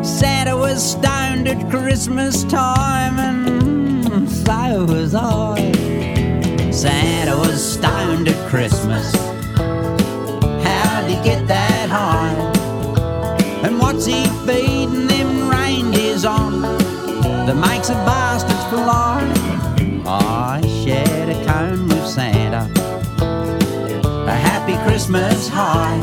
Santa 0.05 0.55
was 0.55 0.91
stoned 0.91 1.47
at 1.47 1.67
Christmas 1.71 2.43
time, 2.43 3.17
and 3.17 4.29
so 4.29 4.85
was 4.85 5.15
I. 5.15 5.71
Santa 6.71 7.35
was 7.37 7.73
stoned 7.73 8.27
at 8.27 8.49
Christmas. 8.49 9.15
How'd 10.63 11.09
he 11.09 11.15
get 11.23 11.47
that 11.47 11.89
high? 11.89 12.51
And 13.65 13.79
what's 13.79 14.05
he 14.05 14.23
on 14.45 14.82
that 17.45 17.55
makes 17.55 17.89
the 17.89 17.95
bastards 17.95 18.63
fly? 18.69 19.21
I 20.05 20.61
shared 20.83 21.29
a 21.29 21.45
cone 21.45 21.87
with 21.89 22.07
Santa, 22.07 22.69
a 23.21 24.31
happy 24.31 24.77
Christmas 24.87 25.49
high. 25.49 25.99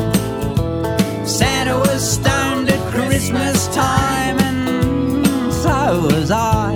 Santa 1.25 1.77
was 1.79 2.01
stoned 2.13 2.69
at 2.69 2.93
Christmas 2.93 3.67
time, 3.73 4.37
and 4.39 5.25
so 5.51 6.01
was 6.01 6.29
I. 6.29 6.75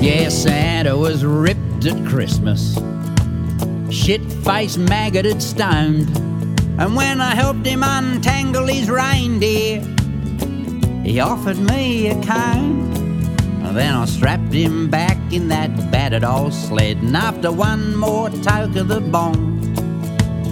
Yeah, 0.00 0.30
Santa 0.30 0.96
was 0.96 1.24
ripped 1.24 1.86
at 1.86 2.04
Christmas, 2.08 2.76
shit 3.88 4.22
faced, 4.44 4.78
maggoted, 4.78 5.40
stoned. 5.40 6.08
And 6.80 6.96
when 6.96 7.20
I 7.20 7.34
helped 7.34 7.66
him 7.66 7.82
untangle 7.84 8.66
his 8.66 8.88
reindeer, 8.88 9.82
he 11.04 11.20
offered 11.20 11.58
me 11.58 12.08
a 12.08 12.14
cone. 12.22 12.90
And 13.64 13.76
then 13.76 13.94
I 13.94 14.04
strapped 14.04 14.52
him 14.52 14.88
back 14.88 15.16
in 15.32 15.48
that 15.48 15.90
battered 15.90 16.24
old 16.24 16.52
sled, 16.52 16.98
and 16.98 17.16
after 17.16 17.52
one 17.52 17.96
more 17.96 18.28
toke 18.30 18.76
of 18.76 18.88
the 18.88 19.00
bong, 19.00 19.60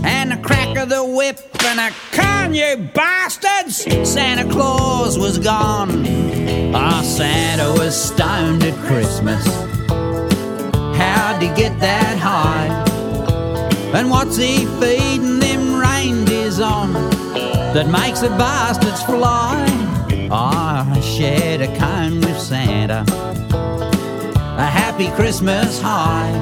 and 0.05 0.33
a 0.33 0.37
crack 0.37 0.77
of 0.77 0.89
the 0.89 1.05
whip 1.05 1.41
and 1.65 1.81
a 1.81 1.91
con, 2.13 2.55
you 2.55 2.89
bastards! 2.95 3.85
Santa 4.09 4.49
Claus 4.51 5.19
was 5.19 5.39
gone. 5.39 6.07
Ah, 6.75 7.03
Santa 7.03 7.73
was 7.73 8.01
stoned 8.01 8.63
at 8.63 8.75
Christmas. 8.87 9.45
How'd 10.97 11.43
he 11.43 11.49
get 11.61 11.79
that 11.81 12.19
high? 12.19 12.69
And 13.99 14.11
what's 14.11 14.37
he 14.37 14.67
feeding 14.81 15.41
them 15.41 15.81
reindeers 15.81 16.61
on 16.61 16.93
that 17.73 17.89
makes 17.89 18.21
the 18.21 18.29
bastards 18.31 19.03
fly? 19.03 19.78
Ah, 20.31 20.87
I 20.95 21.01
shared 21.01 21.63
a 21.63 21.69
cone 21.79 22.21
with 22.21 22.39
Santa. 22.39 23.03
A 24.59 24.67
happy 24.67 25.11
Christmas 25.13 25.81
high. 25.81 26.35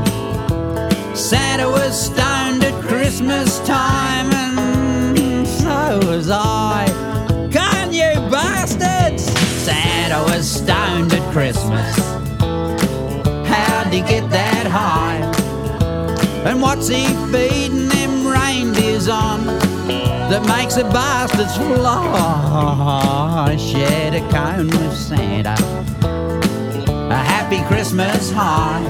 Santa 1.14 1.68
was 1.68 2.06
stoned 2.06 2.64
at 2.64 2.74
Christmas 2.82 3.60
time, 3.60 4.32
and 4.32 5.46
so 5.46 6.00
was 6.08 6.28
I. 6.30 6.86
Can 7.52 7.92
you 7.92 8.12
bastards? 8.28 9.22
Santa 9.62 10.20
was 10.24 10.50
stoned 10.50 11.12
at 11.12 11.32
Christmas. 11.32 11.96
How'd 13.46 13.92
he 13.92 14.00
get 14.00 14.28
that 14.30 14.66
high? 14.66 15.20
And 16.44 16.60
what's 16.60 16.88
he 16.88 17.06
feeding 17.30 17.88
them 17.88 18.26
reindeers 18.26 19.08
on 19.08 19.65
that 20.30 20.44
makes 20.46 20.76
a 20.76 20.84
bastards 20.84 21.56
fly? 21.56 23.46
I 23.48 23.56
shared 23.56 24.14
a 24.14 24.20
cone 24.30 24.66
with 24.66 24.96
Santa. 24.96 25.54
A 27.10 27.16
happy 27.16 27.62
Christmas 27.68 28.32
high. 28.32 28.82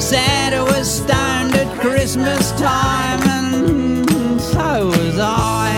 Santa 0.00 0.64
was 0.64 0.90
stoned 0.90 1.54
at 1.54 1.80
Christmas 1.80 2.50
time, 2.52 3.20
and 3.22 4.40
so 4.40 4.86
was 4.86 5.18
I. 5.18 5.74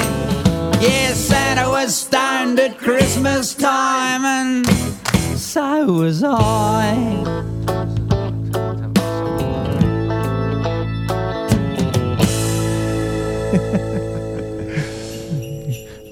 Yes, 0.80 1.18
Santa 1.18 1.68
was 1.68 1.94
stoned 1.94 2.58
at 2.58 2.78
Christmas 2.78 3.54
time, 3.54 4.24
and 4.24 4.66
so 5.38 5.92
was 5.92 6.22
I. 6.24 7.57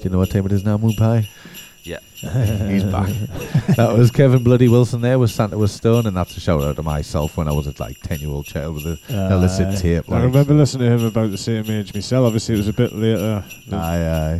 Do 0.07 0.11
you 0.11 0.13
know 0.13 0.19
what 0.19 0.29
time 0.31 0.45
it 0.45 0.53
is 0.53 0.63
now, 0.63 0.77
Moon 0.77 0.93
Pie? 0.93 1.27
Yeah. 1.83 1.99
He's 2.15 2.83
back. 2.85 3.09
that 3.75 3.93
was 3.97 4.09
Kevin 4.09 4.41
Bloody 4.41 4.69
Wilson 4.69 5.01
there 5.01 5.19
with 5.19 5.31
Santa 5.31 5.57
was 5.57 5.73
Stone, 5.73 6.05
and 6.07 6.15
that's 6.15 6.35
a 6.37 6.39
shout 6.39 6.61
out 6.61 6.77
to 6.77 6.83
myself 6.83 7.35
when 7.35 7.49
I 7.49 7.51
was 7.51 7.67
a 7.67 7.73
like 7.77 7.99
10 8.01 8.19
year 8.19 8.29
old 8.29 8.45
child 8.45 8.75
with 8.75 8.85
a 8.85 8.97
Uh, 9.13 9.35
illicit 9.35 9.77
tape. 9.79 10.09
I 10.09 10.23
remember 10.23 10.53
listening 10.53 10.89
to 10.89 10.95
him 10.97 11.05
about 11.05 11.31
the 11.31 11.37
same 11.37 11.69
age 11.69 11.93
myself. 11.93 12.25
Obviously, 12.25 12.55
it 12.55 12.59
was 12.59 12.67
a 12.69 12.73
bit 12.73 12.93
later. 12.93 13.43
Aye, 13.71 13.75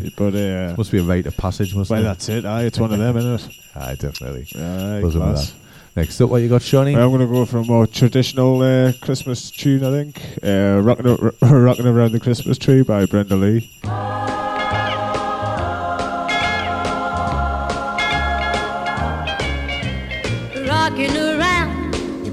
aye. 0.03 0.11
But 0.15 0.35
uh, 0.35 0.75
Must 0.77 0.91
be 0.91 0.99
a 0.99 1.03
rite 1.03 1.25
of 1.25 1.35
passage, 1.35 1.75
must 1.75 1.89
well, 1.91 1.99
it? 1.99 2.03
that's 2.03 2.29
it. 2.29 2.45
Aye, 2.45 2.63
it's 2.63 2.79
one 2.79 2.93
of 2.93 2.99
them, 2.99 3.17
isn't 3.17 3.51
it? 3.51 3.57
Aye, 3.75 3.95
definitely. 3.95 4.47
Aye, 4.55 5.01
Buzzing 5.01 5.03
with 5.03 5.13
class. 5.35 5.51
that. 5.51 5.57
Next 5.97 6.21
up, 6.21 6.29
what 6.29 6.41
you 6.43 6.49
got, 6.49 6.61
Shawnee? 6.61 6.95
I'm 6.95 7.09
going 7.09 7.21
to 7.21 7.27
go 7.27 7.43
for 7.45 7.57
a 7.57 7.63
more 7.65 7.87
traditional 7.87 8.61
uh, 8.61 8.93
Christmas 9.01 9.49
tune, 9.51 9.83
I 9.83 9.91
think. 9.91 10.21
Uh, 10.43 10.79
Rocking, 10.81 11.07
a- 11.41 11.55
Rocking 11.59 11.87
Around 11.87 12.11
the 12.13 12.19
Christmas 12.19 12.57
Tree 12.57 12.83
by 12.83 13.05
Brenda 13.05 13.35
Lee. 13.35 13.69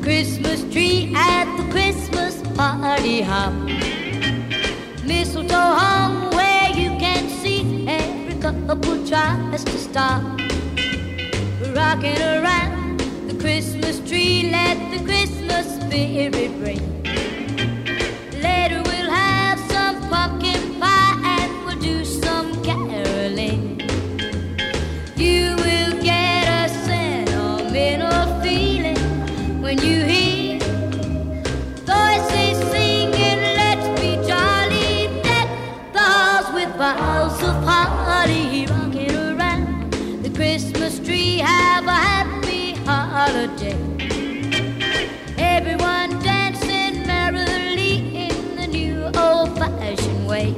Christmas 0.05 0.63
tree 0.71 1.11
at 1.17 1.47
the 1.57 1.63
Christmas 1.73 2.37
party 2.55 3.23
hop. 3.23 3.55
Mistletoe 5.03 5.57
hung 5.81 6.31
where 6.37 6.69
you 6.73 6.91
can 6.99 7.27
see 7.31 7.89
every 7.89 8.35
couple 8.39 9.07
tries 9.09 9.65
to 9.65 9.79
stop. 9.79 10.23
Rocking 11.75 12.21
around 12.21 13.01
the 13.29 13.37
Christmas 13.41 13.99
tree, 14.07 14.51
let 14.53 14.77
the 14.93 15.03
Christmas 15.07 15.67
spirit 15.81 16.53
ring. 16.61 16.85
Later 18.43 18.83
Christmas 40.55 41.01
tree, 41.01 41.39
have 41.39 41.85
a 41.85 41.91
happy 41.91 42.75
holiday. 42.87 43.75
Everyone 45.37 46.11
dancing 46.23 47.05
merrily 47.09 48.29
in 48.29 48.55
the 48.55 48.69
new 48.69 49.03
old-fashioned 49.17 50.29
way. 50.29 50.55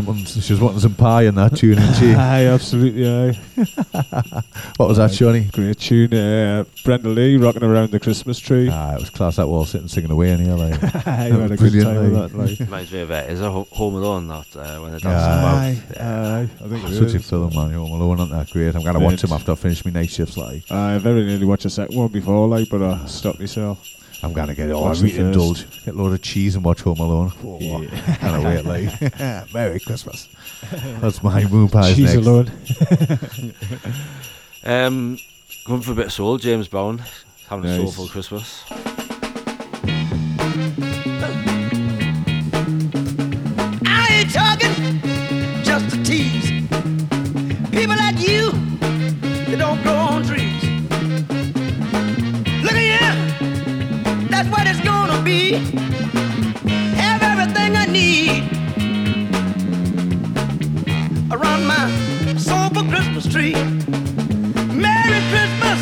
She's 0.00 0.08
on. 0.08 0.24
She's 0.24 0.60
wanting 0.60 0.80
some 0.80 0.94
pie 0.94 1.22
in 1.22 1.34
that 1.34 1.56
tune, 1.56 1.78
isn't 1.78 1.94
she? 1.94 2.14
Aye, 2.14 2.46
absolutely, 2.46 3.08
aye. 3.08 3.32
what 4.76 4.88
was 4.88 4.98
that, 4.98 5.10
Johnny? 5.12 5.44
Great 5.52 5.78
tune. 5.78 6.14
Uh, 6.14 6.64
Brenda 6.84 7.08
Lee 7.08 7.36
rocking 7.36 7.62
around 7.62 7.90
the 7.90 8.00
Christmas 8.00 8.38
tree. 8.38 8.68
Ah, 8.70 8.94
it 8.94 9.00
was 9.00 9.10
class. 9.10 9.36
That 9.36 9.48
wall 9.48 9.64
sitting 9.64 9.88
singing 9.88 10.10
away 10.10 10.30
in 10.30 10.40
here, 10.40 10.54
like. 10.54 10.82
Aye, 11.06 11.28
you 11.28 11.38
had 11.38 11.52
a 11.52 11.56
good 11.56 11.82
time 11.82 12.12
with 12.12 12.32
that, 12.32 12.38
like. 12.38 12.58
Reminds 12.60 12.92
me 12.92 13.00
of 13.00 13.10
uh, 13.10 13.14
is 13.28 13.40
it 13.40 13.44
Home 13.44 13.94
Alone 13.94 14.28
that 14.28 14.56
uh, 14.56 14.78
when 14.80 14.90
they're 14.92 15.00
dancing 15.00 15.10
Aye. 15.10 15.82
about? 15.90 16.00
Aye, 16.00 16.48
I 16.64 16.68
think 16.68 16.84
it 16.84 16.94
Such 16.94 17.14
a 17.14 17.20
film, 17.20 17.54
man. 17.54 17.72
Home 17.72 17.92
Alone, 17.92 18.20
aren't 18.20 18.32
that 18.32 18.50
great? 18.50 18.74
I'm 18.74 18.82
gonna 18.82 18.98
watch 19.00 19.10
Mint. 19.10 19.24
him 19.24 19.32
after 19.32 19.52
I 19.52 19.54
finish 19.56 19.84
my 19.84 19.90
night 19.90 20.10
shifts, 20.10 20.36
like. 20.36 20.70
I 20.70 20.98
very 20.98 21.24
nearly 21.24 21.46
watched 21.46 21.64
a 21.64 21.70
second 21.70 21.96
one 21.96 22.08
before, 22.08 22.48
like, 22.48 22.68
but 22.70 22.82
I 22.82 23.06
stopped 23.06 23.40
myself. 23.40 24.01
I'm 24.24 24.32
gonna 24.32 24.54
get 24.54 24.68
it 24.68 24.72
all. 24.72 24.84
Watch 24.84 25.00
the 25.00 25.06
really 25.08 25.18
indulge. 25.18 25.84
Get 25.84 25.94
a 25.94 25.98
load 25.98 26.12
of 26.12 26.22
cheese 26.22 26.54
and 26.54 26.64
watch 26.64 26.82
Home 26.82 26.98
Alone. 27.00 27.32
Oh, 27.44 27.58
Yeah. 27.60 28.16
Can't 28.20 28.44
wait, 28.44 28.64
like. 28.64 29.52
Merry 29.54 29.80
Christmas. 29.80 30.28
That's 31.00 31.22
my 31.22 31.44
moon 31.44 31.68
pies 31.68 31.96
Cheese 31.96 32.14
next. 32.14 32.26
alone. 32.26 32.50
Um, 34.64 35.18
going 35.66 35.80
for 35.80 35.90
a 35.90 35.94
bit 35.96 36.06
of 36.06 36.12
soul, 36.12 36.38
James 36.38 36.68
Brown 36.68 37.02
having 37.48 37.64
a 37.64 37.68
Nice. 37.78 37.78
soulful 37.78 38.06
Christmas. 38.06 38.62
I 43.84 44.08
ain't 44.10 44.32
talking 44.32 44.81
Have 55.58 57.22
everything 57.22 57.76
I 57.76 57.84
need 57.84 58.50
around 61.30 61.66
my 61.66 61.90
soulful 62.38 62.84
Christmas 62.84 63.30
tree. 63.30 63.52
Merry 64.72 65.20
Christmas, 65.30 65.78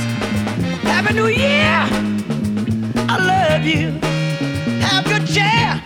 Happy 0.83 1.15
New 1.15 1.29
Year. 1.29 1.87
I 3.09 3.17
love 3.19 3.65
you. 3.65 3.93
Have 4.81 5.05
good 5.05 5.27
cheer. 5.29 5.81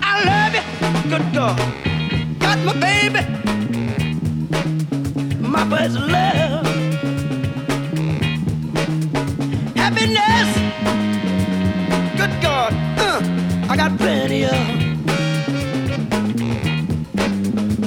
I 0.00 0.22
love 0.30 0.54
you, 0.54 0.62
good 1.10 1.32
God. 1.34 1.58
Got 2.38 2.58
my 2.60 2.74
baby, 2.78 3.20
my 5.40 5.68
first 5.68 5.98
love. 5.98 6.66
Happiness, 9.74 10.63
good 12.26 12.42
God, 12.42 12.72
uh, 12.98 13.20
I 13.68 13.76
got 13.76 13.98
plenty 13.98 14.44
of. 14.44 14.52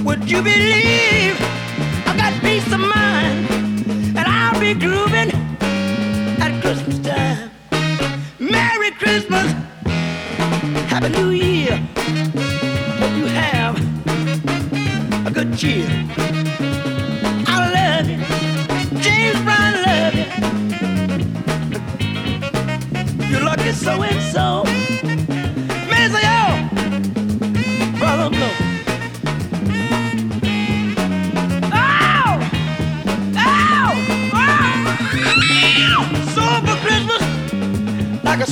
Would 0.05 0.29
you 0.29 0.43
believe 0.43 1.35
I 2.05 2.13
got 2.15 2.33
peace 2.41 2.71
of 2.71 2.79
mind 2.79 3.47
and 4.15 4.25
I'll 4.27 4.59
be 4.59 4.73
grooving 4.75 5.31
at 6.39 6.61
Christmas 6.61 6.99
time? 6.99 7.49
Merry 8.37 8.91
Christmas. 8.91 9.51
Happy 10.91 11.09
New 11.09 11.31
Year. 11.31 11.77
Hope 12.99 13.17
you 13.17 13.25
have 13.25 13.75
a 15.25 15.31
good 15.31 15.57
cheer. 15.57 16.56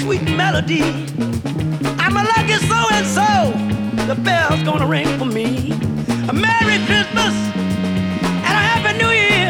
Sweet 0.06 0.38
melody. 0.38 0.84
I'm 1.98 2.16
a 2.16 2.24
lucky 2.34 2.58
so 2.70 2.80
and 2.94 3.08
so. 3.18 3.32
The 4.06 4.14
bell's 4.22 4.62
gonna 4.62 4.86
ring 4.86 5.08
for 5.18 5.26
me. 5.26 5.72
A 6.30 6.34
Merry 6.46 6.78
Christmas 6.86 7.34
and 8.48 8.56
a 8.62 8.64
Happy 8.70 8.92
New 9.02 9.10
Year 9.10 9.50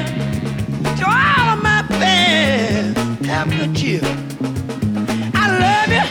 to 0.99 1.03
all 1.06 1.48
of 1.56 1.60
my 1.61 1.84
fans. 1.99 2.95
Have 3.27 3.52
a 3.52 3.56
good 3.57 3.76
cheer. 3.76 4.02
I 5.44 5.45
love 5.65 5.91
you. 5.98 6.06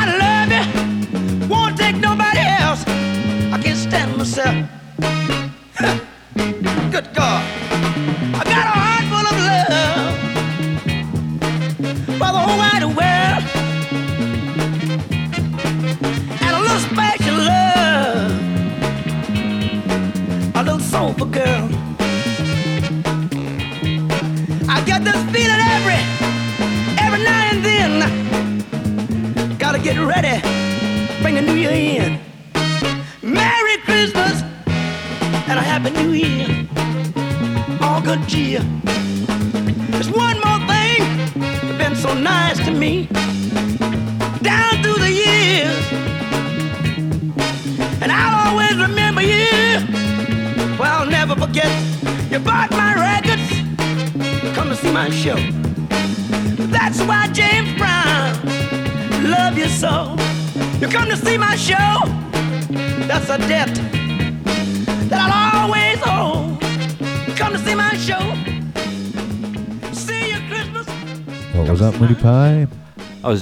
I 0.00 0.04
love 0.24 0.50
you. 0.56 1.46
Won't 1.46 1.76
take 1.76 1.96
nobody 1.96 2.40
else. 2.62 2.84
I 3.52 3.60
can't 3.62 3.76
stand 3.76 4.16
myself. 4.16 4.73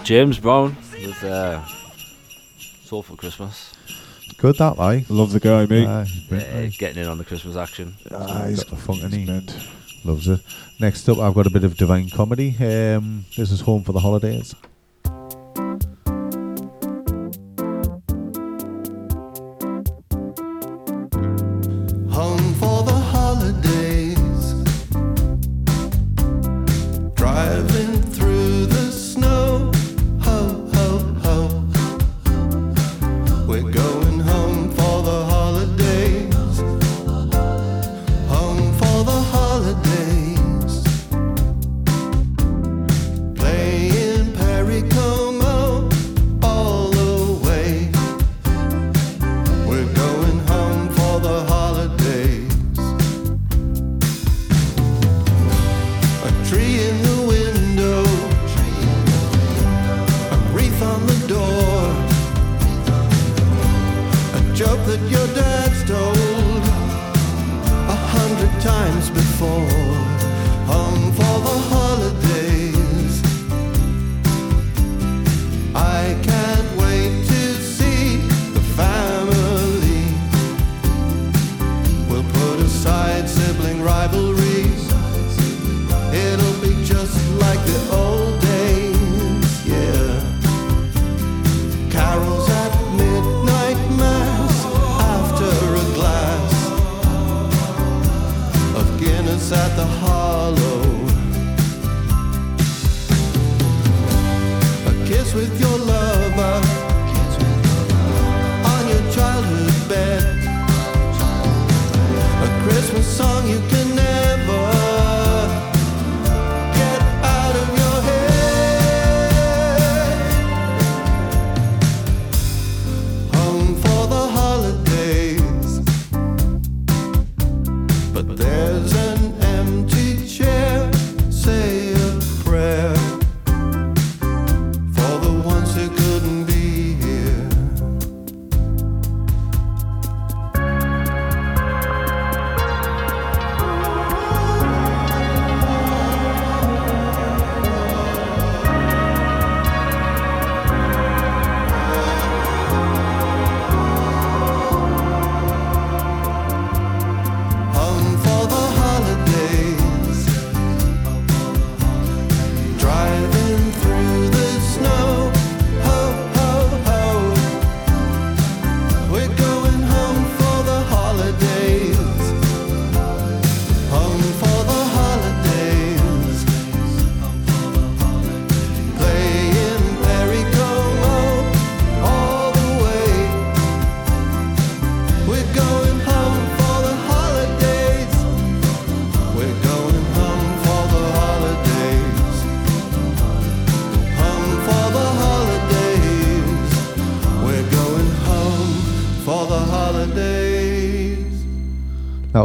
James 0.04 0.38
Brown 0.38 0.76
with 0.92 1.22
uh, 1.24 1.60
for 3.02 3.16
Christmas. 3.16 3.72
Good 4.38 4.58
that, 4.58 4.76
like. 4.78 5.08
Love 5.08 5.32
the 5.32 5.40
guy, 5.40 5.66
mate. 5.66 5.86
Aye, 5.86 6.04
he's 6.04 6.24
Uh, 6.24 6.28
brilliant, 6.28 6.78
getting 6.78 7.02
in 7.02 7.08
on 7.08 7.18
the 7.18 7.24
Christmas 7.24 7.56
action. 7.56 7.94
Ah, 8.10 8.46
he's 8.48 8.64
got 8.64 8.70
the 8.70 8.76
funk 8.76 9.02
in 9.02 9.10
he. 9.12 9.54
Loves 10.04 10.26
it. 10.26 10.40
Next 10.80 11.08
up, 11.08 11.18
I've 11.18 11.34
got 11.34 11.46
a 11.46 11.50
bit 11.50 11.62
of 11.64 11.76
divine 11.76 12.10
comedy. 12.10 12.56
Um, 12.58 13.24
this 13.36 13.52
is 13.52 13.60
Home 13.60 13.84
for 13.84 13.92
the 13.92 14.00
Holidays. 14.00 14.54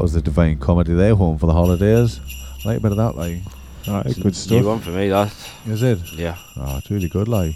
Was 0.08 0.14
the 0.14 0.22
divine 0.22 0.58
comedy 0.58 0.94
there, 0.94 1.14
home 1.16 1.38
for 1.38 1.48
the 1.48 1.52
holidays. 1.54 2.22
I 2.64 2.70
like 2.70 2.78
a 2.78 2.80
bit 2.80 2.92
of 2.92 2.98
that, 2.98 3.18
like. 3.18 3.40
Alright, 3.86 4.16
good 4.22 4.50
New 4.50 4.66
one 4.66 4.80
for 4.80 4.92
me, 4.92 5.10
that. 5.10 5.34
Is 5.66 5.84
it? 5.84 6.00
Yeah. 6.14 6.38
Oh, 6.56 6.78
it's 6.78 6.90
really 6.90 7.10
good, 7.10 7.28
like. 7.28 7.56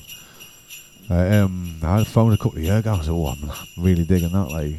I, 1.09 1.37
um, 1.37 1.77
I 1.81 2.03
found 2.03 2.33
a 2.33 2.37
couple 2.37 2.57
of 2.57 2.63
years 2.65 2.79
ago. 2.81 2.91
I 2.93 2.97
was, 2.97 3.07
oh, 3.07 3.27
I'm 3.27 3.49
really 3.81 4.03
digging 4.03 4.33
that, 4.33 4.49
like. 4.49 4.75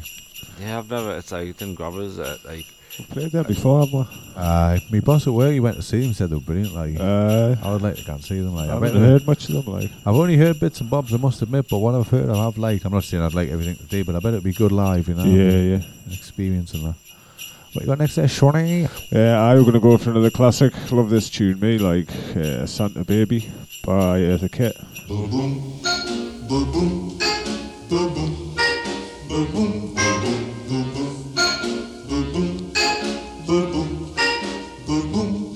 Yeah, 0.61 0.77
I've 0.77 0.89
never. 0.91 1.17
It's 1.17 1.31
like 1.31 1.47
it 1.47 1.57
didn't 1.57 1.73
grab 1.73 1.95
us. 1.95 2.19
Uh, 2.19 2.37
like 2.45 2.65
Played 3.09 3.31
that 3.31 3.47
before, 3.47 3.79
haven't 3.87 4.01
we? 4.01 4.33
Uh, 4.35 4.77
my 4.91 4.99
boss 4.99 5.25
at 5.25 5.33
work, 5.33 5.51
he 5.51 5.59
went 5.59 5.75
to 5.77 5.81
see 5.81 6.01
them, 6.01 6.13
said 6.13 6.29
they 6.29 6.35
were 6.35 6.41
brilliant. 6.41 6.75
Like, 6.75 6.95
Uh, 6.99 7.55
I 7.63 7.71
would 7.73 7.81
like 7.81 7.95
to 7.95 8.03
go 8.03 8.13
and 8.13 8.23
see 8.23 8.39
them. 8.39 8.53
Like, 8.53 8.69
I 8.69 8.73
haven't 8.75 8.93
they- 8.93 8.99
heard 8.99 9.25
much 9.25 9.49
of 9.49 9.65
them, 9.65 9.73
like. 9.73 9.89
I've 10.05 10.13
only 10.13 10.37
heard 10.37 10.59
bits 10.59 10.79
and 10.79 10.91
bobs, 10.91 11.11
I 11.11 11.17
must 11.17 11.41
admit, 11.41 11.65
but 11.71 11.79
what 11.79 11.95
I've 11.95 12.07
heard, 12.07 12.29
I 12.29 12.43
have 12.45 12.59
liked. 12.59 12.85
I'm 12.85 12.93
not 12.93 13.03
saying 13.03 13.23
I'd 13.23 13.33
like 13.33 13.49
everything 13.49 13.77
to 13.77 13.85
do, 13.87 14.03
but 14.05 14.13
I 14.15 14.19
bet 14.19 14.33
it'd 14.33 14.43
be 14.43 14.53
good 14.53 14.71
live, 14.71 15.07
you 15.07 15.15
know. 15.15 15.23
Yeah, 15.25 15.77
yeah. 15.77 16.13
Experiencing 16.15 16.83
that. 16.83 16.95
What 17.73 17.81
you 17.81 17.87
got 17.87 17.97
next 17.97 18.15
there, 18.15 18.27
Shawnee? 18.27 18.87
Yeah, 19.09 19.41
I 19.41 19.55
was 19.55 19.63
going 19.63 19.73
to 19.73 19.79
go 19.79 19.97
for 19.97 20.11
another 20.11 20.29
classic. 20.29 20.73
Love 20.91 21.09
this 21.09 21.27
tune, 21.27 21.59
me, 21.59 21.79
like 21.79 22.07
uh, 22.35 22.67
Santa 22.67 23.03
Baby 23.03 23.51
by 23.83 24.19
Eartha 24.19 24.51
Kitt. 24.51 24.77
Boom 25.07 25.27
boom, 25.31 25.81
boom 26.47 26.71
boom, 26.71 27.17
boom 27.89 28.13
boom, 28.13 28.55
boom 29.27 29.51
boom, 29.51 29.95
boom 29.95 30.93
boom, 30.93 31.33
boom 32.07 32.31
boom, 32.31 32.73
boom 33.47 33.71
boom, 33.71 34.13
boom 34.85 35.11
boom, 35.11 35.55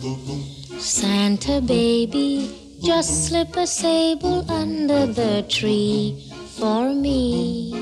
boom 0.00 0.26
boom. 0.26 0.80
Santa 0.80 1.60
baby, 1.60 2.78
just 2.82 3.28
slip 3.28 3.54
a 3.56 3.68
sable 3.68 4.50
under 4.50 5.06
the 5.06 5.46
tree 5.48 6.28
for 6.58 6.92
me. 6.92 7.72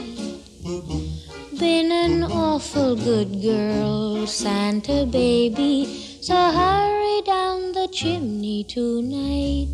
Been 1.58 1.92
an 1.92 2.24
awful 2.24 2.96
good 2.96 3.40
girl, 3.40 4.26
Santa 4.26 5.06
baby, 5.06 5.86
so 6.20 6.34
hurry 6.34 7.22
down 7.22 7.70
the 7.72 7.88
chimney 7.92 8.64
tonight. 8.64 9.68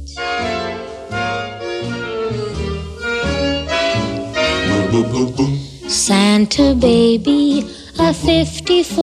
Santa 5.89 6.75
baby, 6.75 7.67
a 7.99 8.13
54. 8.13 9.10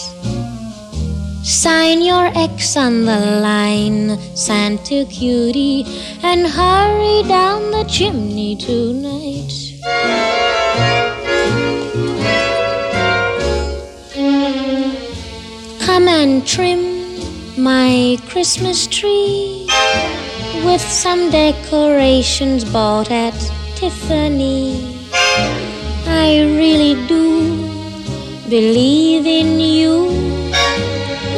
Sign 1.51 2.01
your 2.01 2.31
X 2.33 2.77
on 2.77 3.03
the 3.03 3.19
line, 3.41 4.17
Santa 4.37 5.05
cutie, 5.05 5.83
and 6.23 6.47
hurry 6.47 7.27
down 7.27 7.71
the 7.71 7.83
chimney 7.89 8.55
tonight. 8.55 9.51
Come 15.81 16.07
and 16.07 16.47
trim 16.47 17.61
my 17.61 18.17
Christmas 18.29 18.87
tree 18.87 19.67
with 20.63 20.81
some 20.81 21.29
decorations 21.31 22.63
bought 22.63 23.11
at 23.11 23.37
Tiffany. 23.75 24.97
I 26.07 26.43
really 26.57 26.95
do 27.07 27.43
believe 28.49 29.27
in 29.27 29.59
you. 29.59 30.90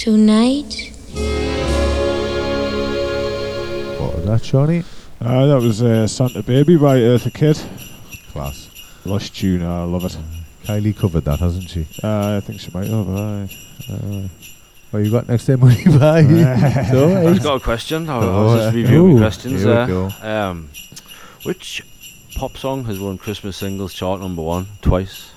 Tonight. 0.00 0.92
What 4.00 4.14
was 4.16 4.24
that, 4.24 4.40
Johnny? 4.42 4.82
Uh, 5.20 5.44
that 5.44 5.60
was 5.60 5.82
uh, 5.82 6.06
Santa 6.06 6.42
Baby 6.42 6.76
by 6.78 6.96
Eartha 6.96 7.30
Kitt. 7.30 7.66
Class. 8.32 8.70
Lush 9.04 9.28
tune, 9.28 9.62
I 9.62 9.84
love 9.84 10.06
it. 10.06 10.16
Kylie 10.64 10.96
covered 10.96 11.26
that, 11.26 11.40
hasn't 11.40 11.68
she? 11.68 11.86
Uh, 12.02 12.38
I 12.38 12.40
think 12.40 12.60
she 12.62 12.70
might 12.72 12.86
have. 12.86 13.10
Aye. 13.10 13.50
Uh, 13.92 14.28
What 14.90 15.00
you 15.04 15.10
got 15.10 15.28
next 15.28 15.44
time, 15.44 15.60
money 15.60 15.84
by? 15.84 16.22
so, 16.90 17.28
I've 17.28 17.42
got 17.42 17.56
a 17.56 17.60
question. 17.60 18.08
I, 18.08 18.20
I 18.20 18.24
Oh, 18.24 18.44
was 18.44 18.54
just 18.54 18.72
uh, 18.72 18.76
reviewing 18.78 19.16
ooh, 19.16 19.18
questions 19.18 19.60
here 19.62 19.68
we 19.68 19.74
there. 19.74 19.86
go. 19.86 20.10
Um, 20.22 20.70
which 21.42 21.82
pop 22.36 22.56
song 22.56 22.84
has 22.86 22.98
won 22.98 23.18
Christmas 23.18 23.58
singles 23.58 23.92
chart 23.92 24.22
number 24.22 24.40
one 24.40 24.66
twice? 24.80 25.30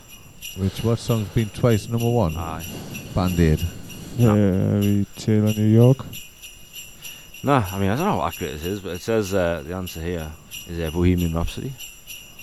Which 0.56 0.82
what 0.86 1.00
song's 1.00 1.28
been 1.28 1.50
twice 1.50 1.90
number 1.90 2.10
one? 2.10 2.38
Aye. 2.38 2.66
Band 3.14 3.38
Aid. 3.38 3.60
Fairytale 4.18 5.48
of 5.50 5.58
New 5.58 5.66
York. 5.66 5.98
Nah, 7.44 7.66
I 7.72 7.80
mean 7.80 7.90
I 7.90 7.96
don't 7.96 8.06
know 8.06 8.20
how 8.22 8.28
accurate 8.28 8.54
it 8.56 8.66
is, 8.66 8.80
but 8.80 8.94
it 8.94 9.02
says 9.02 9.34
uh, 9.34 9.64
the 9.66 9.74
answer 9.76 10.02
here 10.02 10.32
is 10.68 10.80
uh, 10.80 10.92
Bohemian 10.92 11.34
Rhapsody. 11.34 11.74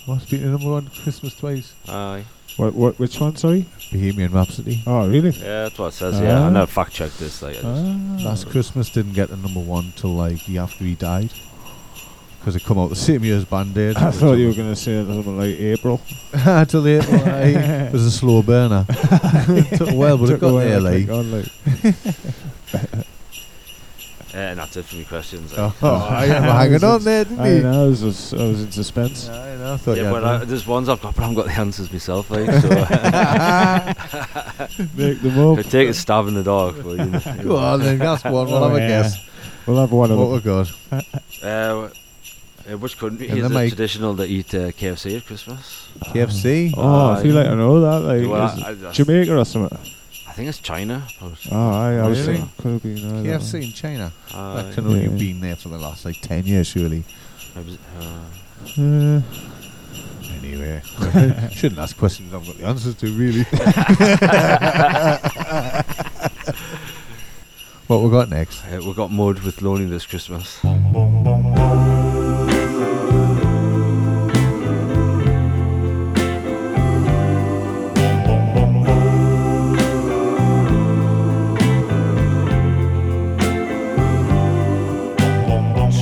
What's 0.06 0.26
been 0.26 0.42
the 0.42 0.48
number 0.48 0.70
one 0.70 0.88
Christmas 1.02 1.34
twice? 1.36 1.72
Aye. 1.88 2.24
What? 2.56 2.74
What? 2.74 2.98
Which 2.98 3.18
one? 3.20 3.36
Sorry. 3.36 3.66
Bohemian 3.92 4.32
Rhapsody. 4.32 4.82
Oh, 4.86 5.08
really? 5.08 5.30
Yeah, 5.30 5.64
that's 5.64 5.78
what 5.78 5.88
it 5.88 5.92
says. 5.96 6.20
yeah, 6.20 6.40
I 6.40 6.46
Ah. 6.46 6.50
never 6.50 6.66
fact 6.66 6.92
checked 6.92 7.18
this. 7.18 7.42
Like, 7.42 7.56
I 7.58 7.62
just- 7.62 7.84
Ah. 7.84 8.24
Last 8.28 8.48
Christmas 8.50 8.90
didn't 8.90 9.12
get 9.12 9.28
to 9.28 9.36
number 9.36 9.60
one 9.60 9.92
till 9.96 10.14
like 10.14 10.44
the 10.46 10.58
after 10.58 10.84
he 10.84 10.94
died. 10.96 11.30
Because 12.40 12.56
it 12.56 12.64
come 12.64 12.78
out 12.78 12.88
the 12.88 12.96
same 12.96 13.22
year 13.22 13.36
as 13.36 13.44
Band 13.44 13.76
Aid. 13.76 13.96
I 13.98 14.10
thought 14.10 14.32
you 14.34 14.48
were 14.48 14.54
going 14.54 14.70
to 14.70 14.76
say 14.76 15.04
something 15.04 15.36
like 15.38 15.58
April. 15.60 16.00
till 16.66 16.88
April. 16.88 17.20
aye. 17.28 17.86
It 17.88 17.92
was 17.92 18.06
a 18.06 18.10
slow 18.10 18.42
burner. 18.42 18.86
Took 19.76 19.90
a 19.90 19.94
while, 19.94 20.16
but 20.16 20.24
it 20.24 20.28
Took 20.28 20.36
a 20.38 20.40
got 20.40 20.52
while 20.54 20.64
there, 20.64 20.78
to 20.78 20.80
like. 20.80 21.06
click 21.06 21.16
on, 21.18 21.30
like. 21.32 23.06
Uh, 24.32 24.36
and 24.38 24.58
that's 24.60 24.76
it 24.76 24.84
for 24.84 24.94
me 24.94 25.04
questions. 25.04 25.52
Oh, 25.56 25.74
like. 25.82 25.92
I 25.92 26.24
am 26.26 26.42
hanging 26.44 26.84
on 26.84 27.02
there, 27.04 27.24
didn't 27.24 27.40
I 27.40 27.48
he? 27.50 27.58
know, 27.60 27.84
I 27.84 27.88
was, 27.88 28.00
just- 28.00 28.32
I 28.32 28.44
was 28.46 28.62
in 28.62 28.70
suspense. 28.70 29.28
I 29.28 29.56
know, 29.56 29.74
I 29.74 29.76
thought 29.76 29.96
yeah, 29.98 30.10
but 30.10 30.22
uh, 30.22 30.38
one. 30.38 30.48
there's 30.48 30.66
ones 30.68 30.88
I've 30.88 31.02
got, 31.02 31.16
but 31.16 31.22
I 31.24 31.26
haven't 31.26 31.36
got 31.44 31.46
the 31.52 31.60
answers 31.60 31.92
myself. 31.92 32.30
Like, 32.30 32.46
so 32.62 32.68
Make 34.96 35.20
them 35.20 35.38
up. 35.40 35.56
Could 35.58 35.70
take 35.70 35.88
a 35.88 35.94
stab 35.94 36.26
in 36.28 36.34
the 36.34 36.44
dark. 36.44 36.76
But, 36.76 36.90
you 36.90 37.04
know, 37.06 37.20
Go 37.42 37.56
on 37.56 37.80
then, 37.80 38.00
ask 38.02 38.24
one. 38.24 38.32
We'll 38.46 38.54
Oh, 38.54 38.68
have 38.68 38.76
a 38.78 38.80
yeah. 38.80 38.88
guess. 38.88 39.16
We'll 39.66 39.78
have 39.80 39.90
one 39.92 40.10
of 40.12 40.18
What 40.18 40.42
them. 40.44 40.64
we 40.92 41.02
got? 41.42 41.42
Uh, 41.42 41.88
uh, 42.68 42.76
which 42.78 42.98
country 42.98 43.28
And 43.28 43.38
is 43.38 43.42
then 43.44 43.52
it 43.52 43.54
my- 43.54 43.68
traditional 43.68 44.16
to 44.16 44.24
eat 44.24 44.54
uh, 44.54 44.70
KFC 44.72 45.16
at 45.18 45.26
Christmas? 45.26 45.88
KFC? 46.00 46.72
Oh, 46.76 47.10
I 47.10 47.22
feel 47.22 47.34
like 47.34 47.46
I 47.46 47.54
know 47.54 47.80
that. 47.80 48.00
Like, 48.06 48.28
Well, 48.28 48.46
is 48.46 48.62
I- 48.62 48.70
it 48.72 48.84
I- 48.86 48.92
Jamaica 48.92 49.36
or 49.38 49.44
something. 49.44 49.78
I 50.28 50.32
think 50.32 50.48
it's 50.48 50.58
China. 50.58 51.06
but- 51.20 51.32
Oh, 51.50 51.70
aye, 51.70 51.96
I 51.96 52.06
was 52.06 52.20
Really? 52.20 52.38
thinking 52.38 52.52
could 52.62 52.82
be. 52.82 52.94
No, 53.02 53.08
I 53.08 53.10
don't 53.12 53.22
know. 53.24 53.30
KFC 53.38 53.54
in 53.62 53.72
China. 53.72 54.12
Aye. 54.32 54.54
Like, 54.62 54.78
I 54.78 54.80
know 54.82 54.94
Yeah. 54.94 55.02
you've 55.02 55.18
been 55.18 55.40
there 55.40 55.56
for 55.56 55.68
the 55.70 55.78
last 55.78 56.04
like 56.04 56.20
10 56.22 56.46
years, 56.46 56.66
surely. 56.68 57.04
I 57.56 57.60
was- 57.60 57.78
uh, 57.98 58.80
Uh, 58.80 59.20
Anyway, 60.42 60.82
shouldn't 61.52 61.78
ask 61.80 61.96
questions 61.96 62.32
I've 62.32 62.44
got 62.46 62.56
the 62.58 62.64
answers 62.66 62.94
to, 62.96 63.06
really. 63.12 63.44
what 67.86 68.00
we 68.02 68.10
got 68.10 68.28
next? 68.30 68.62
uh, 68.66 68.80
we 68.84 68.92
got 68.94 69.10
mud 69.10 69.40
with 69.40 69.60
lonely 69.62 69.86
this 69.86 70.06
Christmas. 70.06 70.58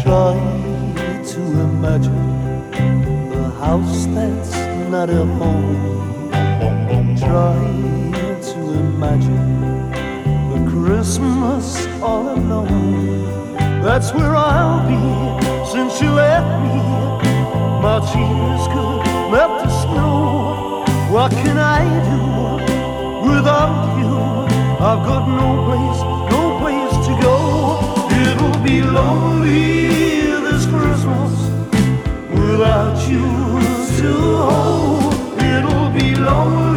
Try 0.09 0.41
to 1.23 1.41
imagine 1.69 2.73
a 3.35 3.51
house 3.61 4.07
that's 4.07 4.57
not 4.89 5.11
a 5.11 5.27
home. 5.37 6.31
Try 7.19 7.59
to 8.41 8.59
imagine 8.87 9.93
a 10.57 10.71
Christmas 10.71 11.87
all 12.01 12.27
alone. 12.27 13.83
That's 13.83 14.15
where 14.15 14.35
I'll 14.35 14.81
be 14.89 14.97
since 15.71 16.01
you 16.01 16.13
left 16.13 16.53
me. 16.65 16.81
My 17.85 18.01
tears 18.09 18.65
could 18.73 19.05
melt 19.31 19.63
the 19.63 19.69
snow. 19.83 20.85
What 21.13 21.33
can 21.33 21.59
I 21.59 21.85
do 22.09 23.29
without 23.29 23.99
you? 24.01 24.17
I've 24.87 25.05
got 25.07 25.29
no 25.29 25.67
place. 25.67 26.18
It'll 28.39 28.63
be 28.63 28.81
lonely 28.83 29.89
this 30.47 30.65
Christmas 30.67 31.33
without 32.31 32.97
you 33.11 33.27
to 33.99 34.13
hold. 34.37 35.15
It'll 35.43 35.91
be 35.91 36.15
lonely 36.15 36.68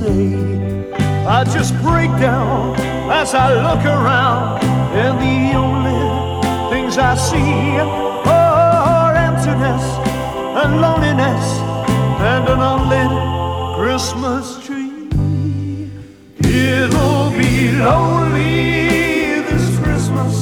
say. 0.00 0.92
I 1.26 1.44
just 1.44 1.72
break 1.82 2.10
down 2.18 2.74
as 3.10 3.34
I 3.34 3.48
look 3.66 3.84
around, 3.84 4.64
and 5.02 5.14
the 5.26 5.40
only 5.64 6.02
things 6.72 6.98
I 6.98 7.14
see 7.14 7.78
are 8.26 9.14
emptiness 9.28 9.84
and 10.60 10.80
loneliness 10.80 11.44
and 12.32 12.44
an 12.54 12.60
unlit 12.72 13.12
Christmas 13.78 14.44
tree. 14.66 15.08
It'll 16.38 17.30
be 17.30 17.72
lonely 17.72 19.42
this 19.48 19.78
Christmas 19.78 20.34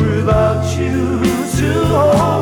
without 0.00 0.64
you 0.78 1.22
to 1.58 1.70
hold. 1.86 2.33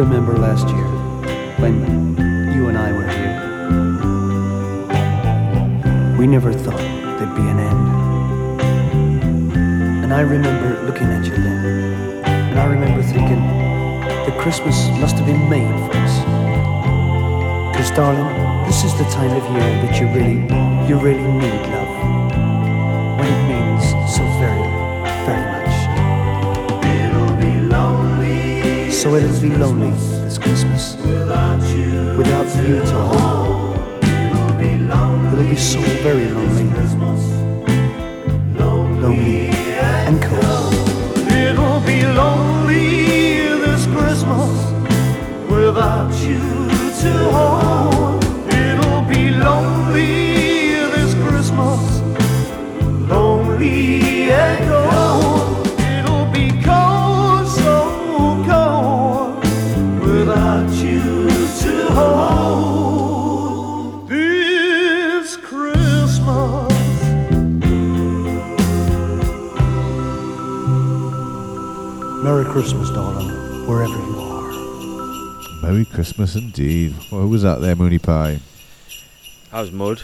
Remember 0.00 0.32
last 0.38 0.66
year 0.68 0.88
when 1.60 1.74
you 2.54 2.68
and 2.68 2.78
I 2.78 2.90
were 2.90 3.06
here? 3.06 3.36
We 6.18 6.26
never 6.26 6.54
thought 6.54 6.78
there'd 7.18 7.34
be 7.36 7.42
an 7.42 7.58
end. 7.58 8.62
And 10.04 10.14
I 10.14 10.22
remember 10.22 10.82
looking 10.86 11.08
at 11.08 11.26
you 11.26 11.32
then, 11.32 12.24
and 12.24 12.58
I 12.58 12.64
remember 12.64 13.02
thinking 13.02 13.42
that 14.24 14.38
Christmas 14.40 14.88
must 15.00 15.16
have 15.16 15.26
been 15.26 15.50
made 15.50 15.68
for 15.68 15.92
us. 15.98 16.14
Because, 17.70 17.90
darling, 17.90 18.64
this 18.66 18.84
is 18.84 18.94
the 18.96 19.04
time 19.04 19.36
of 19.36 19.44
year 19.52 19.70
that 19.84 20.00
you 20.00 20.06
really, 20.08 20.40
you 20.88 20.96
really 20.98 21.30
need 21.30 21.60
love. 21.74 21.79
So 29.00 29.14
it'll 29.14 29.40
be 29.40 29.48
lonely 29.48 29.92
this 30.24 30.36
Christmas. 30.36 30.94
Without 30.96 31.62
you. 31.74 32.18
Without 32.18 32.54
you 32.56 32.80
to 32.80 32.98
hold. 33.08 33.78
It'll 34.04 35.46
be. 35.48 35.56
So 35.56 35.80
very 36.02 36.28
lonely. 36.28 36.64
Lonely 38.58 39.48
and 40.04 40.22
cold. 40.22 40.74
It'll 41.32 41.80
be 41.80 42.02
lonely 42.04 43.48
this 43.64 43.86
Christmas 43.86 44.52
without 45.48 46.12
you 46.22 46.38
to 47.00 47.30
hold. 47.32 47.59
Christmas 76.00 76.34
indeed. 76.34 76.94
Well, 77.12 77.20
who 77.20 77.28
was 77.28 77.42
that 77.42 77.60
there, 77.60 77.76
Mooney 77.76 77.98
Pie? 77.98 78.40
That 79.52 79.60
was 79.60 79.70
Mud. 79.70 80.00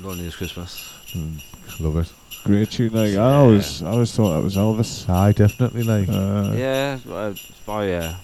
Lonely 0.00 0.22
this 0.22 0.36
Christmas. 0.36 0.78
Hmm, 1.12 1.38
love 1.80 1.96
it. 1.96 2.12
Great 2.44 2.70
tune. 2.70 2.92
Like 2.92 3.16
I 3.16 3.34
always, 3.34 3.82
I 3.82 3.90
always 3.90 4.14
thought 4.14 4.36
that 4.36 4.44
was 4.44 4.54
Elvis. 4.56 5.08
I 5.10 5.32
definitely. 5.32 5.82
Like, 5.82 6.08
uh, 6.08 6.52
yeah, 6.56 6.98
uh, 7.10 7.34
by 7.66 7.92
uh, 7.94 8.14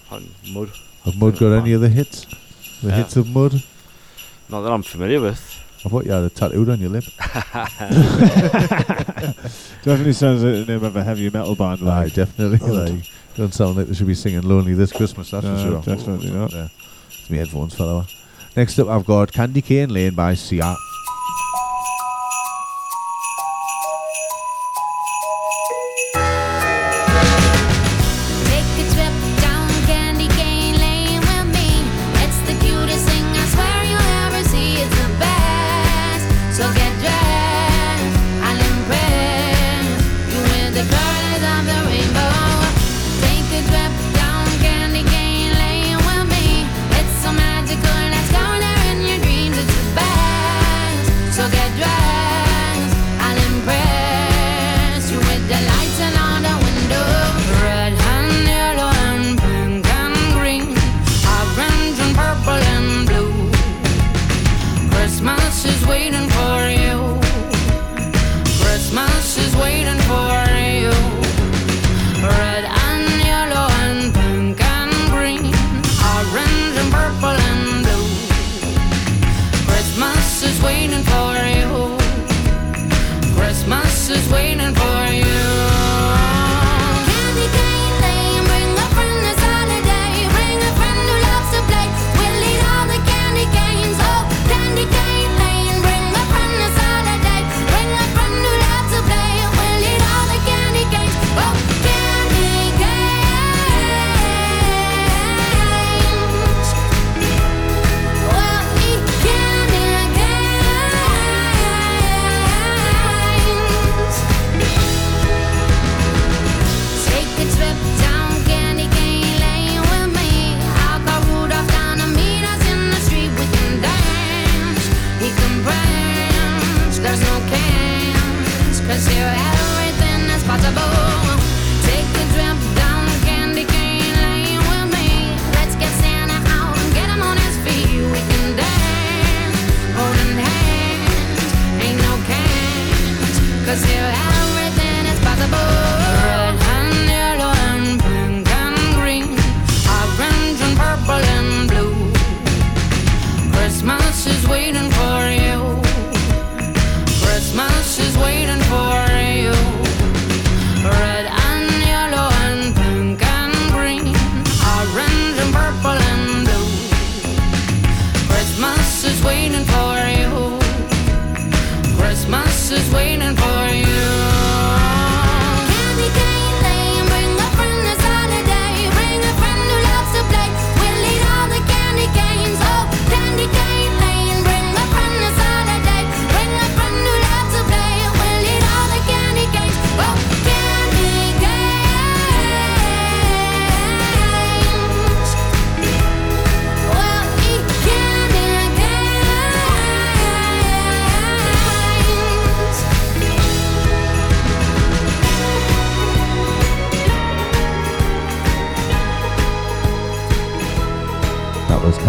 Mud. 0.53 0.71
have 1.03 1.17
Mud 1.17 1.37
got 1.37 1.51
any 1.57 1.75
other 1.75 1.89
hits? 1.89 2.25
The 2.81 2.87
Yeah. 2.87 2.95
hits 2.95 3.17
of 3.17 3.27
Mud? 3.27 3.61
Not 4.47 4.61
that 4.61 4.71
I'm 4.71 4.83
familiar 4.83 5.19
with. 5.19 5.41
I 5.85 5.89
thought 5.89 6.05
you 6.05 6.11
had 6.11 6.23
a 6.23 6.29
tattooed 6.29 6.69
on 6.69 6.79
your 6.79 6.91
lip. 6.91 7.03
Definitely 9.83 10.13
sounds 10.13 10.43
like 10.45 10.65
the 10.65 10.73
name 10.75 10.83
of 10.85 10.95
a 10.95 11.03
heavy 11.03 11.29
metal 11.29 11.55
band. 11.55 11.81
Aye, 11.81 12.03
Like. 12.05 12.13
definitely. 12.13 12.57
Like, 12.69 13.11
don't 13.35 13.53
sound 13.53 13.77
like 13.77 13.87
they 13.87 13.93
should 13.93 14.07
be 14.07 14.15
singing 14.15 14.41
"Lonely 14.41 14.73
This 14.73 14.91
Christmas." 14.91 15.31
That's 15.31 15.45
No, 15.45 15.55
for 15.55 15.61
sure. 15.83 15.95
definitely 15.95 16.31
not. 16.31 16.51
Yeah. 16.51 16.67
It's 17.09 17.29
me 17.29 17.37
headphones, 17.37 17.75
fella. 17.75 18.05
Next 18.55 18.77
up, 18.79 18.87
I've 18.87 19.05
got 19.05 19.31
Candy 19.31 19.61
Cane 19.61 19.89
Lane 19.89 20.13
by 20.15 20.33
Sia. 20.33 20.75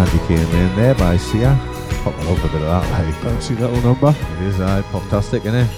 Candy 0.00 0.26
Cane 0.26 0.38
in 0.38 0.76
there 0.76 0.94
by 0.94 1.18
Sia. 1.18 1.54
Pop 2.02 2.14
I 2.14 2.24
love 2.24 2.42
a 2.42 2.48
bit 2.48 2.54
of 2.54 2.60
that. 2.62 2.90
Like. 2.90 3.14
Fancy 3.16 3.54
little 3.54 3.82
number. 3.82 4.08
It 4.08 4.42
is, 4.44 4.58
aye, 4.58 4.80
poptastic, 4.90 5.40
innit? 5.40 5.68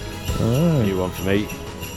New 0.87 0.97
one 0.97 1.11
for 1.11 1.25
me. 1.25 1.49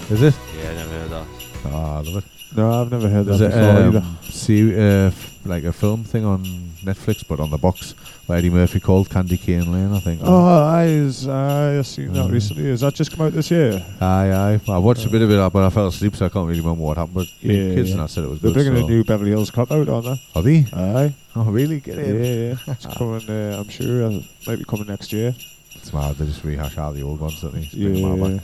Is 0.09 0.23
it? 0.23 0.33
Yeah, 0.57 0.73
never 0.73 0.89
heard 0.89 1.09
that. 1.11 1.27
Oh, 1.65 1.69
I 1.69 2.01
love 2.01 2.23
it. 2.23 2.34
No, 2.55 2.81
I've 2.81 2.91
never 2.91 3.09
heard 3.09 3.25
There's 3.25 3.39
that 3.39 3.47
a, 3.47 3.49
before 3.49 3.69
um, 3.69 3.87
either. 3.87 4.31
See, 4.31 4.75
uh, 4.79 5.11
like 5.45 5.63
a 5.65 5.73
film 5.73 6.03
thing 6.03 6.25
on 6.25 6.43
Netflix, 6.83 7.27
but 7.27 7.39
on 7.39 7.49
the 7.51 7.57
box, 7.57 7.91
where 8.27 8.37
Eddie 8.37 8.49
Murphy 8.49 8.79
called 8.79 9.09
Candy 9.09 9.37
Cane 9.37 9.71
Lane, 9.71 9.93
I 9.93 9.99
think. 9.99 10.21
Oh, 10.23 10.63
I 10.63 10.85
is 10.85 11.27
I 11.27 11.81
seen 11.81 12.13
that 12.13 12.25
Uh, 12.25 12.29
recently. 12.29 12.69
Has 12.69 12.81
that 12.81 12.93
just 12.95 13.11
come 13.11 13.25
out 13.25 13.33
this 13.33 13.51
year? 13.51 13.83
Aye, 14.01 14.31
aye. 14.31 14.61
I 14.69 14.77
watched 14.77 15.05
a 15.05 15.09
bit 15.09 15.21
of 15.21 15.29
it, 15.31 15.53
but 15.53 15.65
I 15.65 15.69
fell 15.69 15.87
asleep, 15.87 16.15
so 16.15 16.25
I 16.25 16.29
can't 16.29 16.47
really 16.47 16.61
remember 16.61 16.83
what 16.83 16.97
happened. 16.97 17.15
But 17.15 17.27
Yeah, 17.41 17.53
yeah, 17.53 17.75
kids 17.75 17.89
yeah. 17.89 17.95
and 17.95 18.03
I 18.03 18.07
said 18.07 18.23
it 18.23 18.29
was 18.29 18.39
good. 18.39 18.53
They're 18.53 18.63
good. 18.63 18.71
bringing 18.71 18.81
so. 18.83 18.87
a 18.87 18.89
new 18.97 19.03
Beverly 19.03 19.31
Hills 19.31 19.51
Cop 19.51 19.71
out, 19.71 19.89
aren't 19.89 20.05
they? 20.05 20.21
Are 20.35 20.41
they? 20.43 20.65
Aye. 20.73 21.13
Oh, 21.35 21.43
really? 21.43 21.79
Get 21.81 21.97
Yeah, 21.97 22.03
in. 22.03 22.23
yeah. 22.23 22.55
It's 22.73 22.85
coming. 22.85 23.29
Uh, 23.29 23.57
I'm 23.59 23.69
sure. 23.69 24.05
Uh, 24.05 24.19
might 24.47 24.59
be 24.59 24.65
coming 24.65 24.87
next 24.87 25.11
year. 25.11 25.35
It's 25.75 25.91
mad. 25.93 26.15
They 26.15 26.25
just 26.25 26.43
rehash 26.43 26.77
all 26.77 26.93
the 26.93 27.03
old 27.03 27.19
ones, 27.19 27.41
don't 27.41 27.53
they? 27.53 27.61
Just 27.61 27.75
bring 27.75 27.93
them 28.01 28.21
all 28.23 28.29
Yeah. 28.31 28.39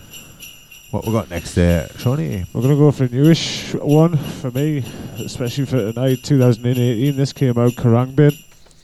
What 0.91 1.05
we 1.05 1.13
got 1.13 1.29
next, 1.29 1.55
there, 1.55 1.87
Shawnee? 1.97 2.45
We're 2.51 2.61
gonna 2.61 2.75
go 2.75 2.91
for 2.91 3.05
a 3.05 3.07
newish 3.07 3.73
one 3.75 4.17
for 4.17 4.51
me, 4.51 4.83
especially 5.19 5.65
for 5.65 5.93
tonight, 5.93 6.19
2018. 6.21 7.15
This 7.15 7.31
came 7.31 7.57
out 7.57 7.71
Khruangbin. 7.71 8.37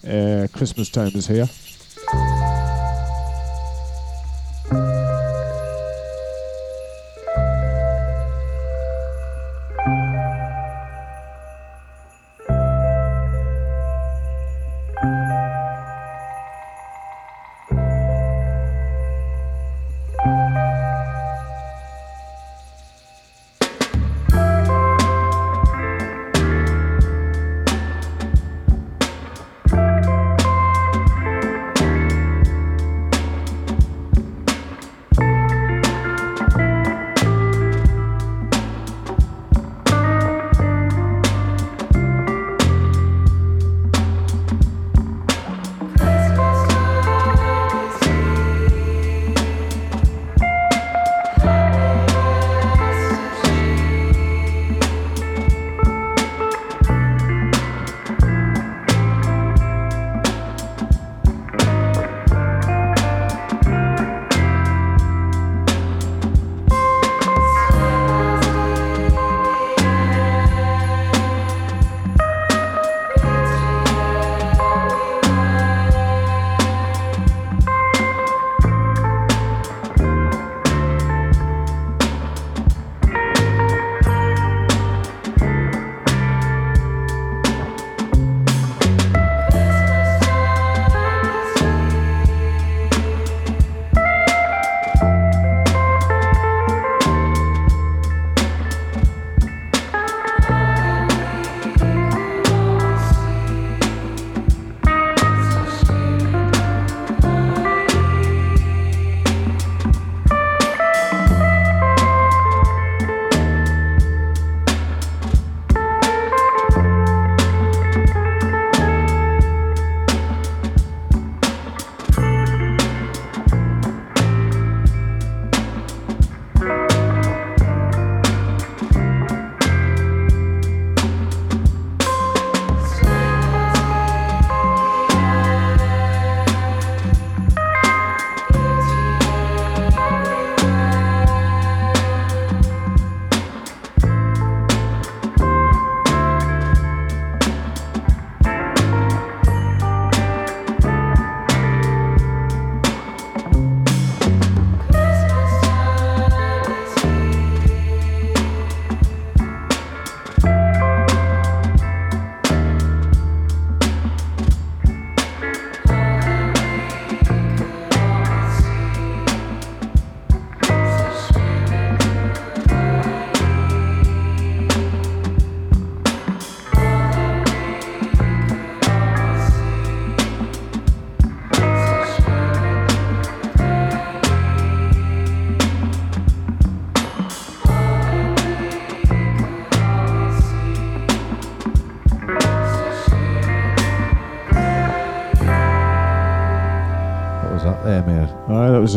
Uh, 0.07 0.47
Christmas 0.57 0.87
time 0.89 1.11
is 1.15 1.27
here. 1.27 1.49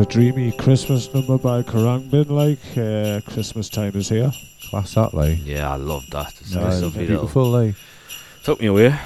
A 0.01 0.06
dreamy 0.06 0.51
Christmas 0.52 1.12
number 1.12 1.36
by 1.36 1.62
Khruangbin. 1.62 2.31
Like 2.31 2.59
uh, 2.78 3.20
Christmas 3.31 3.68
time 3.68 3.94
is 3.94 4.09
here. 4.09 4.32
Class 4.70 4.94
that, 4.94 5.12
like. 5.12 5.44
Yeah, 5.44 5.70
I 5.70 5.77
love 5.77 6.09
that. 6.10 6.32
It's 6.40 6.56
Aye, 6.56 6.62
nice, 6.62 6.81
beautiful, 6.81 7.51
little. 7.51 7.66
like. 7.66 7.74
Took 8.43 8.60
me 8.62 8.68
away. 8.68 8.89
Aye, 8.89 8.98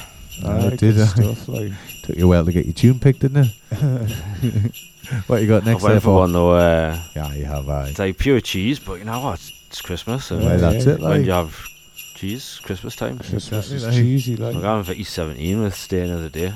Aye, 0.45 0.67
it 0.67 0.71
did. 0.79 0.95
good 0.95 1.01
aye. 1.01 1.07
stuff, 1.07 1.49
like. 1.49 1.73
Took 2.05 2.17
you 2.17 2.27
a 2.27 2.29
while 2.29 2.45
to 2.45 2.53
get 2.53 2.67
your 2.67 2.75
tune 2.75 3.01
picked, 3.01 3.21
didn't 3.21 3.45
it? 3.45 4.73
what 5.27 5.43
you 5.43 5.49
got 5.49 5.65
next 5.65 5.83
I 5.83 5.87
went 5.87 5.95
there 5.95 6.01
for 6.01 6.15
one 6.17 6.33
though. 6.33 6.53
Uh, 6.53 6.97
yeah, 7.17 7.33
you 7.35 7.45
have. 7.45 7.69
Aye. 7.69 7.89
It's 7.89 7.99
like 7.99 8.17
pure 8.17 8.41
cheese, 8.41 8.79
but 8.79 9.01
you 9.01 9.05
know 9.05 9.19
what? 9.21 9.41
It's, 9.41 9.53
it's 9.67 9.81
Christmas. 9.83 10.31
and 10.31 10.45
Well, 10.45 10.59
that's 10.59 10.87
it, 10.87 11.01
When 11.01 11.25
you 11.25 11.33
have 11.33 11.61
cheese, 12.15 12.61
Christmas 12.63 12.95
time. 12.95 13.19
Christmas 13.19 13.73
is 13.73 13.85
like. 13.85 13.95
cheesy, 13.95 14.37
like. 14.37 14.55
I'm 14.55 14.63
going 14.63 14.85
for 14.85 14.95
E17 14.95 15.61
with 15.61 15.75
Stay 15.75 16.03
Another 16.03 16.29
Day. 16.29 16.53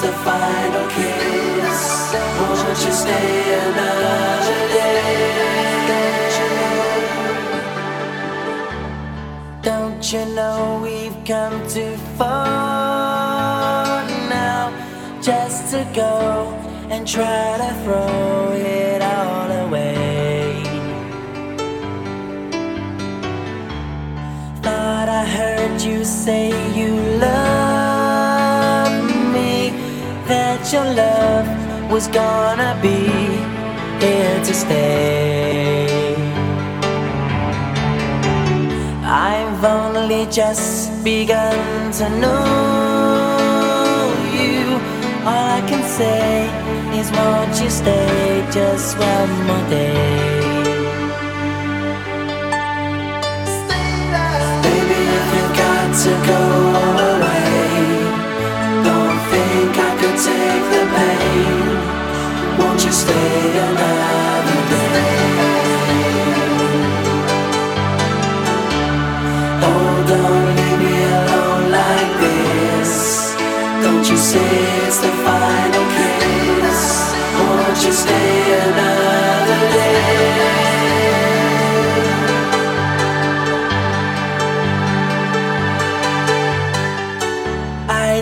The 0.00 0.12
final 0.24 0.88
kiss? 0.88 2.14
Won't 2.38 2.80
you 2.86 2.92
stay 2.92 3.58
another 3.68 4.68
day? 4.72 5.40
Don't 9.62 10.12
you 10.12 10.24
know 10.34 10.80
we've 10.82 11.18
come 11.26 11.60
too 11.68 11.96
far 12.16 14.06
now 14.30 14.72
just 15.20 15.70
to 15.72 15.86
go 15.94 16.54
and 16.88 17.06
try 17.06 17.58
to 17.58 17.70
throw 17.84 18.52
it 18.54 19.02
all 19.02 19.50
away? 19.66 20.62
Thought 24.62 25.08
I 25.10 25.24
heard 25.26 25.82
you 25.82 26.04
say 26.04 26.48
you 26.74 26.94
love 27.18 27.59
your 30.72 30.84
love 30.84 31.90
was 31.90 32.06
gonna 32.06 32.78
be 32.80 32.98
here 34.04 34.38
to 34.44 34.54
stay. 34.54 36.14
I've 39.02 39.64
only 39.64 40.26
just 40.26 41.02
begun 41.02 41.90
to 41.98 42.08
know 42.20 43.34
you. 44.32 44.78
All 45.26 45.46
I 45.58 45.60
can 45.66 45.82
say 45.82 46.46
is, 46.98 47.10
won't 47.10 47.60
you 47.60 47.68
stay 47.68 48.46
just 48.52 48.96
one 48.96 49.32
more 49.48 49.68
day? 49.68 50.40
Baby, 54.62 55.00
if 55.18 55.26
you've 55.34 55.54
got 55.56 55.88
to 56.04 56.12
go 56.30 56.79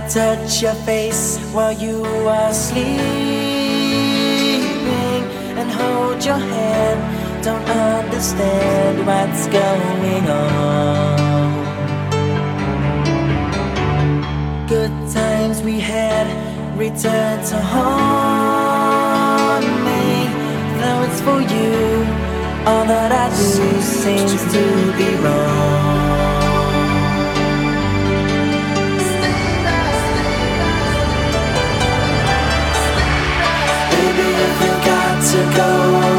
touch 0.09 0.63
your 0.63 0.75
face 0.87 1.39
while 1.53 1.73
you 1.73 2.03
are 2.27 2.53
hold 2.55 3.58
your 6.29 6.37
hand. 6.37 7.01
Don't 7.43 7.67
understand 7.71 8.95
what's 9.09 9.47
going 9.47 10.25
on. 10.29 11.17
Good 14.69 14.93
times 15.11 15.63
we 15.63 15.81
had 15.81 16.27
return 16.77 17.37
to 17.51 17.59
haunt 17.73 18.85
me. 19.89 20.05
Though 20.81 21.01
it's 21.07 21.21
for 21.27 21.41
you, 21.55 21.77
all 22.69 22.85
that 22.93 23.11
I 23.25 23.27
do 23.31 23.69
seems 24.05 24.43
to 24.55 24.63
be 24.99 25.09
wrong. 25.23 26.09
To 35.33 35.43
go 35.57 36.18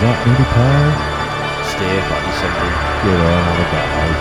What 0.00 0.08
was 0.08 0.24
that? 0.24 0.26
Moody 0.26 0.44
Pie? 0.44 1.62
Stay, 1.70 2.00
Body 2.08 2.32
17. 2.32 2.50
Good 3.04 3.20
on, 3.20 3.44
I 3.44 3.58
love 3.58 3.70
that 3.70 3.88
lie. 3.96 4.14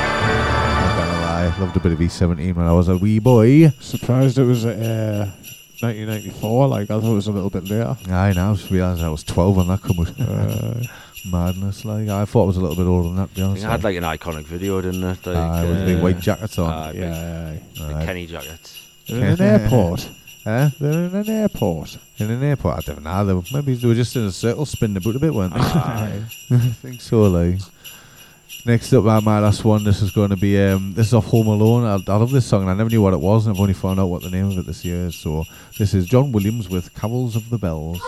Not 0.82 0.92
gonna 0.98 1.22
lie, 1.22 1.58
loved 1.60 1.78
a 1.78 1.80
bit 1.80 1.92
of 1.94 2.00
E17 2.00 2.56
when 2.56 2.66
I 2.66 2.74
was 2.74 2.88
a 2.90 2.98
wee 2.98 3.20
boy. 3.20 3.70
Surprised 3.80 4.38
it 4.38 4.44
was 4.44 4.66
uh, 4.66 5.32
1994. 5.82 6.68
Like 6.68 6.82
I 6.92 7.00
thought 7.00 7.12
it 7.12 7.14
was 7.16 7.28
a 7.28 7.32
little 7.32 7.50
bit 7.50 7.64
later. 7.70 7.98
I 8.10 8.34
now 8.34 8.56
just 8.56 8.70
realised 8.72 9.02
I 9.02 9.10
was 9.10 9.24
12 9.24 9.56
when 9.58 9.68
that 9.68 9.82
come 9.82 10.00
out. 10.00 10.20
Uh, 10.20 10.84
Madness, 11.32 11.84
like 11.86 12.08
I 12.10 12.24
thought 12.26 12.44
it 12.44 12.48
was 12.48 12.58
a 12.58 12.62
little 12.62 12.76
bit 12.78 12.86
older 12.88 13.10
than 13.10 13.18
that. 13.18 13.30
To 13.30 13.36
be 13.36 13.42
I 13.42 13.46
honest, 13.46 13.62
think 13.64 13.70
it 13.70 13.72
had 13.72 13.84
like 13.84 13.96
an 13.98 14.04
iconic 14.04 14.46
video, 14.46 14.82
didn't 14.82 15.04
it? 15.04 15.26
Like, 15.26 15.36
Aye, 15.38 15.64
with 15.66 15.80
the 15.80 15.86
big 15.86 15.98
uh, 15.98 16.02
white 16.02 16.20
jackets 16.20 16.58
on. 16.58 16.70
aye, 16.74 16.92
big- 16.94 17.02
yeah, 17.02 17.52
big 17.74 17.82
Aye. 17.96 18.06
Kenny 18.06 18.26
jackets. 18.26 18.86
in 19.08 19.24
an 19.24 19.42
airport. 19.42 20.10
Huh? 20.50 20.70
They're 20.80 21.06
in 21.06 21.14
an 21.14 21.30
airport. 21.30 22.00
In 22.18 22.32
an 22.32 22.42
airport, 22.42 22.80
I 22.80 22.82
don't 22.82 23.04
know. 23.04 23.24
They 23.24 23.34
were, 23.34 23.44
maybe 23.54 23.76
they 23.76 23.88
were 23.88 23.94
just 23.94 24.16
in 24.16 24.26
a 24.26 24.32
circle 24.32 24.66
spinning 24.66 24.98
about 24.98 25.16
a 25.16 25.20
bit, 25.20 25.32
weren't 25.32 25.54
they? 25.54 25.60
I 25.62 26.60
think 26.82 27.02
so, 27.02 27.28
like. 27.28 27.60
Next 28.66 28.92
up, 28.94 29.06
uh, 29.06 29.22
my 29.22 29.40
last 29.40 29.64
one. 29.64 29.84
This 29.84 30.02
is 30.02 30.10
going 30.10 30.32
to 30.32 30.36
be 30.36 30.60
um, 30.60 30.94
this 30.96 31.08
is 31.08 31.14
off 31.14 31.26
Home 31.28 31.48
Alone. 31.48 31.84
I, 31.86 32.12
I 32.12 32.16
love 32.18 32.32
this 32.32 32.48
song, 32.48 32.64
and 32.64 32.72
I 32.72 32.74
never 32.74 32.90
knew 32.90 33.02
what 33.02 33.14
it 33.14 33.20
was, 33.20 33.46
and 33.46 33.56
I've 33.56 33.62
only 33.62 33.74
found 33.74 34.00
out 34.00 34.08
what 34.08 34.24
the 34.24 34.32
name 34.32 34.48
of 34.48 34.58
it 34.58 34.66
this 34.66 34.84
year. 34.84 35.12
So 35.12 35.46
this 35.78 35.94
is 35.94 36.08
John 36.08 36.32
Williams 36.32 36.68
with 36.68 36.94
"Carols 36.96 37.36
of 37.36 37.50
the 37.52 37.60
Bells." 37.60 38.02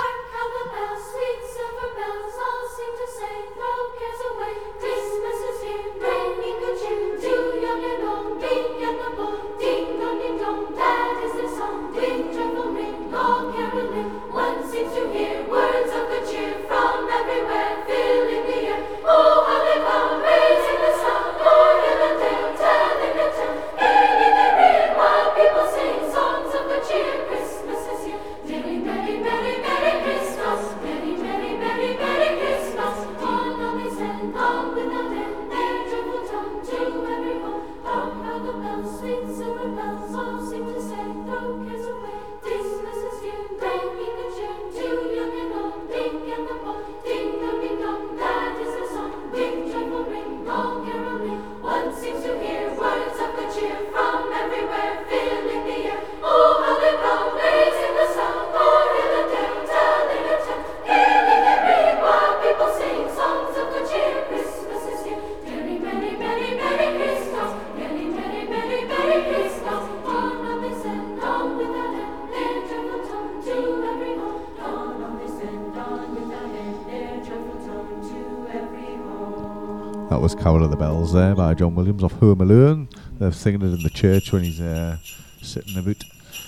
Bells 81.11 81.25
there 81.25 81.35
by 81.35 81.53
John 81.53 81.75
Williams 81.75 82.03
off 82.03 82.13
Home 82.13 82.39
Alone. 82.39 82.87
They're 83.19 83.33
singing 83.33 83.61
it 83.61 83.73
in 83.73 83.83
the 83.83 83.89
church 83.89 84.31
when 84.31 84.43
he's 84.43 84.61
uh, 84.61 84.97
sitting 85.41 85.77
about. 85.77 85.97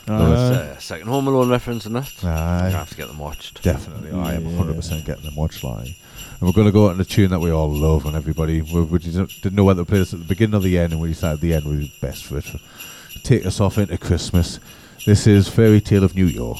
There's 0.06 0.77
a 0.77 0.77
second 0.80 1.07
Home 1.07 1.27
Alone 1.27 1.49
reference 1.49 1.85
in 1.85 1.94
that. 1.94 2.11
Aye. 2.23 2.68
I 2.68 2.69
have 2.69 2.90
to 2.90 2.95
get 2.95 3.07
them 3.07 3.18
watched. 3.18 3.61
Definitely, 3.61 4.11
I 4.11 4.35
am 4.35 4.44
100% 4.44 5.06
getting 5.06 5.26
them 5.26 5.35
watched 5.35 5.64
live. 5.64 5.88
And 5.88 6.41
we're 6.41 6.53
going 6.53 6.68
to 6.68 6.72
go 6.72 6.85
out 6.85 6.94
on 6.94 7.02
a 7.02 7.06
tune 7.06 7.31
that 7.31 7.40
we 7.40 7.52
all 7.52 7.69
love, 7.69 8.06
and 8.06 8.15
everybody 8.15 8.61
we, 8.61 8.84
we 8.84 8.99
didn't 8.99 9.31
didn't 9.41 9.56
know 9.56 9.65
whether 9.65 9.84
to 9.84 9.90
play 9.90 9.99
this 9.99 10.14
at 10.14 10.19
the 10.19 10.26
beginning 10.26 10.56
or 10.56 10.61
the 10.61 10.77
end, 10.80 10.94
and 10.94 11.02
we 11.02 11.10
decided 11.10 11.41
the 11.41 11.53
end 11.53 11.65
would 11.65 11.80
be 11.80 11.94
best 12.02 12.23
for 12.23 12.38
it. 12.38 12.45
Take 13.23 13.45
us 13.45 13.60
off 13.60 13.77
into 13.77 13.98
Christmas. 13.98 14.60
This 15.06 15.27
is 15.27 15.49
Fairytale 15.49 16.06
of 16.06 16.15
New 16.15 16.26
York. 16.27 16.60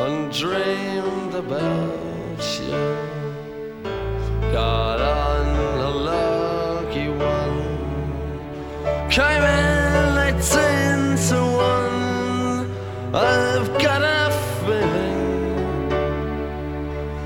and 0.00 0.32
dreamed 0.32 1.34
about 1.34 2.58
you. 2.58 2.70
Got 4.50 4.98
on 4.98 5.78
a 5.78 5.90
lucky 5.90 7.08
one, 7.08 7.60
came 9.10 9.42
in 9.42 10.16
eighteen 10.26 11.16
to 11.28 11.36
one. 11.54 12.70
I've 13.14 13.68
got 13.78 14.02
a 14.02 14.30
feeling 14.64 15.88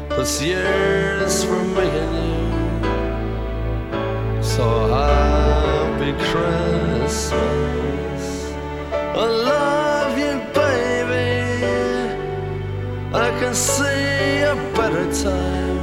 this 0.08 0.42
year's 0.42 1.44
for 1.44 1.62
me 1.76 1.88
and 2.02 2.14
you. 2.26 2.42
So 4.42 4.64
happy 4.88 6.12
Christmas. 6.24 6.73
Can 13.44 13.54
see 13.54 14.40
a 14.40 14.54
better 14.74 15.04
time 15.22 15.76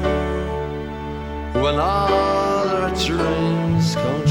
when 1.61 1.75
all 1.75 2.67
our 2.73 2.89
dreams 2.95 3.93
come 3.93 4.25
true. 4.25 4.30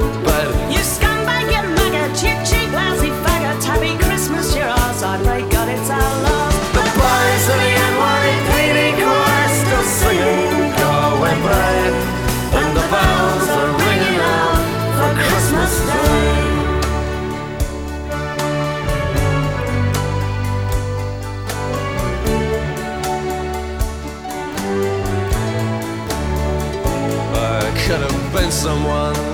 Dripping 0.00 0.24
that. 0.24 0.72
You 0.72 0.82
scumbag, 0.82 1.46
you 1.54 1.62
maggot, 1.76 2.16
you 2.22 2.34
cheap, 2.44 2.70
lousy 2.72 3.10
faggot. 3.22 3.62
Happy 3.64 3.96
Christmas, 4.02 4.54
you're 4.54 4.66
ours. 4.66 5.02
I 5.02 5.22
pray 5.22 5.42
God 5.48 5.68
it's 5.68 5.90
our 5.90 6.00
love. 6.00 6.52
The 6.74 6.84
boys 6.98 7.44
of 7.52 7.58
the 7.62 7.70
NYPD 7.92 8.78
choir 8.98 9.48
still 9.60 9.86
singing, 9.86 10.72
go 10.78 10.90
away, 11.14 11.36
babe. 11.46 11.96
And 12.58 12.70
the 12.76 12.86
bells 12.90 13.48
are 13.58 13.70
ringing 13.84 14.18
out 14.18 14.62
for 14.98 15.10
Christmas 15.26 15.72
Day. 15.86 16.54
I 27.36 27.70
could 27.86 28.00
have 28.00 28.32
been 28.32 28.50
someone. 28.50 29.33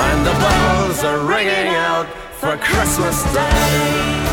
and 0.00 0.26
the 0.26 0.32
bells 0.32 1.04
are 1.04 1.18
ringing 1.18 1.74
out 1.74 2.06
for 2.40 2.56
Christmas 2.56 3.22
Day. 3.32 4.23